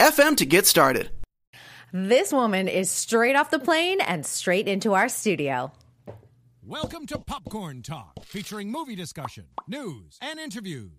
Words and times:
anchor.fm 0.00 0.36
to 0.36 0.46
get 0.46 0.66
started. 0.66 1.10
This 1.92 2.32
woman 2.32 2.68
is 2.68 2.90
straight 2.90 3.36
off 3.36 3.50
the 3.50 3.58
plane 3.58 4.00
and 4.00 4.26
straight 4.26 4.68
into 4.68 4.94
our 4.94 5.08
studio. 5.08 5.72
Welcome 6.62 7.06
to 7.06 7.18
Popcorn 7.18 7.82
Talk, 7.82 8.24
featuring 8.24 8.70
movie 8.70 8.96
discussion, 8.96 9.44
news, 9.68 10.18
and 10.20 10.40
interviews. 10.40 10.90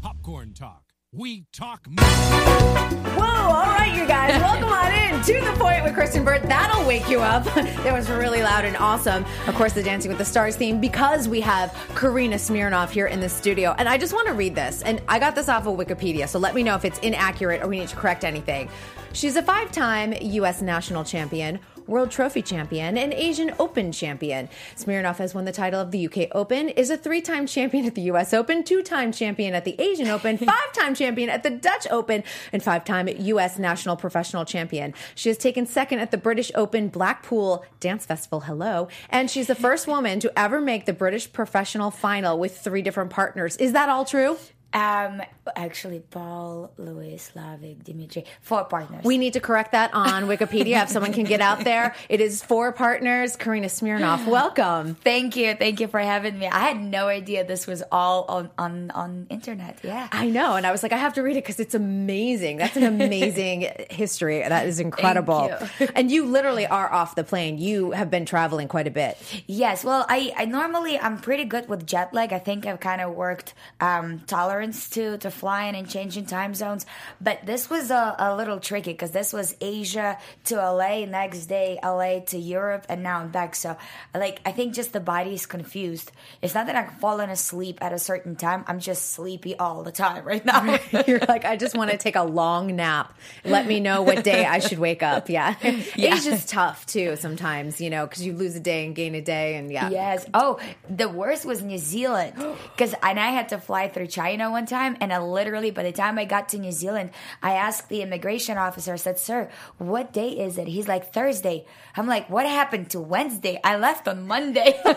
Popcorn 0.00 0.54
Talk. 0.54 0.91
We 1.14 1.44
talk. 1.52 1.86
Whoa, 1.98 3.22
all 3.22 3.66
right, 3.66 3.94
you 3.94 4.06
guys, 4.06 4.40
welcome 4.40 4.70
on 4.70 4.90
in 4.90 5.22
to 5.22 5.46
the 5.46 5.54
point 5.62 5.84
with 5.84 5.92
Kristen 5.92 6.24
Burt. 6.24 6.42
That'll 6.44 6.86
wake 6.86 7.06
you 7.06 7.20
up. 7.20 7.44
that 7.54 7.92
was 7.92 8.08
really 8.08 8.42
loud 8.42 8.64
and 8.64 8.74
awesome. 8.78 9.26
Of 9.46 9.54
course, 9.54 9.74
the 9.74 9.82
Dancing 9.82 10.08
with 10.08 10.16
the 10.16 10.24
Stars 10.24 10.56
theme 10.56 10.80
because 10.80 11.28
we 11.28 11.42
have 11.42 11.76
Karina 11.94 12.36
Smirnoff 12.36 12.88
here 12.88 13.08
in 13.08 13.20
the 13.20 13.28
studio. 13.28 13.74
And 13.76 13.90
I 13.90 13.98
just 13.98 14.14
want 14.14 14.26
to 14.28 14.32
read 14.32 14.54
this. 14.54 14.80
And 14.80 15.02
I 15.06 15.18
got 15.18 15.34
this 15.34 15.50
off 15.50 15.66
of 15.66 15.76
Wikipedia, 15.76 16.26
so 16.26 16.38
let 16.38 16.54
me 16.54 16.62
know 16.62 16.76
if 16.76 16.86
it's 16.86 16.98
inaccurate 17.00 17.62
or 17.62 17.68
we 17.68 17.78
need 17.78 17.88
to 17.88 17.96
correct 17.96 18.24
anything. 18.24 18.70
She's 19.12 19.36
a 19.36 19.42
five 19.42 19.70
time 19.70 20.14
U.S. 20.18 20.62
national 20.62 21.04
champion. 21.04 21.60
World 21.92 22.10
Trophy 22.10 22.40
champion 22.40 22.96
and 22.96 23.12
Asian 23.12 23.52
Open 23.58 23.92
champion. 23.92 24.48
Smirnoff 24.76 25.18
has 25.18 25.34
won 25.34 25.44
the 25.44 25.52
title 25.52 25.78
of 25.78 25.90
the 25.90 26.06
UK 26.06 26.28
Open, 26.32 26.70
is 26.70 26.88
a 26.88 26.96
three 26.96 27.20
time 27.20 27.46
champion 27.46 27.84
at 27.84 27.94
the 27.94 28.02
US 28.12 28.32
Open, 28.32 28.64
two 28.64 28.82
time 28.82 29.12
champion 29.12 29.54
at 29.54 29.66
the 29.66 29.78
Asian 29.78 30.08
Open, 30.08 30.38
five 30.52 30.72
time 30.72 30.94
champion 30.94 31.28
at 31.28 31.42
the 31.42 31.50
Dutch 31.50 31.86
Open, 31.90 32.24
and 32.50 32.62
five 32.62 32.86
time 32.86 33.08
US 33.08 33.58
national 33.58 33.96
professional 33.96 34.46
champion. 34.46 34.94
She 35.14 35.28
has 35.28 35.36
taken 35.36 35.66
second 35.66 35.98
at 35.98 36.10
the 36.10 36.16
British 36.16 36.50
Open 36.54 36.88
Blackpool 36.88 37.64
Dance 37.78 38.06
Festival. 38.06 38.40
Hello. 38.40 38.88
And 39.10 39.30
she's 39.30 39.46
the 39.46 39.54
first 39.54 39.86
woman 39.86 40.18
to 40.20 40.32
ever 40.36 40.62
make 40.62 40.86
the 40.86 40.94
British 40.94 41.30
professional 41.30 41.90
final 41.90 42.38
with 42.38 42.58
three 42.58 42.80
different 42.80 43.10
partners. 43.10 43.58
Is 43.58 43.74
that 43.74 43.90
all 43.90 44.06
true? 44.06 44.38
Um, 44.74 45.20
actually, 45.54 46.00
Paul, 46.00 46.72
Louis, 46.78 47.16
Slavik, 47.34 47.84
Dimitri, 47.84 48.24
four 48.40 48.64
partners. 48.64 49.04
We 49.04 49.18
need 49.18 49.34
to 49.34 49.40
correct 49.40 49.72
that 49.72 49.92
on 49.92 50.24
Wikipedia 50.28 50.82
if 50.82 50.88
someone 50.88 51.12
can 51.12 51.24
get 51.24 51.40
out 51.40 51.64
there. 51.64 51.94
It 52.08 52.20
is 52.20 52.42
four 52.42 52.72
partners. 52.72 53.36
Karina 53.36 53.66
Smirnoff, 53.66 54.26
welcome. 54.26 54.94
Thank 54.94 55.36
you, 55.36 55.54
thank 55.54 55.80
you 55.80 55.88
for 55.88 56.00
having 56.00 56.38
me. 56.38 56.46
I 56.46 56.60
had 56.60 56.80
no 56.80 57.08
idea 57.08 57.44
this 57.44 57.66
was 57.66 57.82
all 57.92 58.24
on 58.28 58.50
on 58.56 58.90
on 58.92 59.26
internet. 59.28 59.78
Yeah, 59.82 60.08
I 60.10 60.28
know, 60.28 60.56
and 60.56 60.66
I 60.66 60.72
was 60.72 60.82
like, 60.82 60.92
I 60.92 60.96
have 60.96 61.14
to 61.14 61.22
read 61.22 61.36
it 61.36 61.44
because 61.44 61.60
it's 61.60 61.74
amazing. 61.74 62.56
That's 62.56 62.76
an 62.76 62.84
amazing 62.84 63.68
history. 63.90 64.40
That 64.40 64.66
is 64.66 64.80
incredible. 64.80 65.50
you. 65.80 65.88
and 65.94 66.10
you 66.10 66.24
literally 66.26 66.66
are 66.66 66.90
off 66.90 67.14
the 67.14 67.24
plane. 67.24 67.58
You 67.58 67.90
have 67.90 68.10
been 68.10 68.24
traveling 68.24 68.68
quite 68.68 68.86
a 68.86 68.90
bit. 68.90 69.18
Yes, 69.46 69.84
well, 69.84 70.06
I, 70.08 70.32
I 70.36 70.44
normally 70.46 70.98
I'm 70.98 71.18
pretty 71.18 71.44
good 71.44 71.68
with 71.68 71.86
jet 71.86 72.14
lag. 72.14 72.32
I 72.32 72.38
think 72.38 72.64
I've 72.64 72.80
kind 72.80 73.00
of 73.00 73.14
worked 73.14 73.54
um, 73.80 74.20
tolerance 74.20 74.61
to 74.70 75.18
to 75.18 75.30
flying 75.30 75.74
and 75.74 75.88
changing 75.88 76.26
time 76.26 76.54
zones, 76.54 76.86
but 77.20 77.44
this 77.44 77.68
was 77.68 77.90
a, 77.90 78.14
a 78.18 78.36
little 78.36 78.60
tricky 78.60 78.92
because 78.92 79.10
this 79.10 79.32
was 79.32 79.56
Asia 79.60 80.18
to 80.44 80.56
LA, 80.56 81.04
next 81.06 81.46
day 81.46 81.78
LA 81.82 82.20
to 82.26 82.38
Europe, 82.38 82.86
and 82.88 83.02
now 83.02 83.18
I'm 83.18 83.30
back. 83.30 83.56
So, 83.56 83.76
like, 84.14 84.40
I 84.46 84.52
think 84.52 84.74
just 84.74 84.92
the 84.92 85.00
body 85.00 85.34
is 85.34 85.46
confused. 85.46 86.12
It's 86.40 86.54
not 86.54 86.66
that 86.66 86.76
I'm 86.76 86.90
falling 87.00 87.30
asleep 87.30 87.78
at 87.80 87.92
a 87.92 87.98
certain 87.98 88.36
time. 88.36 88.64
I'm 88.68 88.78
just 88.78 89.12
sleepy 89.12 89.56
all 89.56 89.82
the 89.82 89.92
time 89.92 90.24
right 90.24 90.44
now. 90.44 90.78
You're 91.06 91.20
like, 91.26 91.44
I 91.44 91.56
just 91.56 91.76
want 91.76 91.90
to 91.90 91.96
take 91.96 92.16
a 92.16 92.22
long 92.22 92.76
nap. 92.76 93.12
Let 93.44 93.66
me 93.66 93.80
know 93.80 94.02
what 94.02 94.22
day 94.22 94.44
I 94.44 94.60
should 94.60 94.78
wake 94.78 95.02
up. 95.02 95.28
Yeah, 95.28 95.56
Yeah. 95.96 96.14
Asia's 96.14 96.44
tough 96.46 96.86
too 96.86 97.16
sometimes, 97.16 97.80
you 97.80 97.90
know, 97.90 98.06
because 98.06 98.24
you 98.24 98.34
lose 98.34 98.54
a 98.54 98.60
day 98.60 98.84
and 98.86 98.94
gain 98.94 99.14
a 99.14 99.20
day, 99.20 99.56
and 99.56 99.72
yeah. 99.72 99.90
Yes. 99.90 100.26
Oh, 100.34 100.60
the 100.88 101.08
worst 101.08 101.44
was 101.44 101.62
New 101.62 101.78
Zealand 101.78 102.34
because 102.76 102.94
and 103.02 103.18
I 103.18 103.30
had 103.30 103.48
to 103.50 103.58
fly 103.58 103.88
through 103.88 104.08
China 104.08 104.50
one 104.52 104.66
time, 104.66 104.96
and 105.00 105.12
I 105.12 105.18
literally 105.18 105.70
by 105.72 105.82
the 105.82 105.92
time 105.92 106.18
I 106.18 106.24
got 106.24 106.50
to 106.50 106.58
New 106.58 106.72
Zealand, 106.72 107.10
I 107.42 107.54
asked 107.54 107.88
the 107.88 108.02
immigration 108.02 108.56
officer. 108.58 108.92
I 108.92 108.96
said, 108.96 109.18
"Sir, 109.18 109.50
what 109.78 110.12
day 110.12 110.28
is 110.28 110.58
it?" 110.58 110.68
He's 110.68 110.86
like, 110.86 111.12
"Thursday." 111.12 111.64
I'm 111.96 112.06
like, 112.06 112.30
"What 112.30 112.46
happened 112.46 112.90
to 112.90 113.00
Wednesday? 113.00 113.58
I 113.64 113.76
left 113.76 114.06
on 114.08 114.26
Monday." 114.26 114.80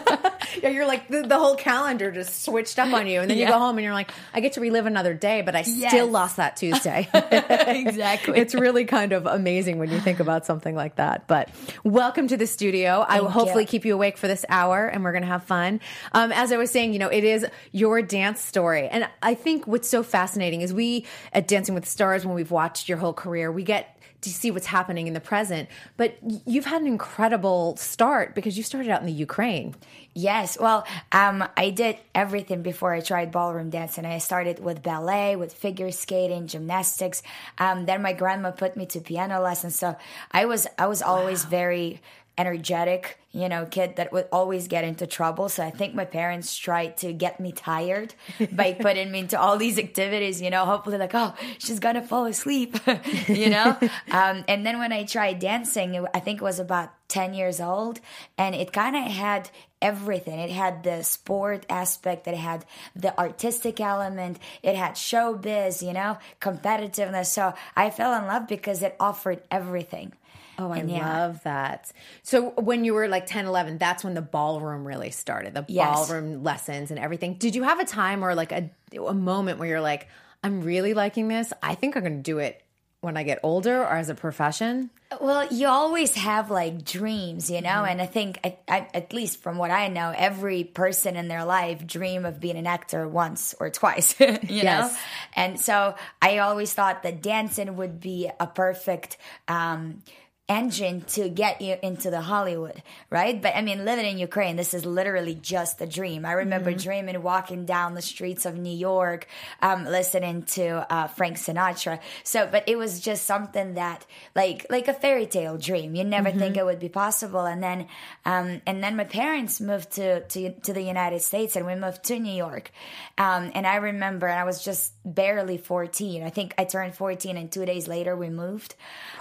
Yeah, 0.62 0.70
you're 0.70 0.86
like 0.86 1.10
the, 1.10 1.24
the 1.24 1.38
whole 1.38 1.56
calendar 1.56 2.12
just 2.12 2.44
switched 2.46 2.80
up 2.80 2.94
on 2.94 3.08
you, 3.08 3.20
and 3.20 3.30
then 3.30 3.38
you 3.38 3.46
go 3.48 3.58
home 3.60 3.78
and 3.78 3.84
you're 3.84 3.94
like, 3.94 4.12
I 4.34 4.40
get 4.40 4.54
to 4.54 4.62
relive 4.62 4.86
another 4.86 5.14
day, 5.14 5.42
but 5.42 5.54
I 5.56 5.64
Yes. 5.66 5.92
still 5.92 6.08
lost 6.08 6.38
that 6.38 6.56
Tuesday. 6.56 7.10
exactly. 7.14 8.40
it's 8.40 8.56
really 8.56 8.86
kind 8.86 9.12
of 9.12 9.26
amazing 9.26 9.80
when 9.80 9.92
you 9.92 10.00
think 10.00 10.20
about 10.20 10.46
something 10.46 10.76
like 10.76 10.96
that. 10.96 11.28
But 11.28 11.50
welcome 11.84 12.28
to 12.28 12.38
the 12.38 12.48
studio. 12.48 13.04
I 13.08 13.20
will 13.20 13.28
Thank 13.28 13.34
hopefully 13.34 13.64
you. 13.64 13.68
keep 13.68 13.86
you 13.86 13.94
awake 13.96 14.18
for 14.18 14.28
this 14.28 14.46
hour, 14.48 14.86
and 14.88 15.04
we're 15.04 15.12
going 15.12 15.24
to 15.24 15.28
have 15.30 15.44
fun. 15.44 15.82
Um, 16.14 16.32
as 16.32 16.52
I 16.52 16.58
was 16.58 16.72
saying, 16.72 16.94
you 16.94 17.00
know, 17.00 17.10
it 17.10 17.24
is 17.24 17.46
your 17.72 18.02
dance 18.02 18.40
story, 18.42 18.88
and 18.88 19.08
I 19.22 19.36
think 19.46 19.68
what's 19.68 19.88
so 19.88 20.02
fascinating 20.02 20.62
is 20.62 20.74
we 20.74 21.06
at 21.32 21.48
Dancing 21.48 21.76
with 21.76 21.84
the 21.84 21.90
Stars, 21.90 22.26
when 22.26 22.34
we've 22.34 22.52
watched 22.52 22.90
your 22.90 22.98
whole 22.98 23.14
career, 23.14 23.52
we 23.52 23.62
get 23.64 23.96
to 24.22 24.30
see 24.32 24.50
what's 24.50 24.66
happening 24.66 25.06
in 25.06 25.14
the 25.14 25.20
present. 25.20 25.70
But 25.98 26.18
you've 26.48 26.66
had 26.66 26.82
an 26.82 26.88
incredible 26.88 27.78
start 27.78 28.34
because 28.34 28.58
you 28.58 28.64
started 28.64 28.90
out 28.90 29.02
in 29.02 29.06
the 29.06 29.14
Ukraine. 29.14 29.76
Yes, 30.16 30.58
well, 30.60 30.88
um, 31.12 31.48
I 31.56 31.70
did 31.70 31.98
everything 32.16 32.64
before 32.64 32.92
I 32.92 33.02
tried 33.02 33.32
ballroom 33.32 33.70
dancing. 33.70 34.04
I 34.04 34.18
started 34.18 34.58
with 34.60 34.82
ballet, 34.82 35.36
with 35.36 35.54
figure 35.54 35.92
skating, 35.92 36.48
gymnastics. 36.48 37.22
Um, 37.60 37.86
then 37.86 38.02
my 38.02 38.14
grandma 38.14 38.50
put 38.50 38.76
me 38.76 38.88
to 38.88 39.00
piano 39.00 39.40
lessons. 39.42 39.76
So 39.76 39.96
I 40.32 40.46
was 40.46 40.66
I 40.80 40.88
was 40.88 41.04
always 41.04 41.46
very 41.46 42.02
energetic, 42.38 43.18
you 43.32 43.48
know, 43.50 43.66
kid 43.66 43.96
that 43.96 44.12
would 44.12 44.28
always 44.32 44.68
get 44.68 44.84
into 44.84 45.08
trouble. 45.08 45.48
So 45.50 45.64
I 45.64 45.72
think 45.72 45.94
my 45.96 46.06
parents 46.06 46.56
tried 46.58 46.98
to 46.98 47.14
get 47.14 47.40
me 47.40 47.52
tired 47.52 48.14
by 48.52 48.74
putting 48.74 49.12
me 49.12 49.20
into 49.20 49.40
all 49.40 49.58
these 49.58 49.78
activities, 49.80 50.42
you 50.42 50.50
know, 50.50 50.66
hopefully 50.66 50.98
like, 50.98 51.16
oh, 51.16 51.34
she's 51.58 51.80
gonna 51.80 52.02
fall 52.02 52.26
asleep, 52.26 52.76
you 53.28 53.50
know? 53.50 53.78
um, 54.12 54.44
and 54.48 54.66
then 54.66 54.80
when 54.80 54.92
I 54.92 55.04
tried 55.06 55.40
dancing, 55.40 55.96
it- 55.96 56.06
I 56.14 56.20
think 56.20 56.42
it 56.42 56.44
was 56.44 56.60
about 56.60 56.90
10 57.08 57.34
years 57.34 57.62
old, 57.62 58.00
and 58.38 58.56
it 58.56 58.74
kind 58.74 58.96
of 58.96 59.04
had 59.04 59.50
everything. 59.82 60.40
It 60.40 60.50
had 60.50 60.84
the 60.84 61.04
sport 61.04 61.66
aspect, 61.70 62.28
it 62.28 62.36
had 62.36 62.66
the 62.96 63.18
artistic 63.20 63.80
element, 63.80 64.40
it 64.64 64.76
had 64.76 64.94
showbiz, 64.96 65.86
you 65.86 65.94
know, 65.94 66.18
competitiveness. 66.42 67.28
So 67.28 67.54
I 67.76 67.92
fell 67.92 68.14
in 68.20 68.26
love 68.28 68.48
because 68.48 68.82
it 68.82 68.96
offered 69.00 69.42
everything. 69.52 70.14
Oh, 70.58 70.72
I 70.72 70.84
yeah. 70.84 71.08
love 71.24 71.44
that. 71.44 71.92
So 72.24 72.52
when 72.52 72.84
you 72.86 72.94
were 72.94 73.08
like 73.08 73.26
10, 73.26 73.46
11, 73.46 73.78
that's 73.78 74.04
when 74.04 74.14
the 74.14 74.22
ballroom 74.22 74.86
really 74.88 75.12
started, 75.12 75.54
the 75.54 75.66
Yes. 75.68 76.08
ballroom 76.08 76.44
lessons 76.44 76.92
and 76.92 77.00
everything. 77.00 77.36
Did 77.36 77.56
you 77.56 77.64
have 77.64 77.80
a 77.80 77.86
time 77.86 78.24
or 78.24 78.36
like 78.36 78.52
a, 78.52 78.70
a 78.98 79.14
moment 79.14 79.60
where 79.60 79.68
you're 79.68 79.82
like, 79.82 80.08
I'm 80.44 80.62
really 80.62 80.94
liking 80.94 81.28
this. 81.28 81.52
I 81.62 81.76
think 81.76 81.96
I'm 81.98 82.04
going 82.04 82.18
to 82.18 82.22
do 82.24 82.38
it 82.40 82.62
when 83.02 83.18
I 83.18 83.24
get 83.24 83.40
older 83.44 83.82
or 83.82 83.92
as 83.96 84.10
a 84.10 84.16
profession? 84.16 84.90
Well, 85.22 85.48
you 85.54 85.68
always 85.68 86.16
have 86.16 86.50
like 86.50 86.84
dreams, 86.84 87.50
you 87.52 87.62
know, 87.62 87.70
Mm-hmm. 87.70 87.90
and 87.92 88.02
I 88.02 88.06
think, 88.08 88.40
I, 88.44 88.58
I, 88.68 88.88
at 88.94 89.14
least 89.14 89.42
from 89.42 89.58
what 89.58 89.72
I 89.72 89.88
know, 89.88 90.14
every 90.16 90.64
person 90.64 91.16
in 91.16 91.28
their 91.28 91.46
life 91.46 91.86
dream 91.86 92.26
of 92.26 92.40
being 92.40 92.58
an 92.58 92.66
actor 92.68 93.08
once 93.08 93.54
or 93.60 93.70
twice, 93.70 94.20
you 94.20 94.64
know. 94.64 94.92
And 95.36 95.60
so 95.60 95.96
I 96.22 96.40
always 96.40 96.74
thought 96.74 97.04
that 97.04 97.22
dancing 97.22 97.76
would 97.78 98.00
be 98.00 98.30
a 98.40 98.48
perfect. 98.48 99.18
Um, 99.48 100.02
engine 100.48 101.02
to 101.02 101.28
get 101.28 101.60
you 101.60 101.76
into 101.82 102.12
the 102.12 102.22
Hollywood, 102.22 102.84
right? 103.10 103.42
But 103.42 103.56
I 103.56 103.62
mean, 103.62 103.84
living 103.84 104.06
in 104.06 104.20
Ukraine, 104.20 104.58
this 104.58 104.76
is 104.76 104.86
literally 104.86 105.34
just 105.34 105.82
a 105.82 105.88
dream. 105.88 106.26
I 106.26 106.34
remember 106.34 106.70
Mm-hmm. 106.70 106.80
dreaming 106.84 107.24
walking 107.24 107.66
down 107.66 107.96
the 107.96 108.02
streets 108.02 108.46
of 108.46 108.56
New 108.56 108.76
York, 108.76 109.28
um, 109.62 109.86
listening 109.86 110.44
to 110.44 110.86
uh, 110.94 111.08
Frank 111.08 111.38
Sinatra. 111.38 112.00
So, 112.24 112.48
but 112.52 112.70
it 112.70 112.78
was 112.78 113.00
just 113.00 113.26
something 113.26 113.74
that, 113.74 114.06
like, 114.36 114.68
like 114.70 114.88
a 114.88 114.94
fairy 114.94 115.26
tale 115.26 115.58
dream. 115.58 115.96
You 115.96 116.04
never 116.04 116.30
Mm-hmm. 116.30 116.40
think 116.40 116.58
it 116.58 116.66
would 116.66 116.80
be 116.80 116.90
possible. 116.90 117.46
And 117.46 117.62
then, 117.64 117.88
um, 118.26 118.62
and 118.68 118.84
then 118.84 118.96
my 118.96 119.06
parents 119.06 119.60
moved 119.60 119.92
to 119.94 120.22
to 120.28 120.52
to 120.52 120.74
the 120.74 120.82
United 120.84 121.22
States, 121.22 121.56
and 121.56 121.66
we 121.66 121.74
moved 121.76 122.04
to 122.06 122.20
New 122.20 122.34
York. 122.34 122.72
Um, 123.18 123.52
and 123.56 123.66
I 123.66 123.78
remember, 123.78 124.28
and 124.28 124.40
I 124.40 124.44
was 124.44 124.64
just 124.64 124.94
barely 125.04 125.58
fourteen. 125.58 126.24
I 126.24 126.30
think 126.30 126.54
I 126.58 126.66
turned 126.66 126.94
fourteen, 126.96 127.38
and 127.38 127.52
two 127.52 127.66
days 127.66 127.88
later 127.88 128.16
we 128.16 128.30
moved. 128.30 128.76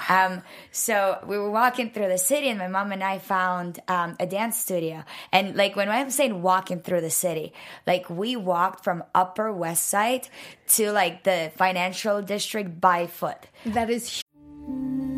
Um, 0.09 0.43
so 0.71 1.14
we 1.27 1.39
were 1.39 1.51
walking 1.51 1.91
through 1.91 2.09
the 2.09 2.19
city, 2.19 2.49
and 2.49 2.59
my 2.59 2.69
mom 2.69 2.93
and 2.93 3.03
I 3.03 3.19
found 3.19 3.81
um, 3.89 4.17
a 4.19 4.27
dance 4.27 4.59
studio. 4.59 5.05
And 5.33 5.57
like 5.57 5.77
when 5.77 5.89
I'm 5.89 6.11
saying 6.11 6.43
walking 6.43 6.81
through 6.81 7.01
the 7.01 7.11
city, 7.11 7.53
like 7.87 8.09
we 8.11 8.37
walked 8.37 8.85
from 8.85 9.05
Upper 9.15 9.53
West 9.53 9.89
Side 9.89 10.29
to 10.77 10.93
like 10.93 11.25
the 11.25 11.53
financial 11.57 12.23
district 12.23 12.81
by 12.81 13.07
foot. 13.07 13.39
That 13.67 13.91
is 13.91 14.23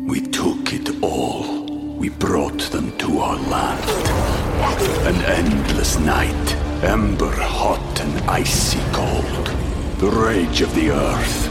We 0.07 0.21
took 0.21 0.73
it 0.73 1.03
all. 1.03 1.65
We 1.97 2.09
brought 2.09 2.61
them 2.71 2.95
to 2.97 3.19
our 3.19 3.37
land. 3.49 3.83
An 5.07 5.15
endless 5.25 5.97
night, 5.99 6.55
ember 6.83 7.31
hot 7.31 8.01
and 8.01 8.29
icy 8.29 8.79
cold. 8.91 9.47
The 9.99 10.09
rage 10.09 10.61
of 10.61 10.73
the 10.75 10.91
earth. 10.91 11.49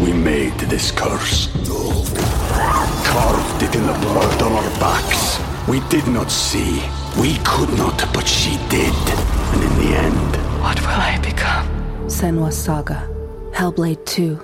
We 0.00 0.12
made 0.12 0.58
this 0.58 0.90
curse. 0.90 1.48
Carved 2.58 3.62
it 3.62 3.74
in 3.74 3.86
the 3.86 3.92
blood 3.94 4.42
on 4.42 4.52
our 4.52 4.70
backs. 4.80 5.38
We 5.68 5.80
did 5.88 6.06
not 6.06 6.30
see. 6.30 6.82
We 7.20 7.36
could 7.44 7.70
not, 7.78 7.98
but 8.12 8.26
she 8.26 8.56
did. 8.68 8.94
And 9.52 9.62
in 9.62 9.74
the 9.78 9.96
end, 9.96 10.36
What 10.62 10.80
will 10.80 10.88
I 10.88 11.18
become? 11.22 11.66
Senua's 12.06 12.56
Saga. 12.56 13.08
Hellblade 13.52 14.04
2. 14.06 14.40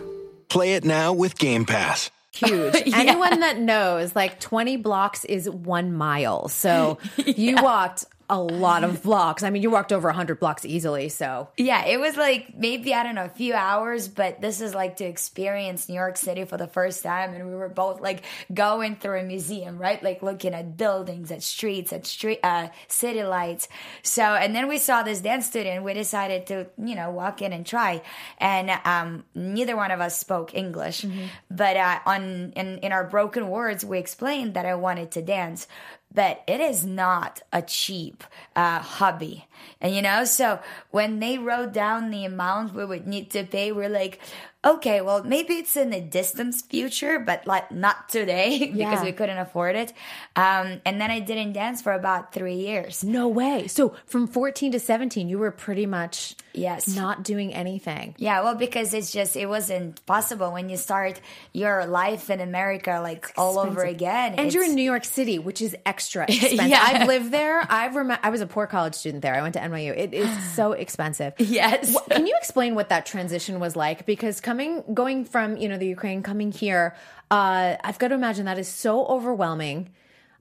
Play 0.49 0.75
it 0.75 0.85
now 0.85 1.13
with 1.13 1.39
Game 1.39 1.65
Pass. 1.65 2.11
huge. 2.33 2.75
Anyone 2.95 3.41
that 3.41 3.59
knows, 3.59 4.15
like 4.17 4.41
20 4.41 4.77
blocks 4.79 5.25
is 5.25 5.49
one 5.49 5.93
mile. 5.93 6.49
So 6.49 6.99
you 7.17 7.57
walked 7.57 8.05
a 8.31 8.41
lot 8.41 8.85
of 8.85 9.03
blocks. 9.03 9.43
I 9.43 9.51
mean, 9.51 9.61
you 9.61 9.71
walked 9.71 9.93
over 9.93 10.09
100 10.09 10.39
blocks 10.39 10.65
easily. 10.65 11.09
So 11.09 11.49
Yeah, 11.57 11.85
it 11.85 11.99
was 11.99 12.17
like 12.17 12.57
maybe 12.57 12.95
I 12.95 13.03
don't 13.03 13.17
know 13.17 13.25
a 13.25 13.29
few 13.29 13.55
hours, 13.55 14.07
but 14.07 14.41
this 14.41 14.61
is 14.61 14.75
like 14.75 14.97
to 14.99 15.05
experience 15.05 15.89
New 15.89 15.97
York 15.97 16.17
City 16.17 16.45
for 16.45 16.57
the 16.57 16.69
first 16.69 17.03
time, 17.03 17.35
and 17.35 17.49
we 17.49 17.55
were 17.55 17.69
both 17.69 18.01
like 18.01 18.23
going 18.55 18.97
through 18.97 19.19
a 19.19 19.23
museum, 19.25 19.79
right? 19.79 20.01
Like 20.03 20.23
looking 20.23 20.55
at 20.55 20.77
buildings, 20.77 21.33
at 21.33 21.43
streets, 21.43 21.93
at 21.93 22.07
street, 22.07 22.39
uh, 22.45 22.69
city 22.87 23.25
lights. 23.25 23.69
So, 24.03 24.23
and 24.23 24.55
then 24.55 24.69
we 24.69 24.79
saw 24.79 25.03
this 25.03 25.21
dance 25.21 25.47
studio, 25.47 25.73
and 25.73 25.85
we 25.85 25.93
decided 25.93 26.47
to, 26.47 26.69
you 26.79 26.95
know, 26.95 27.11
walk 27.11 27.43
in 27.43 27.53
and 27.53 27.67
try. 27.67 28.03
And 28.39 28.71
um, 28.85 29.25
neither 29.35 29.77
one 29.77 29.91
of 29.91 30.01
us 30.01 30.17
spoke 30.17 30.55
English, 30.55 31.05
but 31.51 31.77
uh, 31.77 31.99
on 32.07 32.53
in 32.55 32.79
in 32.79 32.93
our 32.93 33.05
broken 33.05 33.49
words, 33.49 33.85
we 33.85 33.99
explained 33.99 34.55
that 34.55 34.67
I 34.67 34.77
wanted 34.77 35.11
to 35.13 35.23
dance 35.23 35.67
but 36.13 36.43
it 36.47 36.61
is 36.61 36.85
not 36.85 37.41
a 37.53 37.63
cheap 37.63 38.25
uh, 38.57 38.81
hobby. 38.81 39.47
And 39.81 39.95
you 39.95 40.03
know, 40.03 40.25
so 40.25 40.61
when 40.91 41.21
they 41.21 41.39
wrote 41.39 41.73
down 41.73 42.11
the 42.11 42.25
amount 42.25 42.75
we 42.75 42.85
would 42.85 43.07
need 43.07 43.31
to 43.31 43.45
pay, 43.45 43.73
we're 43.73 43.89
like, 43.89 44.21
okay, 44.65 45.01
well, 45.01 45.25
maybe 45.25 45.55
it's 45.55 45.77
in 45.77 45.91
the 45.91 46.01
distant 46.01 46.55
future, 46.55 47.19
but 47.19 47.47
like 47.47 47.71
not 47.73 48.09
today 48.09 48.59
because 48.73 48.75
Yeah. 48.77 49.05
we 49.05 49.13
couldn't 49.13 49.39
afford 49.39 49.77
it. 49.77 49.93
Um, 50.37 50.81
and 50.85 51.01
then 51.01 51.11
I 51.11 51.21
didn't 51.21 51.53
dance 51.55 51.81
for 51.83 51.93
about 51.93 52.33
three 52.33 52.57
years. 52.57 53.03
no 53.05 53.29
way. 53.29 53.67
So 53.69 53.95
from 54.07 54.27
14 54.27 54.73
to 54.73 54.81
17, 54.81 55.29
you 55.29 55.39
were 55.39 55.51
pretty 55.51 55.87
much 55.87 56.35
Yes. 56.53 56.89
not 56.95 57.23
doing 57.23 57.55
anything. 57.55 58.15
Yeah, 58.19 58.43
well, 58.43 58.57
because 58.57 58.93
it's 58.93 59.13
just 59.13 59.37
it 59.37 59.47
wasn't 59.47 60.05
possible 60.05 60.51
when 60.53 60.69
you 60.69 60.77
start 60.77 61.21
your 61.53 61.87
life 61.87 62.29
in 62.29 62.41
America 62.41 62.99
like 63.03 63.33
all 63.37 63.59
over 63.59 63.83
again. 63.85 64.35
And 64.35 64.53
you're 64.53 64.65
in 64.65 64.75
New 64.75 64.83
York 64.83 65.05
City, 65.05 65.39
which 65.39 65.63
is 65.63 65.77
extra 65.87 66.25
expensive. 66.29 66.67
Yeah. 66.67 66.83
I've 66.83 67.07
lived 67.09 67.31
there. 67.31 67.65
I've 67.71 67.95
rem- 67.95 68.19
I 68.23 68.31
was 68.31 68.41
a 68.41 68.47
poor 68.49 68.67
college 68.67 68.95
student 68.95 69.23
there. 69.23 69.35
I 69.35 69.43
went 69.43 69.55
to 69.55 69.61
NYU. 69.61 69.97
It 69.97 70.13
is 70.13 70.29
so 70.55 70.73
expensive. 70.85 71.35
Yes. 71.39 71.95
What- 71.95 72.11
can 72.11 72.27
you 72.27 72.35
explain 72.37 72.75
what 72.75 72.89
that 72.89 73.07
transition 73.07 73.61
was 73.61 73.77
like? 73.77 74.05
Because 74.05 74.41
coming, 74.51 74.83
going 75.03 75.25
from 75.35 75.49
you 75.63 75.69
know 75.71 75.79
the 75.85 75.91
Ukraine, 75.99 76.21
coming 76.31 76.51
here, 76.65 76.87
uh, 77.31 77.77
I've 77.87 77.99
got 78.03 78.09
to 78.09 78.17
imagine 78.23 78.45
that 78.51 78.59
is 78.59 78.67
so 78.87 78.93
overwhelming, 79.17 79.79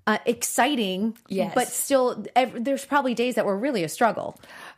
uh, 0.08 0.18
exciting, 0.26 1.00
Yes. 1.28 1.52
but 1.54 1.68
still, 1.68 2.06
ev- 2.36 2.64
there's 2.66 2.86
probably 2.94 3.14
days 3.14 3.34
that 3.36 3.46
were 3.50 3.60
really 3.66 3.84
a 3.90 3.92
struggle. 3.98 4.30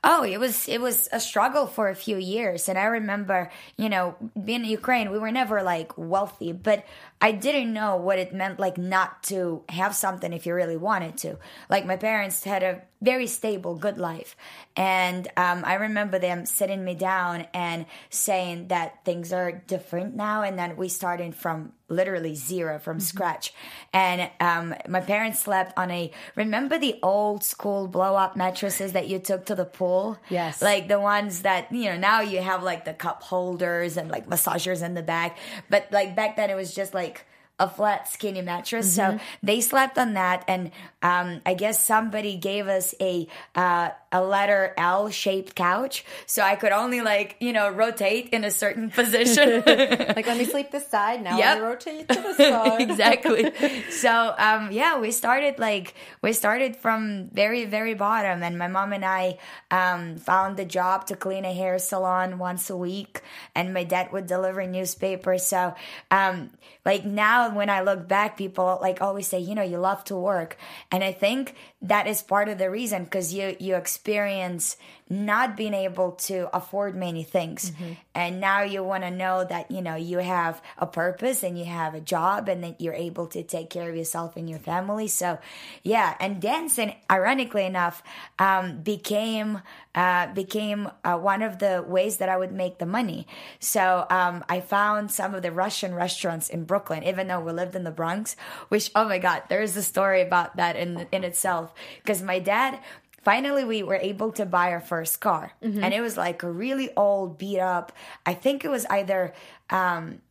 Oh, 0.04 0.22
it 0.34 0.38
was 0.46 0.56
it 0.76 0.82
was 0.88 0.98
a 1.20 1.22
struggle 1.30 1.66
for 1.76 1.86
a 1.96 1.96
few 1.96 2.18
years, 2.36 2.68
and 2.70 2.78
I 2.86 2.88
remember, 3.00 3.40
you 3.84 3.90
know, 3.94 4.16
being 4.48 4.64
in 4.66 4.72
Ukraine, 4.82 5.08
we 5.16 5.20
were 5.24 5.32
never 5.42 5.58
like 5.74 5.90
wealthy, 6.14 6.52
but 6.70 6.80
I 7.28 7.32
didn't 7.46 7.72
know 7.80 7.92
what 8.08 8.18
it 8.24 8.30
meant 8.42 8.60
like 8.66 8.78
not 8.78 9.24
to 9.32 9.64
have 9.70 9.94
something 9.96 10.34
if 10.34 10.42
you 10.46 10.54
really 10.62 10.78
wanted 10.90 11.14
to. 11.24 11.30
Like 11.74 11.84
my 11.86 11.96
parents 12.10 12.38
had 12.54 12.64
a 12.72 12.74
very 13.02 13.28
stable, 13.28 13.76
good 13.76 13.98
life, 13.98 14.36
and 14.76 15.28
um, 15.38 15.64
I 15.66 15.76
remember 15.76 16.20
them 16.20 16.46
sitting 16.46 16.84
me 16.84 16.96
down 16.96 17.48
and 17.54 17.86
saying 18.10 18.68
that 18.68 19.04
things 19.06 19.34
are 19.34 19.52
different 19.52 20.16
now, 20.16 20.44
and 20.44 20.58
then 20.58 20.76
we 20.78 20.90
started 20.90 21.36
from 21.36 21.74
literally 21.92 22.34
zero 22.34 22.80
from 22.80 23.00
scratch. 23.00 23.54
And 23.94 24.32
um, 24.40 24.74
my 24.88 25.02
parents 25.02 25.40
slept 25.40 25.78
on 25.78 25.92
a 25.92 26.12
remember 26.36 26.80
the 26.80 26.98
old 27.04 27.44
school 27.44 27.88
blow 27.88 28.16
up 28.16 28.36
mattresses 28.36 28.94
that 28.94 29.08
you 29.08 29.20
took 29.20 29.46
to 29.48 29.56
the 29.56 29.66
pool? 29.66 30.18
Yes. 30.30 30.62
Like 30.62 30.88
the 30.88 31.00
ones 31.00 31.42
that, 31.42 31.72
you 31.72 31.86
know, 31.86 31.98
now 31.98 32.22
you 32.22 32.42
have 32.42 32.64
like 32.64 32.86
the 32.86 32.94
cup 32.94 33.22
holders 33.22 33.98
and 33.98 34.10
like 34.10 34.28
massagers 34.28 34.82
in 34.82 34.94
the 34.94 35.04
back. 35.04 35.38
But 35.70 35.88
like 35.92 36.16
back 36.16 36.38
then 36.38 36.50
it 36.50 36.56
was 36.56 36.74
just 36.74 36.94
like 36.94 37.26
a 37.62 37.70
flat 37.70 38.08
skinny 38.08 38.42
mattress. 38.42 38.96
So 38.96 39.20
they 39.44 39.62
slept 39.62 39.98
on 39.98 40.16
that 40.16 40.44
and 40.48 40.72
um, 41.02 41.42
I 41.46 41.54
guess 41.54 41.84
somebody 41.86 42.36
gave 42.36 42.68
us 42.68 42.96
a 43.00 43.28
uh, 43.56 43.90
a 44.12 44.22
letter 44.22 44.74
L 44.78 45.10
shaped 45.10 45.56
couch. 45.56 46.04
So 46.26 46.42
I 46.42 46.56
could 46.56 46.72
only 46.72 47.02
like, 47.02 47.38
you 47.40 47.54
know, 47.54 47.70
rotate 47.70 48.30
in 48.30 48.44
a 48.44 48.52
certain 48.52 48.90
position. 49.02 49.64
Like 50.12 50.28
let 50.28 50.38
me 50.38 50.46
sleep 50.46 50.72
this 50.72 50.88
side 50.88 51.24
now. 51.24 51.38
Yep. 51.38 51.58
Me 51.58 51.64
rotate 51.64 52.10
to 52.10 52.22
the 52.22 52.34
side. 52.38 52.82
exactly. 52.82 53.52
So 53.92 54.34
um, 54.38 54.72
yeah, 54.72 55.00
we 55.00 55.12
started 55.12 55.58
like 55.58 55.96
we 56.22 56.34
started 56.34 56.76
from 56.76 57.30
very 57.32 57.66
very 57.66 57.94
bottom, 57.94 58.44
and 58.44 58.58
my 58.58 58.68
mom 58.68 58.94
and 58.94 59.06
I 59.06 59.38
um, 59.70 60.18
found 60.18 60.60
a 60.60 60.66
job 60.66 61.08
to 61.08 61.16
clean 61.16 61.46
a 61.46 61.54
hair 61.54 61.80
salon 61.80 62.40
once 62.40 62.70
a 62.70 62.78
week, 62.78 63.22
and 63.56 63.74
my 63.74 63.84
dad 63.84 64.12
would 64.12 64.28
deliver 64.28 64.66
newspapers. 64.68 65.46
So 65.46 65.74
um, 66.10 66.52
like 66.86 67.06
now 67.06 67.56
when 67.56 67.70
I 67.70 67.82
look 67.82 68.08
back, 68.08 68.38
people 68.38 68.80
like 68.82 69.02
always 69.02 69.28
say, 69.28 69.40
you 69.40 69.56
know, 69.56 69.64
you 69.64 69.78
love 69.78 70.04
to 70.06 70.16
work, 70.16 70.58
and 70.92 71.04
I 71.04 71.14
think 71.14 71.56
that 71.82 72.08
is 72.08 72.22
part 72.22 72.48
of 72.48 72.58
the 72.58 72.70
reason 72.70 73.04
because 73.04 73.34
you 73.34 73.56
you 73.60 73.76
experience 73.76 74.78
not 75.12 75.58
being 75.58 75.74
able 75.74 76.14
to 76.14 76.48
afford 76.56 76.96
many 76.96 77.22
things 77.22 77.74
and 78.16 78.40
now 78.40 78.62
you 78.62 78.82
want 78.82 79.04
to 79.04 79.12
know 79.12 79.44
that 79.44 79.70
you 79.70 79.82
know 79.82 79.96
you 79.96 80.20
have 80.20 80.62
a 80.78 80.88
purpose 80.88 81.44
and 81.44 81.60
you 81.60 81.66
have 81.66 81.94
a 81.94 82.00
job 82.00 82.48
and 82.48 82.64
that 82.64 82.80
you're 82.80 82.94
able 82.94 83.28
to 83.28 83.44
take 83.44 83.70
care 83.70 83.90
of 83.90 83.96
yourself 83.96 84.38
and 84.38 84.50
your 84.50 84.60
family 84.60 85.08
so 85.08 85.38
yeah 85.84 86.16
and 86.22 86.42
dancing 86.42 86.96
ironically 87.12 87.66
enough 87.66 88.02
um, 88.40 88.82
became 88.82 89.62
uh, 89.94 90.28
became 90.34 90.90
uh, 91.04 91.18
one 91.18 91.42
of 91.42 91.60
the 91.60 91.84
ways 91.86 92.18
that 92.18 92.30
I 92.30 92.38
would 92.38 92.54
make 92.54 92.78
the 92.78 92.86
money. 92.86 93.28
So 93.60 94.06
um, 94.10 94.44
I 94.48 94.62
found 94.62 95.12
some 95.12 95.36
of 95.36 95.42
the 95.42 95.52
Russian 95.52 95.94
restaurants 95.94 96.50
in 96.50 96.64
Brooklyn, 96.64 97.04
even 97.04 97.28
though 97.28 97.42
we 97.42 97.52
lived 97.52 97.76
in 97.76 97.84
the 97.84 97.92
Bronx. 97.92 98.36
Which 98.70 98.90
oh 98.96 99.08
my 99.08 99.20
god, 99.20 99.44
there 99.50 99.62
is 99.62 99.76
a 99.76 99.84
story 99.84 100.22
about 100.22 100.56
that 100.56 100.76
in 100.76 101.08
in 101.12 101.24
itself 101.24 101.74
because 102.02 102.22
my 102.22 102.40
dad 102.40 102.80
finally 103.22 103.64
we 103.64 103.84
were 103.84 103.96
able 103.96 104.32
to 104.32 104.46
buy 104.46 104.72
our 104.72 104.80
first 104.80 105.20
car 105.20 105.54
and 105.84 105.94
it 105.94 106.02
was 106.02 106.18
like 106.18 106.44
a 106.44 106.52
really 106.52 106.90
old 106.96 107.38
beat 107.38 107.60
up 107.60 107.92
i 108.26 108.34
think 108.34 108.66
it 108.66 108.70
was 108.70 108.86
either 108.88 109.34
um 109.70 110.22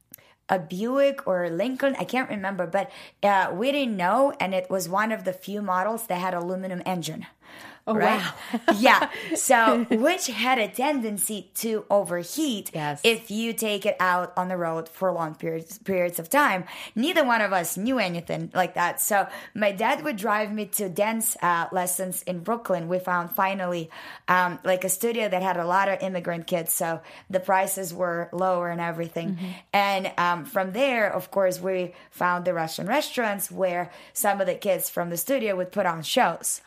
a 0.50 0.58
Buick 0.58 1.26
or 1.26 1.44
a 1.44 1.50
Lincoln, 1.50 1.94
I 1.98 2.04
can't 2.04 2.28
remember, 2.28 2.66
but 2.66 2.90
uh, 3.22 3.52
we 3.54 3.70
didn't 3.70 3.96
know, 3.96 4.34
and 4.40 4.52
it 4.52 4.68
was 4.68 4.88
one 4.88 5.12
of 5.12 5.24
the 5.24 5.32
few 5.32 5.62
models 5.62 6.08
that 6.08 6.16
had 6.16 6.34
aluminum 6.34 6.82
engine. 6.84 7.26
Oh, 7.86 7.94
right? 7.94 8.20
wow. 8.20 8.60
yeah. 8.78 9.10
So, 9.34 9.84
which 9.90 10.26
had 10.28 10.58
a 10.58 10.68
tendency 10.68 11.50
to 11.56 11.84
overheat 11.90 12.70
Yes. 12.74 13.00
if 13.04 13.30
you 13.30 13.52
take 13.52 13.86
it 13.86 13.96
out 13.98 14.32
on 14.36 14.48
the 14.48 14.56
road 14.56 14.88
for 14.88 15.10
long 15.12 15.34
periods 15.34 15.78
periods 15.78 16.18
of 16.18 16.28
time. 16.28 16.64
Neither 16.94 17.24
one 17.24 17.40
of 17.40 17.52
us 17.52 17.76
knew 17.76 17.98
anything 17.98 18.50
like 18.54 18.74
that. 18.74 19.00
So, 19.00 19.26
my 19.54 19.72
dad 19.72 20.04
would 20.04 20.16
drive 20.16 20.52
me 20.52 20.66
to 20.66 20.88
dance 20.88 21.36
uh, 21.42 21.66
lessons 21.72 22.22
in 22.22 22.40
Brooklyn. 22.40 22.88
We 22.88 22.98
found 22.98 23.32
finally 23.32 23.90
um, 24.28 24.58
like 24.64 24.84
a 24.84 24.88
studio 24.88 25.28
that 25.28 25.42
had 25.42 25.56
a 25.56 25.66
lot 25.66 25.88
of 25.88 26.02
immigrant 26.02 26.46
kids, 26.46 26.72
so 26.72 27.00
the 27.28 27.40
prices 27.40 27.92
were 27.94 28.28
lower 28.32 28.68
and 28.68 28.80
everything. 28.80 29.38
And 29.72 30.12
um, 30.18 30.44
from 30.44 30.72
there, 30.72 31.12
of 31.12 31.30
course, 31.30 31.60
we 31.60 31.94
found 32.10 32.44
the 32.44 32.54
Russian 32.54 32.86
restaurants 32.86 33.50
where 33.50 33.90
some 34.12 34.40
of 34.40 34.46
the 34.46 34.54
kids 34.54 34.90
from 34.90 35.10
the 35.10 35.16
studio 35.16 35.56
would 35.56 35.72
put 35.72 35.86
on 35.86 36.02
shows 36.02 36.60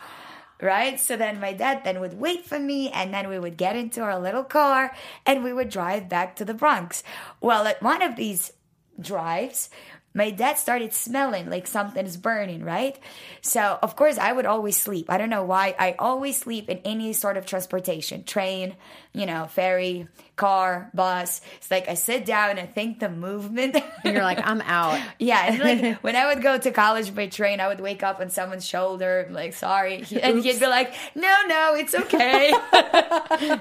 right? 0.64 1.00
So 1.00 1.18
then 1.18 1.40
my 1.40 1.54
dad 1.54 1.84
then 1.84 2.00
would 2.00 2.20
wait 2.20 2.46
for 2.46 2.58
me 2.58 2.90
and 2.90 3.14
then 3.14 3.30
we 3.30 3.38
would 3.38 3.58
get 3.58 3.76
into 3.76 4.02
our 4.02 4.20
little 4.20 4.44
car 4.44 4.96
and 5.26 5.44
we 5.44 5.54
would 5.54 5.70
drive 5.70 6.10
back 6.10 6.36
to 6.38 6.46
the 6.46 6.54
Bronx. 6.54 7.04
Well, 7.42 7.68
at 7.68 7.84
one 7.84 8.02
of 8.02 8.16
these 8.16 8.54
drives, 9.00 9.70
my 10.14 10.30
dad 10.30 10.58
started 10.58 10.94
smelling 10.94 11.50
like 11.50 11.66
something's 11.68 12.18
burning, 12.18 12.64
right? 12.64 12.98
So, 13.42 13.80
of 13.82 13.96
course, 13.96 14.18
I 14.18 14.32
would 14.32 14.46
always 14.46 14.78
sleep. 14.78 15.08
I 15.10 15.18
don't 15.18 15.30
know 15.30 15.44
why. 15.44 15.76
I 15.78 15.96
always 15.98 16.38
sleep 16.38 16.70
in 16.70 16.78
any 16.86 17.14
sort 17.14 17.36
of 17.36 17.46
transportation 17.46 18.24
train, 18.24 18.76
you 19.14 19.26
know, 19.28 19.46
ferry, 19.46 20.08
car, 20.36 20.90
bus. 20.94 21.42
It's 21.58 21.70
like 21.70 21.88
I 21.88 21.94
sit 21.94 22.26
down 22.26 22.58
and 22.58 22.74
think 22.74 23.00
the 23.00 23.10
movement. 23.10 23.76
And 24.04 24.14
you're 24.14 24.24
like, 24.24 24.40
I'm 24.44 24.62
out. 24.62 25.00
Yeah, 25.20 25.46
and 25.46 25.60
like 25.60 25.98
when 26.04 26.16
I 26.16 26.34
would 26.34 26.42
go 26.44 26.58
to 26.58 26.72
college 26.72 27.14
by 27.16 27.28
train, 27.28 27.60
I 27.60 27.68
would 27.68 27.80
wake 27.80 28.04
up 28.04 28.20
on 28.20 28.30
someone's 28.30 28.66
shoulder, 28.66 29.28
like 29.32 29.54
sorry, 29.54 30.04
and 30.22 30.44
he'd 30.44 30.60
be 30.60 30.68
like, 30.68 30.94
"No, 31.16 31.34
no, 31.48 31.76
it's 31.76 31.96
okay." 31.96 32.52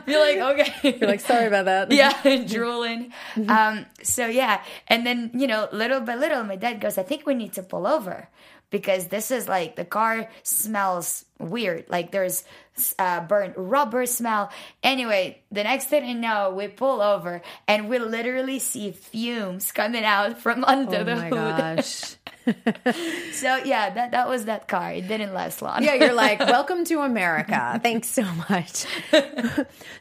be 0.06 0.16
like, 0.16 0.38
"Okay." 0.38 0.96
You're 0.98 1.08
like, 1.08 1.20
sorry 1.20 1.46
about 1.46 1.66
that. 1.66 1.92
yeah, 1.92 2.44
drooling. 2.44 3.12
Um, 3.48 3.86
so 4.02 4.26
yeah, 4.26 4.62
and 4.88 5.06
then 5.06 5.30
you 5.34 5.46
know, 5.46 5.68
little 5.72 6.00
by 6.00 6.16
little, 6.16 6.42
my 6.42 6.56
dad 6.56 6.80
goes, 6.80 6.98
"I 6.98 7.02
think 7.02 7.26
we 7.26 7.34
need 7.34 7.52
to 7.54 7.62
pull 7.62 7.86
over." 7.86 8.28
Because 8.72 9.06
this 9.06 9.30
is 9.30 9.46
like 9.46 9.76
the 9.76 9.84
car 9.84 10.28
smells 10.42 11.24
weird. 11.38 11.84
Like 11.88 12.10
there's 12.10 12.42
uh, 12.98 13.20
burnt 13.20 13.54
rubber 13.56 14.06
smell. 14.06 14.50
Anyway, 14.82 15.40
the 15.52 15.62
next 15.62 15.86
thing 15.86 16.02
I 16.04 16.14
know, 16.14 16.50
we 16.56 16.66
pull 16.68 17.00
over 17.02 17.42
and 17.68 17.88
we 17.88 17.98
literally 17.98 18.58
see 18.58 18.90
fumes 18.92 19.70
coming 19.72 20.04
out 20.04 20.38
from 20.38 20.64
under 20.66 20.96
Oh 20.98 21.04
the 21.04 21.16
my 21.16 21.28
hood. 21.28 21.76
gosh. 21.76 22.16
So 23.32 23.56
yeah, 23.64 23.90
that 23.90 24.10
that 24.12 24.28
was 24.28 24.46
that 24.46 24.66
car. 24.68 24.92
It 24.92 25.06
didn't 25.08 25.32
last 25.34 25.62
long. 25.62 25.82
Yeah, 25.84 25.94
you're 25.94 26.12
like, 26.12 26.38
welcome 26.40 26.84
to 26.86 27.00
America. 27.00 27.78
Thanks 27.82 28.08
so 28.08 28.24
much. 28.50 28.84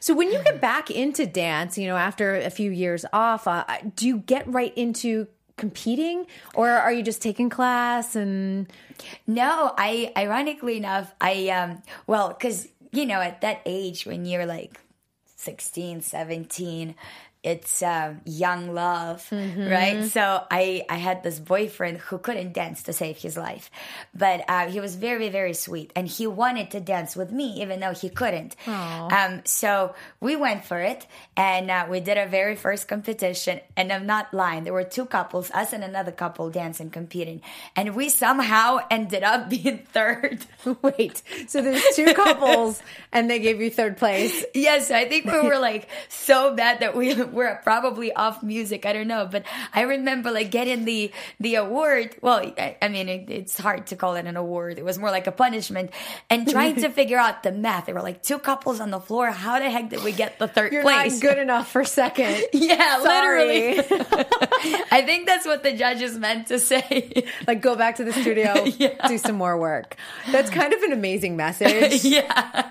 so, 0.00 0.14
when 0.14 0.30
you 0.30 0.42
get 0.42 0.60
back 0.60 0.90
into 0.90 1.26
dance, 1.26 1.78
you 1.78 1.86
know, 1.86 1.96
after 1.96 2.34
a 2.36 2.50
few 2.50 2.70
years 2.70 3.04
off, 3.12 3.46
uh, 3.46 3.64
do 3.96 4.06
you 4.06 4.18
get 4.18 4.46
right 4.46 4.72
into 4.76 5.28
competing 5.62 6.26
or 6.60 6.68
are 6.68 6.92
you 6.96 7.02
just 7.10 7.22
taking 7.22 7.48
class 7.58 8.16
and 8.22 8.66
No, 9.26 9.72
I 9.88 10.12
ironically 10.24 10.76
enough, 10.82 11.08
I 11.20 11.34
um 11.58 11.70
well, 12.12 12.26
cuz 12.42 12.56
you 12.98 13.04
know, 13.10 13.20
at 13.30 13.40
that 13.46 13.58
age 13.64 14.00
when 14.10 14.26
you're 14.26 14.48
like 14.58 14.80
16, 15.36 16.02
17, 16.02 16.94
it's 17.42 17.82
um, 17.82 18.20
young 18.24 18.72
love, 18.72 19.26
right? 19.32 20.04
So 20.04 20.44
I 20.50 20.84
I 20.88 20.96
had 20.96 21.22
this 21.22 21.38
boyfriend 21.40 21.98
who 21.98 22.18
couldn't 22.18 22.52
dance 22.52 22.84
to 22.84 22.92
save 22.92 23.18
his 23.18 23.36
life, 23.36 23.70
but 24.14 24.44
uh, 24.48 24.68
he 24.68 24.80
was 24.80 24.94
very 24.96 25.28
very 25.28 25.54
sweet, 25.54 25.92
and 25.96 26.06
he 26.06 26.26
wanted 26.26 26.70
to 26.72 26.80
dance 26.80 27.16
with 27.16 27.32
me 27.32 27.60
even 27.62 27.80
though 27.80 27.92
he 27.94 28.08
couldn't. 28.08 28.56
Um, 28.66 29.42
so 29.44 29.94
we 30.20 30.36
went 30.36 30.64
for 30.64 30.80
it, 30.80 31.06
and 31.36 31.70
uh, 31.70 31.86
we 31.90 32.00
did 32.00 32.16
our 32.18 32.28
very 32.28 32.56
first 32.56 32.88
competition. 32.88 33.60
And 33.76 33.92
I'm 33.92 34.06
not 34.06 34.32
lying, 34.32 34.64
there 34.64 34.72
were 34.72 34.84
two 34.84 35.06
couples, 35.06 35.50
us 35.50 35.72
and 35.72 35.82
another 35.82 36.12
couple, 36.12 36.50
dancing 36.50 36.90
competing, 36.90 37.42
and 37.74 37.96
we 37.96 38.08
somehow 38.08 38.78
ended 38.90 39.22
up 39.22 39.48
being 39.54 39.78
third. 39.92 40.44
wait? 40.82 41.22
So, 41.48 41.60
there's 41.62 41.84
two 41.96 42.14
couples 42.14 42.82
and 43.12 43.28
they 43.28 43.38
gave 43.38 43.60
you 43.60 43.70
third 43.70 43.96
place. 43.96 44.44
Yes, 44.54 44.90
I 44.90 45.06
think 45.08 45.24
we 45.24 45.40
were 45.40 45.58
like 45.58 45.88
so 46.08 46.54
bad 46.54 46.80
that 46.80 46.94
we 46.96 47.14
were 47.32 47.60
probably 47.62 48.12
off 48.14 48.42
music. 48.42 48.86
I 48.86 48.92
don't 48.92 49.08
know, 49.08 49.28
but 49.30 49.44
I 49.74 49.82
remember 49.82 50.30
like 50.30 50.50
getting 50.50 50.84
the 50.84 51.10
the 51.40 51.56
award. 51.56 52.16
Well, 52.20 52.38
I, 52.58 52.76
I 52.80 52.88
mean, 52.88 53.08
it, 53.08 53.30
it's 53.30 53.58
hard 53.58 53.86
to 53.88 53.96
call 53.96 54.16
it 54.16 54.26
an 54.26 54.36
award. 54.36 54.78
It 54.78 54.84
was 54.84 54.98
more 54.98 55.10
like 55.10 55.26
a 55.26 55.32
punishment, 55.32 55.90
and 56.30 56.48
trying 56.50 56.76
to 56.76 56.88
figure 56.90 57.18
out 57.18 57.42
the 57.42 57.52
math. 57.52 57.86
There 57.86 57.94
were 57.94 58.02
like 58.02 58.22
two 58.22 58.38
couples 58.38 58.80
on 58.80 58.90
the 58.90 59.00
floor. 59.00 59.30
How 59.30 59.58
the 59.58 59.70
heck 59.70 59.88
did 59.90 60.02
we 60.04 60.12
get 60.12 60.38
the 60.38 60.48
3rd 60.48 60.72
You're 60.72 60.82
place? 60.82 61.20
good 61.20 61.38
enough 61.38 61.70
for 61.70 61.84
second. 61.84 62.44
Yeah, 62.52 63.02
Sorry. 63.02 63.76
literally. 63.76 63.98
I 64.90 65.02
think 65.04 65.26
that's 65.26 65.46
what 65.46 65.62
the 65.62 65.72
judges 65.72 66.16
meant 66.18 66.48
to 66.48 66.58
say. 66.58 67.24
like, 67.46 67.60
go 67.60 67.76
back 67.76 67.96
to 67.96 68.04
the 68.04 68.12
studio, 68.12 68.64
do 69.08 69.18
some 69.18 69.36
more 69.36 69.58
work. 69.58 69.96
That's 70.30 70.50
kind 70.50 70.72
of 70.72 70.82
an 70.82 70.92
amazing 70.92 71.36
message. 71.36 72.04
yeah. 72.04 72.24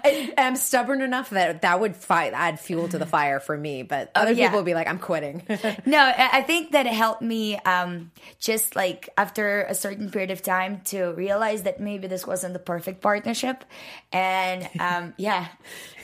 I, 0.03 0.33
am 0.37 0.55
stubborn 0.55 1.01
enough 1.01 1.31
that 1.31 1.61
that 1.63 1.79
would 1.79 1.95
fi- 1.95 2.29
add 2.29 2.59
fuel 2.59 2.87
to 2.89 2.97
the 2.97 3.05
fire 3.05 3.39
for 3.39 3.57
me, 3.57 3.83
but 3.83 4.11
other 4.15 4.29
Oh, 4.31 4.33
yeah. 4.33 4.50
People 4.51 4.60
would 4.60 4.65
be 4.65 4.74
like, 4.74 4.88
I'm 4.88 5.00
quitting. 5.00 5.43
no, 5.86 6.00
I 6.00 6.29
I 6.34 6.41
think 6.43 6.72
that 6.72 6.86
it 6.86 6.93
helped 6.93 7.22
me 7.22 7.58
um, 7.60 8.12
just 8.39 8.75
like 8.75 9.10
after 9.17 9.63
a 9.63 9.75
certain 9.75 10.10
period 10.10 10.31
of 10.31 10.41
time 10.41 10.81
to 10.86 11.13
realize 11.13 11.63
that 11.63 11.79
maybe 11.79 12.08
this 12.08 12.27
wasn't 12.27 12.53
the 12.53 12.60
perfect 12.60 13.01
partnership. 13.01 13.63
And 14.12 14.67
um, 14.79 15.13
yeah, 15.17 15.48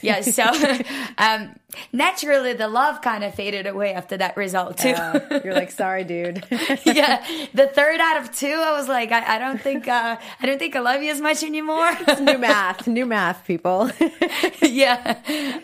yeah. 0.00 0.20
So 0.20 0.44
um, 1.18 1.58
naturally, 1.92 2.52
the 2.52 2.68
love 2.68 3.00
kind 3.02 3.24
of 3.24 3.34
faded 3.34 3.66
away 3.66 3.92
after 3.94 4.16
that 4.16 4.36
result, 4.36 4.78
too. 4.78 4.90
Uh, 4.90 5.40
you're 5.44 5.54
like, 5.54 5.70
sorry, 5.70 6.04
dude. 6.04 6.44
yeah, 6.84 7.24
the 7.52 7.68
third 7.68 8.00
out 8.00 8.22
of 8.22 8.34
two, 8.34 8.46
I 8.46 8.72
was 8.72 8.88
like, 8.88 9.12
I, 9.12 9.36
I 9.36 9.38
don't 9.38 9.60
think, 9.60 9.88
uh, 9.88 10.16
I 10.40 10.46
don't 10.46 10.58
think 10.58 10.76
I 10.76 10.80
love 10.80 11.02
you 11.02 11.10
as 11.10 11.20
much 11.20 11.42
anymore. 11.42 11.90
It's 12.06 12.20
new 12.32 12.38
math, 12.38 12.86
new 12.86 13.06
math, 13.06 13.44
people. 13.46 13.90
yeah. 14.62 15.18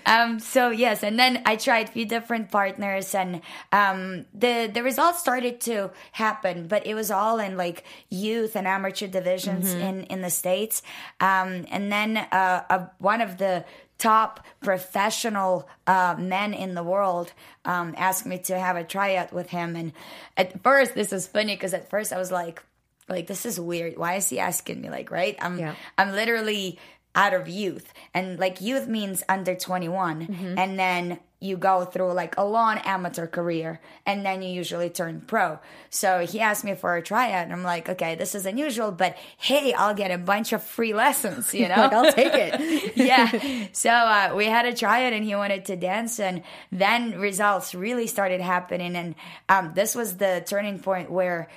Um, 0.06 0.38
so 0.40 0.70
yes, 0.70 1.02
and 1.02 1.18
then 1.18 1.42
I 1.46 1.56
tried 1.56 1.88
a 1.88 1.92
few 1.92 2.06
different 2.06 2.50
partners, 2.50 3.14
and 3.14 3.40
um, 3.72 4.26
the 4.34 4.70
the 4.72 4.82
results 4.82 5.20
started 5.20 5.60
to 5.62 5.90
happen, 6.12 6.66
but 6.68 6.86
it 6.86 6.94
was 6.94 7.10
all 7.10 7.38
in 7.38 7.56
like 7.56 7.84
youth 8.10 8.56
and 8.56 8.66
amateur 8.66 9.06
divisions 9.06 9.72
in 9.72 10.02
in 10.04 10.22
the 10.22 10.30
states. 10.30 10.82
Um, 11.20 11.66
and 11.70 11.90
then 11.90 12.16
uh, 12.16 12.64
uh, 12.68 12.86
one 12.98 13.20
of 13.20 13.38
the 13.38 13.64
top 14.04 14.44
professional 14.62 15.68
uh, 15.86 16.14
men 16.18 16.54
in 16.54 16.74
the 16.74 16.82
world 16.82 17.32
um, 17.64 17.94
asked 17.96 18.26
me 18.26 18.38
to 18.38 18.58
have 18.58 18.76
a 18.76 18.84
tryout 18.84 19.32
with 19.32 19.50
him, 19.50 19.76
and 19.76 19.92
at 20.36 20.62
first 20.62 20.94
this 20.94 21.10
was 21.10 21.26
funny 21.26 21.54
because 21.54 21.74
at 21.74 21.90
first 21.90 22.12
I 22.12 22.18
was 22.18 22.30
like. 22.30 22.62
Like 23.06 23.26
this 23.26 23.44
is 23.44 23.60
weird. 23.60 23.98
Why 23.98 24.14
is 24.14 24.30
he 24.30 24.38
asking 24.38 24.80
me? 24.80 24.88
Like, 24.88 25.10
right? 25.10 25.36
I'm 25.38 25.58
Yeah. 25.58 25.74
I'm 25.98 26.12
literally 26.12 26.78
out 27.14 27.34
of 27.34 27.48
youth. 27.48 27.92
And 28.14 28.38
like 28.38 28.62
youth 28.62 28.88
means 28.88 29.22
under 29.28 29.54
21. 29.54 30.22
And 30.58 30.78
then 30.78 31.18
you 31.44 31.58
go 31.58 31.84
through 31.84 32.10
like 32.14 32.34
a 32.38 32.44
long 32.44 32.78
amateur 32.78 33.26
career 33.26 33.78
and 34.06 34.24
then 34.24 34.40
you 34.40 34.48
usually 34.48 34.88
turn 34.88 35.20
pro. 35.26 35.58
So 35.90 36.20
he 36.24 36.40
asked 36.40 36.64
me 36.64 36.74
for 36.74 36.96
a 36.96 37.02
tryout 37.02 37.44
and 37.44 37.52
I'm 37.52 37.62
like, 37.62 37.86
okay, 37.86 38.14
this 38.14 38.34
is 38.34 38.46
unusual, 38.46 38.90
but 38.90 39.14
hey, 39.36 39.74
I'll 39.74 39.92
get 39.94 40.10
a 40.10 40.16
bunch 40.16 40.54
of 40.54 40.62
free 40.62 40.94
lessons, 40.94 41.52
you 41.52 41.68
know? 41.68 41.76
like, 41.76 41.92
I'll 41.92 42.12
take 42.12 42.32
it. 42.32 42.96
yeah. 42.96 43.68
So 43.72 43.90
uh, 43.90 44.32
we 44.36 44.46
had 44.46 44.66
a 44.66 44.74
tryout 44.74 45.12
and 45.12 45.24
he 45.24 45.34
wanted 45.34 45.66
to 45.66 45.76
dance 45.76 46.18
and 46.18 46.42
then 46.72 47.18
results 47.18 47.74
really 47.74 48.06
started 48.06 48.40
happening. 48.40 48.96
And 48.96 49.14
um, 49.48 49.72
this 49.74 49.94
was 49.94 50.16
the 50.16 50.42
turning 50.46 50.78
point 50.78 51.10
where 51.10 51.48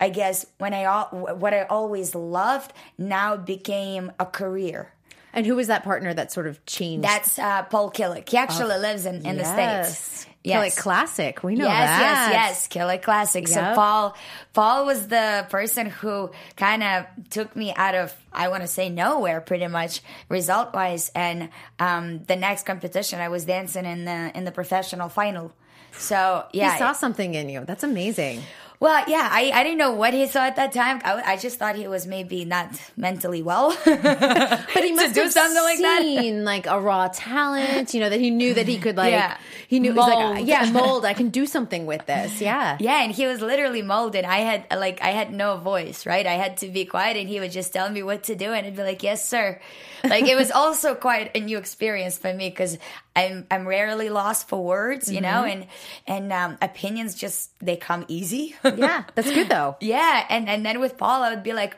I 0.00 0.10
guess 0.10 0.46
when 0.58 0.74
I 0.74 0.84
what 1.12 1.54
I 1.54 1.62
always 1.62 2.14
loved 2.14 2.72
now 2.98 3.36
became 3.36 4.12
a 4.18 4.26
career. 4.26 4.92
And 5.32 5.46
who 5.46 5.56
was 5.56 5.68
that 5.68 5.82
partner 5.82 6.12
that 6.12 6.30
sort 6.32 6.46
of 6.46 6.64
changed? 6.66 7.04
That's 7.04 7.38
uh, 7.38 7.62
Paul 7.62 7.90
Killick. 7.90 8.28
He 8.28 8.36
actually 8.36 8.78
lives 8.78 9.06
in, 9.06 9.26
in 9.26 9.38
the 9.38 9.44
States. 9.44 10.26
Yes. 10.44 10.58
Like 10.58 10.76
classic. 10.76 11.44
We 11.44 11.54
know 11.54 11.66
yes, 11.66 11.88
that. 11.88 12.30
yes, 12.32 12.32
yes. 12.32 12.66
Killer 12.66 12.98
Classic. 12.98 13.46
So 13.46 13.60
Paul, 13.76 14.16
Paul 14.52 14.86
was 14.86 15.06
the 15.06 15.46
person 15.50 15.86
who 15.86 16.32
kind 16.56 16.82
of 16.82 17.06
took 17.30 17.54
me 17.54 17.72
out 17.74 17.94
of, 17.94 18.12
I 18.32 18.48
want 18.48 18.62
to 18.62 18.66
say 18.66 18.88
nowhere, 18.88 19.40
pretty 19.40 19.68
much 19.68 20.00
result 20.28 20.74
wise. 20.74 21.12
And 21.14 21.50
um, 21.78 22.24
the 22.24 22.34
next 22.34 22.66
competition, 22.66 23.20
I 23.20 23.28
was 23.28 23.44
dancing 23.44 23.84
in 23.84 24.04
the 24.04 24.32
in 24.36 24.44
the 24.44 24.50
professional 24.50 25.08
final. 25.08 25.52
So 25.92 26.44
yeah, 26.52 26.72
He 26.72 26.78
saw 26.78 26.92
something 26.92 27.34
in 27.34 27.48
you. 27.48 27.64
That's 27.64 27.84
amazing. 27.84 28.42
Well, 28.82 29.04
yeah, 29.06 29.28
I, 29.30 29.52
I 29.54 29.62
didn't 29.62 29.78
know 29.78 29.92
what 29.92 30.12
he 30.12 30.26
saw 30.26 30.40
at 30.40 30.56
that 30.56 30.72
time. 30.72 31.00
I, 31.04 31.22
I 31.34 31.36
just 31.36 31.56
thought 31.56 31.76
he 31.76 31.86
was 31.86 32.04
maybe 32.04 32.44
not 32.44 32.68
mentally 32.96 33.40
well. 33.40 33.70
But 33.84 34.82
he 34.82 34.90
must 34.90 35.14
do 35.14 35.22
have 35.22 35.32
something 35.32 35.62
like 35.62 35.78
that. 35.78 36.00
seen 36.00 36.44
like 36.44 36.66
a 36.66 36.80
raw 36.80 37.06
talent, 37.06 37.94
you 37.94 38.00
know, 38.00 38.08
that 38.08 38.18
he 38.18 38.30
knew 38.30 38.54
that 38.54 38.66
he 38.66 38.78
could 38.78 38.96
like. 38.96 39.12
Yeah. 39.12 39.36
He 39.68 39.78
knew 39.78 39.92
he 39.92 39.98
was 39.98 40.08
like, 40.08 40.18
Mold. 40.18 40.48
yeah, 40.48 40.68
mold. 40.72 41.04
I 41.04 41.14
can 41.14 41.28
do 41.30 41.46
something 41.46 41.86
with 41.86 42.06
this. 42.06 42.40
Yeah. 42.40 42.76
Yeah, 42.80 43.04
and 43.04 43.12
he 43.12 43.26
was 43.26 43.40
literally 43.40 43.82
molded. 43.82 44.24
I 44.24 44.38
had 44.38 44.66
like 44.76 45.00
I 45.00 45.10
had 45.10 45.32
no 45.32 45.58
voice, 45.58 46.04
right? 46.04 46.26
I 46.26 46.32
had 46.32 46.56
to 46.58 46.68
be 46.68 46.84
quiet, 46.84 47.16
and 47.16 47.28
he 47.28 47.38
would 47.38 47.52
just 47.52 47.72
tell 47.72 47.88
me 47.88 48.02
what 48.02 48.24
to 48.24 48.34
do, 48.34 48.52
and 48.52 48.66
I'd 48.66 48.74
be 48.74 48.82
like, 48.82 49.04
"Yes, 49.04 49.24
sir." 49.28 49.60
Like 50.02 50.26
it 50.26 50.34
was 50.34 50.50
also 50.62 50.96
quite 50.96 51.30
a 51.36 51.40
new 51.40 51.58
experience 51.58 52.18
for 52.18 52.34
me 52.34 52.50
because 52.50 52.78
I'm 53.14 53.46
I'm 53.50 53.68
rarely 53.68 54.08
lost 54.08 54.48
for 54.48 54.62
words, 54.64 55.12
you 55.12 55.20
know, 55.20 55.44
and 55.44 55.66
and 56.06 56.32
um, 56.32 56.58
opinions 56.62 57.14
just 57.14 57.52
they 57.60 57.76
come 57.76 58.04
easy. 58.08 58.56
Yeah, 58.64 59.04
that's 59.14 59.30
good 59.30 59.48
though. 59.48 59.76
yeah, 59.80 60.24
and 60.28 60.48
and 60.48 60.64
then 60.64 60.80
with 60.80 60.96
Paul, 60.96 61.22
I 61.22 61.30
would 61.34 61.42
be 61.42 61.52
like, 61.52 61.76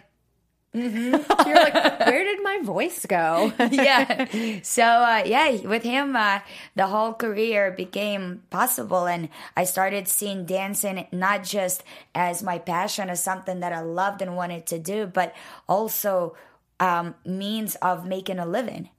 You're 0.74 1.20
like, 1.54 1.74
where 2.00 2.24
did 2.24 2.42
my 2.42 2.60
voice 2.62 3.06
go? 3.06 3.52
yeah. 3.70 4.26
So 4.62 4.82
uh, 4.82 5.22
yeah, 5.26 5.56
with 5.66 5.82
him, 5.82 6.16
uh, 6.16 6.40
the 6.74 6.86
whole 6.86 7.14
career 7.14 7.70
became 7.70 8.42
possible, 8.50 9.06
and 9.06 9.28
I 9.56 9.64
started 9.64 10.08
seeing 10.08 10.46
dancing 10.46 11.06
not 11.12 11.44
just 11.44 11.82
as 12.14 12.42
my 12.42 12.58
passion, 12.58 13.10
as 13.10 13.22
something 13.22 13.60
that 13.60 13.72
I 13.72 13.80
loved 13.82 14.22
and 14.22 14.36
wanted 14.36 14.66
to 14.66 14.78
do, 14.78 15.06
but 15.06 15.34
also 15.68 16.36
um, 16.80 17.14
means 17.24 17.74
of 17.76 18.06
making 18.06 18.38
a 18.38 18.46
living. 18.46 18.90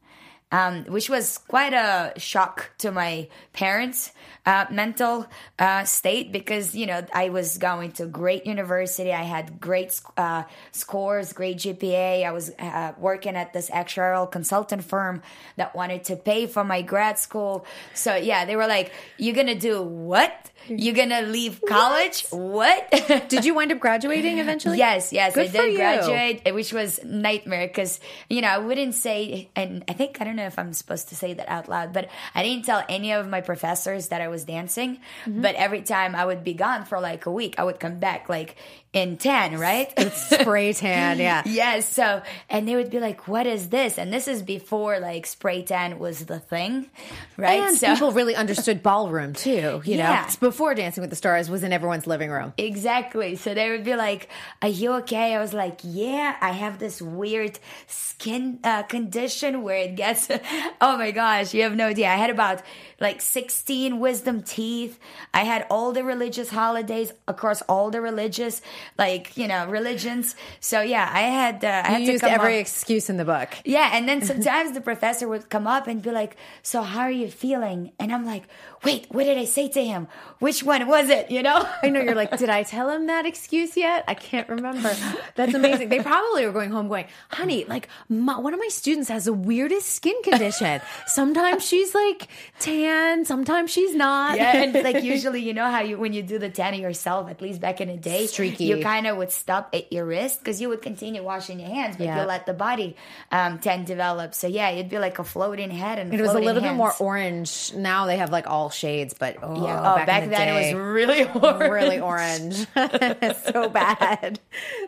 Um, 0.56 0.86
which 0.86 1.10
was 1.10 1.38
quite 1.38 1.74
a 1.74 2.14
shock 2.16 2.72
to 2.78 2.90
my 2.90 3.28
parents' 3.52 4.14
uh, 4.46 4.66
mental 4.72 5.28
uh, 5.60 5.84
state 5.84 6.32
because 6.32 6.74
you 6.74 6.86
know 6.86 7.06
I 7.14 7.28
was 7.28 7.58
going 7.58 7.92
to 7.94 8.06
great 8.06 8.46
university, 8.46 9.12
I 9.12 9.24
had 9.24 9.60
great 9.60 10.00
uh, 10.16 10.44
scores, 10.72 11.34
great 11.34 11.58
GPA. 11.58 12.26
I 12.26 12.32
was 12.32 12.52
uh, 12.58 12.94
working 12.98 13.36
at 13.36 13.52
this 13.52 13.70
actuarial 13.70 14.32
consultant 14.32 14.86
firm 14.86 15.22
that 15.58 15.76
wanted 15.76 16.06
to 16.06 16.16
pay 16.16 16.48
for 16.48 16.64
my 16.64 16.82
grad 16.82 17.20
school. 17.20 17.66
So 17.94 18.16
yeah, 18.16 18.46
they 18.46 18.56
were 18.56 18.68
like, 18.68 18.94
"You're 19.18 19.36
gonna 19.36 19.60
do 19.60 19.82
what? 19.82 20.52
You're 20.68 20.96
gonna 20.96 21.22
leave 21.22 21.62
college? 21.68 22.26
What?" 22.30 22.90
Did 23.30 23.46
you 23.46 23.54
wind 23.54 23.72
up 23.72 23.80
graduating 23.80 24.40
eventually? 24.40 24.78
Yes, 24.78 25.14
yes, 25.14 25.34
Good 25.34 25.48
I 25.48 25.52
did 25.52 25.76
graduate, 25.76 26.54
which 26.54 26.74
was 26.74 27.04
nightmare 27.04 27.68
because 27.68 28.00
you 28.30 28.42
know 28.42 28.48
I 28.48 28.58
wouldn't 28.58 28.96
say, 28.96 29.50
and 29.56 29.84
I 29.88 29.94
think 29.94 30.20
I 30.22 30.24
don't 30.24 30.36
know 30.36 30.46
if 30.46 30.58
I'm 30.58 30.74
supposed 30.74 31.10
to 31.10 31.16
say 31.16 31.34
that 31.34 31.48
out 31.50 31.70
loud, 31.70 31.94
but 31.94 32.10
I 32.34 32.44
didn't 32.44 32.66
tell 32.66 32.84
any 32.90 33.14
of 33.14 33.28
my 33.28 33.42
professors 33.42 34.10
that 34.10 34.22
I 34.22 34.28
was 34.28 34.44
dancing. 34.44 35.00
Mm-hmm. 35.26 35.42
But 35.42 35.56
every 35.56 35.82
time 35.82 36.16
I 36.16 36.26
would 36.26 36.44
be 36.44 36.54
gone 36.54 36.86
for 36.86 37.00
like 37.00 37.26
a 37.26 37.32
week, 37.32 37.56
I 37.58 37.64
would 37.64 37.80
come 37.80 38.00
back 38.00 38.30
like 38.30 38.56
in 38.94 39.18
ten, 39.18 39.60
right? 39.60 39.94
Spray 40.14 40.74
tan. 40.86 41.20
Yeah. 41.20 41.44
Yes. 41.46 41.88
So, 41.88 42.22
and 42.50 42.68
they 42.68 42.76
would 42.76 42.90
be 42.90 43.00
like, 43.00 43.28
"What 43.28 43.46
is 43.46 43.70
this?" 43.70 43.98
And 43.98 44.12
this 44.12 44.28
is 44.28 44.42
before 44.42 45.00
like 45.00 45.26
spray 45.26 45.64
tan 45.64 46.00
was 46.00 46.26
the 46.26 46.40
thing, 46.40 46.90
right? 47.38 47.62
And 47.62 47.78
so 47.78 47.94
people 47.94 48.12
really 48.14 48.36
understood 48.36 48.82
ballroom 48.82 49.34
too. 49.34 49.82
You 49.86 49.98
know, 49.98 50.22
It's 50.26 50.38
before 50.38 50.55
Dancing 50.76 51.02
with 51.02 51.10
the 51.10 51.16
Stars 51.16 51.50
was 51.50 51.64
in 51.64 51.72
everyone's 51.74 52.08
living 52.08 52.30
room. 52.30 52.54
Exactly. 52.58 53.36
So 53.36 53.54
they 53.54 53.70
would 53.70 53.84
be 53.84 53.96
like, 53.96 54.30
Are 54.62 54.68
you 54.70 54.94
okay? 54.94 55.36
I 55.36 55.40
was 55.40 55.54
like, 55.54 55.80
Yeah, 55.84 56.36
I 56.42 56.52
have 56.52 56.80
this 56.80 57.02
weird 57.02 57.60
skin 57.88 58.60
uh, 58.64 58.84
condition 58.84 59.62
where 59.64 59.78
it 59.78 59.96
gets, 59.96 60.30
oh 60.82 60.98
my 60.98 61.12
gosh, 61.12 61.54
you 61.54 61.64
have 61.64 61.76
no 61.76 61.88
idea. 61.88 62.08
I 62.08 62.16
had 62.16 62.30
about 62.30 62.62
like 63.00 63.22
16 63.22 64.00
wisdom 64.00 64.42
teeth. 64.42 64.98
I 65.34 65.44
had 65.44 65.66
all 65.70 65.92
the 65.92 66.04
religious 66.04 66.50
holidays 66.50 67.12
across 67.28 67.62
all 67.64 67.92
the 67.92 68.02
religious, 68.02 68.62
like, 68.98 69.36
you 69.38 69.48
know, 69.48 69.68
religions. 69.68 70.36
So 70.60 70.82
yeah, 70.82 71.10
I 71.12 71.22
had, 71.22 71.64
uh, 71.66 71.84
I 71.86 71.92
had 71.92 72.02
used 72.04 72.24
every 72.24 72.56
up- 72.56 72.62
excuse 72.62 73.10
in 73.10 73.18
the 73.18 73.26
book. 73.26 73.50
yeah, 73.66 73.90
and 73.94 74.08
then 74.08 74.22
sometimes 74.32 74.72
the 74.74 74.82
professor 74.82 75.28
would 75.28 75.50
come 75.50 75.68
up 75.68 75.88
and 75.88 76.02
be 76.02 76.12
like, 76.12 76.38
"So 76.64 76.82
how 76.82 77.02
are 77.02 77.12
you 77.12 77.30
feeling?" 77.30 77.92
And 78.00 78.14
I'm 78.14 78.26
like, 78.26 78.44
"Wait, 78.84 79.08
what 79.10 79.26
did 79.26 79.38
I 79.38 79.46
say 79.46 79.68
to 79.70 79.84
him? 79.84 80.08
Which 80.46 80.62
one 80.64 80.86
was 80.88 81.10
it?" 81.10 81.32
You 81.32 81.42
know? 81.42 81.68
I 81.84 81.90
know 81.90 82.02
you're 82.02 82.14
like, 82.16 82.38
did 82.38 82.50
I 82.50 82.62
tell 82.64 82.88
him 82.90 83.08
that 83.08 83.26
excuse 83.26 83.76
yet? 83.76 84.04
I 84.08 84.14
can't 84.14 84.48
remember. 84.48 84.94
That's 85.36 85.54
amazing. 85.54 85.90
They 85.90 86.02
probably 86.02 86.46
were 86.46 86.52
going 86.52 86.72
home 86.72 86.88
going, 86.88 87.08
honey, 87.30 87.66
like 87.66 87.90
my, 88.10 88.38
one 88.38 88.54
of 88.54 88.60
my 88.60 88.68
students 88.70 89.10
has 89.10 89.26
the 89.26 89.34
weirdest 89.34 89.90
skin 89.90 90.16
condition. 90.24 90.82
Sometimes 91.08 91.66
she's 91.66 91.96
like 91.96 92.28
tan, 92.60 93.26
sometimes 93.26 93.72
she's 93.72 93.96
not. 93.96 94.38
Yeah, 94.38 94.58
and 94.58 94.74
like 94.90 95.04
usually, 95.04 95.42
you 95.42 95.54
know 95.54 95.70
how 95.70 95.82
you 95.82 95.98
when 95.98 96.14
you 96.14 96.22
do 96.22 96.38
the 96.38 96.50
tanning 96.50 96.82
yourself, 96.82 97.30
at 97.30 97.42
least 97.42 97.60
back 97.60 97.82
in 97.82 97.88
the 97.88 97.98
day, 97.98 98.28
Streaky. 98.28 98.66
you 98.66 98.82
kind 98.84 99.08
of 99.08 99.18
would 99.18 99.32
stop 99.32 99.70
at 99.74 99.92
your 99.92 100.06
wrist 100.06 100.40
because 100.40 100.62
you 100.62 100.70
would 100.70 100.82
continue 100.82 101.24
washing 101.24 101.60
your 101.60 101.70
hands, 101.70 101.98
but 101.98 102.06
Yeah. 102.06 102.22
you 102.22 102.28
let 102.28 102.46
the 102.46 102.54
body 102.54 102.96
um, 103.32 103.58
tan 103.60 103.84
develop. 103.84 104.34
So 104.36 104.48
yeah, 104.48 104.70
it'd 104.70 104.90
be 104.90 105.00
like 105.00 105.18
a 105.20 105.24
floating 105.24 105.72
head 105.72 105.98
and 106.00 106.14
It 106.14 106.22
was 106.22 106.32
a 106.32 106.40
little 106.40 106.62
bit 106.62 106.74
more 106.74 106.94
orange. 107.00 107.74
Now 107.74 108.06
they 108.06 108.18
have 108.18 108.32
like 108.32 108.48
all 108.48 108.70
shades, 108.70 109.16
but 109.18 109.38
oh, 109.42 109.66
Yeah, 109.66 109.80
oh, 109.80 109.96
back, 109.96 110.08
back, 110.08 110.24
in 110.24 110.30
the 110.30 110.35
then 110.36 110.48
day, 110.48 110.70
it 110.70 110.76
was 110.76 110.84
really 110.94 111.24
orange. 111.26 111.72
really 111.72 112.00
orange. 112.00 112.56
so 113.54 113.70
bad. 113.70 114.40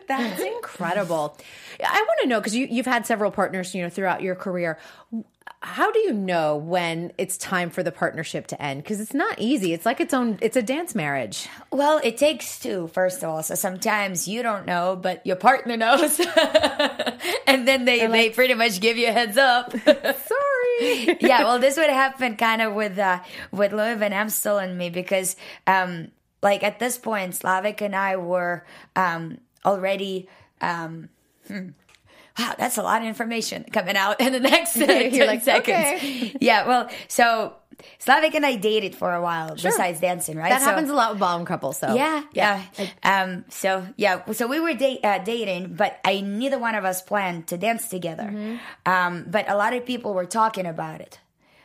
That's 0.06 0.40
incredible. 0.40 1.36
I 1.84 2.00
want 2.00 2.20
to 2.22 2.28
know 2.28 2.40
because 2.40 2.54
you, 2.54 2.66
you've 2.70 2.86
had 2.86 3.06
several 3.06 3.30
partners, 3.30 3.74
you 3.74 3.82
know, 3.82 3.88
throughout 3.88 4.22
your 4.22 4.34
career. 4.34 4.78
How 5.60 5.90
do 5.90 5.98
you 5.98 6.12
know 6.12 6.56
when 6.56 7.12
it's 7.18 7.36
time 7.36 7.70
for 7.70 7.82
the 7.82 7.90
partnership 7.90 8.46
to 8.48 8.62
end? 8.62 8.80
Because 8.82 9.00
it's 9.00 9.12
not 9.12 9.40
easy. 9.40 9.72
It's 9.72 9.84
like 9.84 10.00
its 10.00 10.14
own. 10.14 10.38
It's 10.40 10.56
a 10.56 10.62
dance 10.62 10.94
marriage. 10.94 11.48
Well, 11.72 12.00
it 12.04 12.16
takes 12.16 12.60
two, 12.60 12.86
first 12.88 13.24
of 13.24 13.28
all. 13.28 13.42
So 13.42 13.56
sometimes 13.56 14.28
you 14.28 14.44
don't 14.44 14.66
know, 14.66 14.94
but 14.94 15.26
your 15.26 15.34
partner 15.34 15.76
knows. 15.76 16.20
and 17.46 17.66
then 17.66 17.86
they, 17.86 18.06
they 18.06 18.30
pretty 18.30 18.54
much 18.54 18.80
give 18.80 18.96
you 18.98 19.08
a 19.08 19.12
heads 19.12 19.36
up. 19.36 19.72
Sorry. 19.84 21.18
yeah, 21.20 21.42
well, 21.42 21.58
this 21.58 21.76
would 21.76 21.90
happen 21.90 22.36
kind 22.36 22.62
of 22.62 22.74
with 22.74 22.96
uh, 22.96 23.20
with 23.50 23.72
Louis 23.72 23.96
Van 23.96 24.12
Amstel 24.12 24.58
and 24.58 24.78
me 24.78 24.90
because, 24.90 25.34
um, 25.66 26.12
like 26.40 26.62
at 26.62 26.78
this 26.78 26.98
point, 26.98 27.34
Slavik 27.34 27.80
and 27.80 27.96
I 27.96 28.16
were 28.16 28.64
um, 28.94 29.38
already. 29.64 30.28
Um, 30.60 31.08
hmm. 31.48 31.70
Wow, 32.38 32.54
that's 32.58 32.76
a 32.78 32.82
lot 32.82 33.02
of 33.02 33.08
information 33.08 33.64
coming 33.72 33.96
out 33.96 34.20
in 34.20 34.32
the 34.32 34.40
next 34.40 34.76
uh, 34.76 34.86
10 34.86 35.26
like, 35.26 35.42
seconds. 35.42 35.68
okay. 35.68 36.36
Yeah, 36.40 36.66
well, 36.68 36.88
so 37.08 37.54
Slavik 38.00 38.34
and 38.34 38.44
I 38.44 38.56
dated 38.56 38.94
for 38.94 39.12
a 39.12 39.20
while 39.22 39.56
sure. 39.56 39.70
besides 39.70 40.00
dancing, 40.00 40.36
right? 40.36 40.50
That 40.50 40.60
So- 40.60 40.66
happens 40.66 40.90
a 40.90 40.94
lot 40.94 41.10
with 41.12 41.20
ballroom 41.20 41.46
couples. 41.46 41.78
So 41.78 41.94
yeah, 41.94 42.22
yeah. 42.32 42.62
Um, 43.02 43.44
so 43.48 43.86
yeah, 43.96 44.30
so 44.32 44.46
we 44.46 44.60
were 44.60 44.74
da- 44.74 45.00
uh, 45.02 45.18
dating, 45.18 45.74
but 45.74 45.98
I 46.04 46.20
neither 46.20 46.58
one 46.58 46.74
of 46.74 46.84
us 46.84 47.02
planned 47.02 47.48
to 47.48 47.56
dance 47.56 47.88
together. 47.88 48.24
Mm-hmm. 48.24 48.56
Um, 48.86 49.24
but 49.28 49.48
a 49.48 49.56
lot 49.56 49.74
of 49.74 49.84
people 49.86 50.12
were 50.14 50.26
talking 50.26 50.66
about 50.66 51.00
it, 51.00 51.20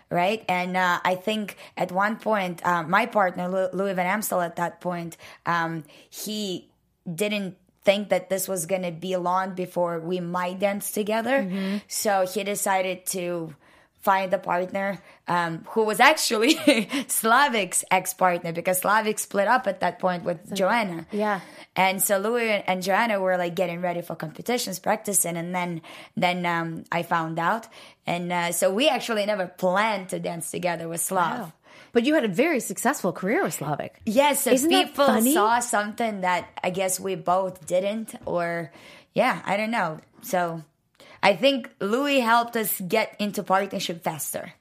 right? 0.09 0.43
And 0.47 0.77
uh, 0.77 0.99
I 1.03 1.15
think 1.15 1.57
at 1.77 1.91
one 1.91 2.17
point, 2.17 2.65
uh, 2.65 2.83
my 2.83 3.05
partner 3.07 3.69
Louis 3.73 3.93
Van 3.93 4.05
Amstel, 4.07 4.41
at 4.41 4.55
that 4.57 4.81
point, 4.81 5.17
um, 5.45 5.83
he 6.09 6.69
didn't 7.11 7.57
think 7.83 8.09
that 8.09 8.29
this 8.29 8.47
was 8.47 8.65
going 8.65 8.83
to 8.83 8.91
be 8.91 9.15
long 9.17 9.55
before 9.55 9.99
we 9.99 10.19
might 10.19 10.59
dance 10.59 10.91
together. 10.91 11.43
Mm-hmm. 11.43 11.77
So 11.87 12.25
he 12.25 12.43
decided 12.43 13.05
to 13.07 13.55
find 14.03 14.33
a 14.33 14.37
partner 14.37 15.01
um, 15.29 15.65
who 15.69 15.85
was 15.85 16.01
actually 16.01 16.55
Slavik's 17.07 17.85
ex 17.89 18.13
partner 18.13 18.51
because 18.51 18.81
Slavik 18.81 19.17
split 19.17 19.47
up 19.47 19.65
at 19.65 19.79
that 19.79 19.99
point 19.99 20.25
with 20.25 20.53
Joanna. 20.53 21.07
Yeah. 21.11 21.39
And 21.75 22.03
so 22.03 22.17
Louis 22.17 22.63
and 22.67 22.83
Joanna 22.83 23.21
were 23.21 23.37
like 23.37 23.55
getting 23.55 23.81
ready 23.81 24.01
for 24.01 24.15
competitions, 24.15 24.77
practicing, 24.79 25.37
and 25.37 25.55
then 25.55 25.81
then 26.17 26.45
um, 26.45 26.83
I 26.91 27.03
found 27.03 27.39
out, 27.39 27.67
and 28.05 28.31
uh, 28.31 28.51
so 28.51 28.71
we 28.71 28.89
actually 28.89 29.25
never 29.25 29.47
planned 29.47 30.09
to 30.09 30.19
dance 30.19 30.51
together 30.51 30.89
with 30.89 30.99
Slav. 30.99 31.53
But 31.91 32.05
you 32.05 32.15
had 32.15 32.25
a 32.25 32.27
very 32.27 32.59
successful 32.59 33.11
career 33.13 33.43
with 33.43 33.57
Slavik. 33.57 33.91
Yes, 34.05 34.43
so 34.43 34.51
Isn't 34.51 34.69
that 34.71 34.87
people 34.87 35.05
funny? 35.05 35.33
saw 35.33 35.59
something 35.59 36.21
that 36.21 36.49
I 36.63 36.69
guess 36.71 36.99
we 36.99 37.15
both 37.15 37.65
didn't, 37.67 38.15
or 38.25 38.71
yeah, 39.13 39.41
I 39.45 39.57
don't 39.57 39.71
know. 39.71 39.99
So 40.21 40.63
I 41.21 41.35
think 41.35 41.69
Louis 41.79 42.19
helped 42.19 42.55
us 42.57 42.81
get 42.81 43.15
into 43.19 43.43
partnership 43.43 44.03
faster. 44.03 44.53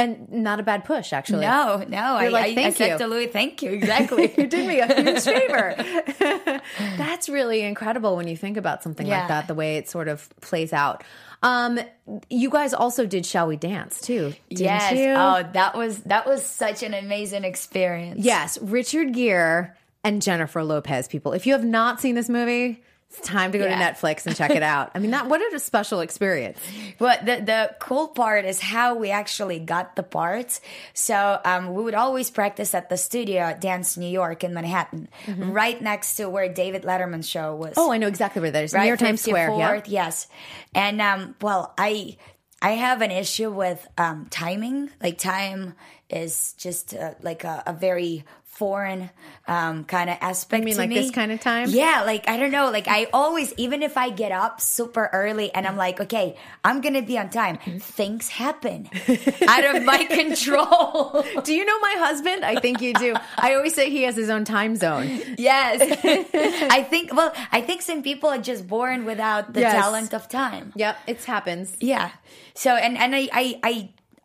And 0.00 0.30
not 0.32 0.60
a 0.60 0.62
bad 0.62 0.84
push, 0.84 1.12
actually. 1.12 1.42
No, 1.42 1.84
no, 1.88 1.98
I, 1.98 2.22
You're 2.22 2.30
like, 2.32 2.44
I, 2.44 2.48
I 2.48 2.54
"Thank 2.54 2.76
said 2.76 2.92
you." 2.92 2.98
to 2.98 3.06
Louis, 3.06 3.26
"Thank 3.26 3.62
you." 3.62 3.70
Exactly. 3.72 4.32
you 4.38 4.46
did 4.46 4.66
me 4.66 4.80
a 4.80 4.86
huge 4.86 5.22
favor. 5.22 5.74
That's 6.96 7.28
really 7.28 7.60
incredible 7.62 8.16
when 8.16 8.26
you 8.28 8.36
think 8.36 8.56
about 8.56 8.82
something 8.82 9.06
Yeah. 9.06 9.20
like 9.20 9.28
that, 9.28 9.48
the 9.48 9.54
way 9.54 9.76
it 9.76 9.88
sort 9.88 10.08
of 10.08 10.28
plays 10.40 10.72
out. 10.72 11.04
Um, 11.42 11.80
you 12.28 12.50
guys 12.50 12.74
also 12.74 13.06
did 13.06 13.24
Shall 13.24 13.46
We 13.46 13.56
Dance 13.56 14.00
too, 14.00 14.34
didn't 14.50 14.60
yes. 14.60 14.92
you? 14.92 15.08
Oh, 15.10 15.48
that 15.54 15.76
was 15.76 16.00
that 16.04 16.26
was 16.26 16.44
such 16.44 16.82
an 16.82 16.94
amazing 16.94 17.44
experience. 17.44 18.20
yes, 18.24 18.58
Richard 18.60 19.14
Gere 19.14 19.72
and 20.04 20.20
Jennifer 20.22 20.62
Lopez. 20.62 21.08
People, 21.08 21.32
if 21.32 21.46
you 21.46 21.52
have 21.54 21.64
not 21.64 22.00
seen 22.00 22.14
this 22.14 22.28
movie, 22.28 22.82
It's 23.12 23.26
time 23.26 23.50
to 23.52 23.58
go 23.58 23.64
Yeah. 23.66 23.76
to 23.76 23.82
Netflix 23.94 24.24
and 24.24 24.36
check 24.36 24.52
it 24.52 24.62
out. 24.62 24.92
I 24.94 25.00
mean, 25.00 25.10
that 25.10 25.26
what 25.28 25.40
a 25.52 25.58
special 25.58 25.98
experience. 26.00 26.58
But 26.98 27.26
the, 27.26 27.36
the 27.44 27.74
cool 27.80 28.06
part 28.08 28.44
is 28.44 28.60
how 28.60 28.94
we 28.94 29.10
actually 29.10 29.58
got 29.58 29.96
the 29.96 30.04
parts. 30.04 30.60
So 30.94 31.40
um, 31.44 31.74
we 31.74 31.82
would 31.82 31.94
always 31.94 32.30
practice 32.30 32.72
at 32.72 32.88
the 32.88 32.96
studio 32.96 33.40
at 33.40 33.60
Dance 33.60 33.96
New 33.96 34.08
York 34.08 34.44
in 34.44 34.54
Manhattan, 34.54 35.08
right 35.26 35.80
next 35.82 36.16
to 36.16 36.28
where 36.28 36.48
David 36.48 36.82
Letterman's 36.84 37.28
show 37.28 37.56
was. 37.56 37.70
Mm-hmm. 37.70 37.80
Oh, 37.80 37.90
I 37.92 37.98
know 37.98 38.06
exactly 38.06 38.42
where 38.42 38.52
that 38.52 38.62
is. 38.64 38.72
right? 38.72 38.84
Near 38.84 38.96
Times 38.96 39.22
Square. 39.22 39.56
Yeah. 39.58 39.82
Yes. 39.86 40.28
And 40.72 41.00
um, 41.00 41.34
well, 41.40 41.74
I 41.76 42.16
I 42.62 42.72
have 42.72 43.00
an 43.02 43.10
issue 43.10 43.50
with 43.50 43.86
um, 43.98 44.28
timing. 44.30 44.90
Like 45.02 45.18
time 45.18 45.74
is 46.08 46.54
just 46.58 46.94
uh, 46.94 47.14
like 47.22 47.42
a, 47.44 47.62
a 47.66 47.72
very 47.72 48.24
foreign 48.60 49.08
um, 49.48 49.84
kind 49.84 50.10
of 50.12 50.18
aspect. 50.20 50.60
You 50.60 50.66
mean 50.66 50.76
like 50.76 50.90
me. 50.90 50.96
this 51.00 51.10
kind 51.10 51.32
of 51.32 51.40
time? 51.40 51.70
Yeah, 51.70 52.02
like 52.04 52.28
I 52.28 52.36
don't 52.36 52.50
know. 52.52 52.70
Like 52.70 52.88
I 52.88 53.06
always, 53.12 53.54
even 53.56 53.82
if 53.82 53.96
I 53.96 54.10
get 54.10 54.32
up 54.32 54.60
super 54.60 55.08
early 55.12 55.48
and 55.54 55.66
I'm 55.66 55.78
like, 55.80 55.98
okay, 56.04 56.36
I'm 56.62 56.82
gonna 56.84 57.00
be 57.02 57.16
on 57.18 57.30
time. 57.30 57.56
Things 57.80 58.28
happen 58.28 58.88
out 59.48 59.64
of 59.64 59.82
my 59.84 60.04
control. 60.04 61.24
Do 61.44 61.54
you 61.54 61.64
know 61.64 61.78
my 61.80 61.94
husband? 61.98 62.44
I 62.44 62.56
think 62.60 62.80
you 62.84 62.92
do. 62.94 63.16
I 63.38 63.54
always 63.54 63.74
say 63.74 63.88
he 63.88 64.02
has 64.04 64.14
his 64.16 64.28
own 64.30 64.44
time 64.44 64.76
zone. 64.76 65.08
yes, 65.38 65.80
I 66.70 66.82
think. 66.82 67.14
Well, 67.14 67.32
I 67.52 67.60
think 67.62 67.80
some 67.82 68.02
people 68.02 68.28
are 68.28 68.38
just 68.52 68.68
born 68.68 69.04
without 69.04 69.52
the 69.54 69.60
Yes. 69.60 69.72
talent 69.72 70.12
of 70.12 70.28
time. 70.28 70.72
Yep, 70.76 70.94
it 71.06 71.24
happens. 71.24 71.76
Yeah. 71.80 72.10
So 72.54 72.76
and 72.76 72.98
and 72.98 73.16
I 73.16 73.28
I, 73.32 73.44
I 73.62 73.74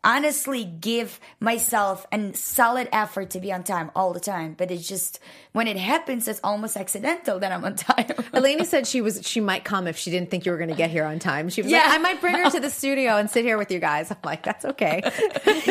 honestly 0.06 0.64
give 0.64 1.18
myself 1.40 2.06
a 2.12 2.32
solid 2.32 2.88
effort 2.92 3.30
to 3.30 3.40
be 3.40 3.52
on 3.52 3.64
time 3.64 3.90
all 3.94 4.12
the 4.12 4.20
time, 4.20 4.54
but 4.56 4.70
it's 4.70 4.88
just 4.88 5.18
when 5.52 5.66
it 5.66 5.76
happens, 5.76 6.28
it's 6.28 6.40
almost 6.44 6.76
accidental 6.76 7.40
that 7.40 7.50
I'm 7.52 7.64
on 7.64 7.74
time. 7.76 8.06
Elena 8.32 8.64
said 8.64 8.86
she 8.86 9.00
was 9.02 9.20
she 9.26 9.40
might 9.40 9.64
come 9.64 9.86
if 9.88 9.98
she 9.98 10.10
didn't 10.10 10.30
think 10.30 10.46
you 10.46 10.52
were 10.52 10.58
going 10.58 10.70
to 10.70 10.76
get 10.76 10.90
here 10.90 11.04
on 11.04 11.18
time. 11.18 11.48
She 11.48 11.60
was 11.60 11.70
Yeah. 11.70 11.78
like, 11.80 11.90
I 11.94 11.98
might 11.98 12.20
bring 12.20 12.36
her 12.36 12.48
to 12.50 12.60
the 12.60 12.70
studio 12.70 13.16
and 13.16 13.28
sit 13.28 13.44
here 13.44 13.58
with 13.58 13.70
you 13.72 13.80
guys. 13.80 14.10
I'm 14.10 14.16
like, 14.24 14.44
that's 14.44 14.64
okay. 14.64 15.02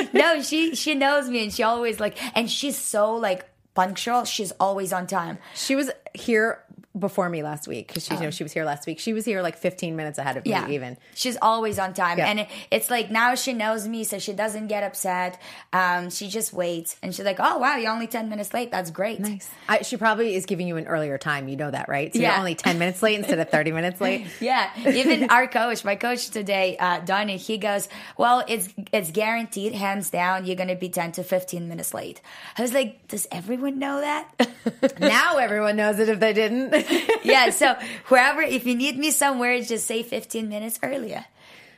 no, 0.13 0.41
she 0.41 0.75
she 0.75 0.93
knows 0.95 1.29
me 1.29 1.43
and 1.43 1.53
she 1.53 1.63
always 1.63 1.99
like 2.01 2.17
and 2.37 2.51
she's 2.51 2.77
so 2.77 3.15
like 3.15 3.45
punctual. 3.73 4.25
She's 4.25 4.51
always 4.59 4.91
on 4.93 5.07
time. 5.07 5.37
She 5.53 5.75
was 5.75 5.89
here 6.13 6.63
before 6.97 7.29
me 7.29 7.43
last 7.43 7.67
week 7.67 7.87
because 7.87 8.05
she 8.05 8.13
you 8.13 8.19
know 8.21 8.31
she 8.31 8.43
was 8.43 8.53
here 8.53 8.63
last 8.65 8.87
week. 8.87 8.99
She 8.99 9.13
was 9.13 9.25
here 9.25 9.41
like 9.41 9.57
15 9.57 9.95
minutes 9.95 10.17
ahead 10.17 10.37
of 10.37 10.45
Yeah, 10.47 10.65
me 10.67 10.75
even. 10.75 10.97
She's 11.13 11.37
always 11.41 11.77
on 11.79 11.93
time, 11.93 12.17
Yeah. 12.17 12.27
and 12.27 12.39
it, 12.41 12.47
it's 12.71 12.89
like 12.89 13.11
now 13.11 13.35
she 13.35 13.53
knows 13.53 13.87
me, 13.87 14.03
so 14.03 14.17
she 14.19 14.33
doesn't 14.33 14.67
get 14.67 14.83
upset. 14.83 15.39
Um, 15.73 16.09
she 16.09 16.29
just 16.29 16.53
waits, 16.53 16.95
and 17.03 17.13
she's 17.13 17.25
like, 17.25 17.37
"Oh 17.39 17.57
wow, 17.57 17.77
you're 17.77 17.91
only 17.91 18.07
ten 18.07 18.29
minutes 18.29 18.53
late. 18.53 18.71
That's 18.71 18.91
great." 18.91 19.19
Nice. 19.19 19.49
I, 19.67 19.81
she 19.81 19.97
probably 19.97 20.35
is 20.35 20.45
giving 20.45 20.67
you 20.67 20.77
an 20.77 20.87
earlier 20.87 21.17
time. 21.17 21.47
You 21.47 21.57
know 21.57 21.71
that, 21.71 21.89
right? 21.89 22.13
So 22.13 22.19
Yeah. 22.19 22.29
you're 22.31 22.39
only 22.39 22.55
10 22.55 22.79
minutes 22.79 23.01
late 23.03 23.17
instead 23.19 23.39
of 23.39 23.49
30 23.49 23.71
minutes 23.71 23.99
late. 24.01 24.27
Yeah, 24.39 24.69
even 24.89 25.29
our 25.29 25.47
coach, 25.47 25.83
my 25.83 25.95
coach 25.95 26.29
today, 26.29 26.77
uh, 26.77 26.99
Donnie, 26.99 27.37
he 27.37 27.57
goes, 27.57 27.89
"Well, 28.17 28.43
it's 28.47 28.69
it's 28.93 29.11
guaranteed, 29.11 29.73
hands 29.73 30.09
down, 30.09 30.45
you're 30.45 30.55
gonna 30.55 30.75
be 30.75 30.89
ten 30.89 31.11
to 31.13 31.23
fifteen 31.23 31.67
minutes 31.67 31.93
late." 31.93 32.21
I 32.57 32.61
was 32.61 32.73
like, 32.73 33.07
"Does 33.07 33.27
everyone 33.31 33.79
know 33.79 34.01
that?" 34.01 34.27
now 34.99 35.37
everyone 35.37 35.75
knows 35.77 35.99
it 35.99 36.09
if 36.09 36.19
they 36.19 36.33
didn't. 36.33 36.73
yeah. 37.23 37.49
So 37.49 37.75
wherever, 38.07 38.41
if 38.41 38.65
you 38.65 38.75
need 38.75 38.97
me 38.97 39.11
somewhere, 39.11 39.61
just 39.61 39.85
say 39.85 40.03
fifteen 40.03 40.49
minutes 40.49 40.79
earlier, 40.83 41.25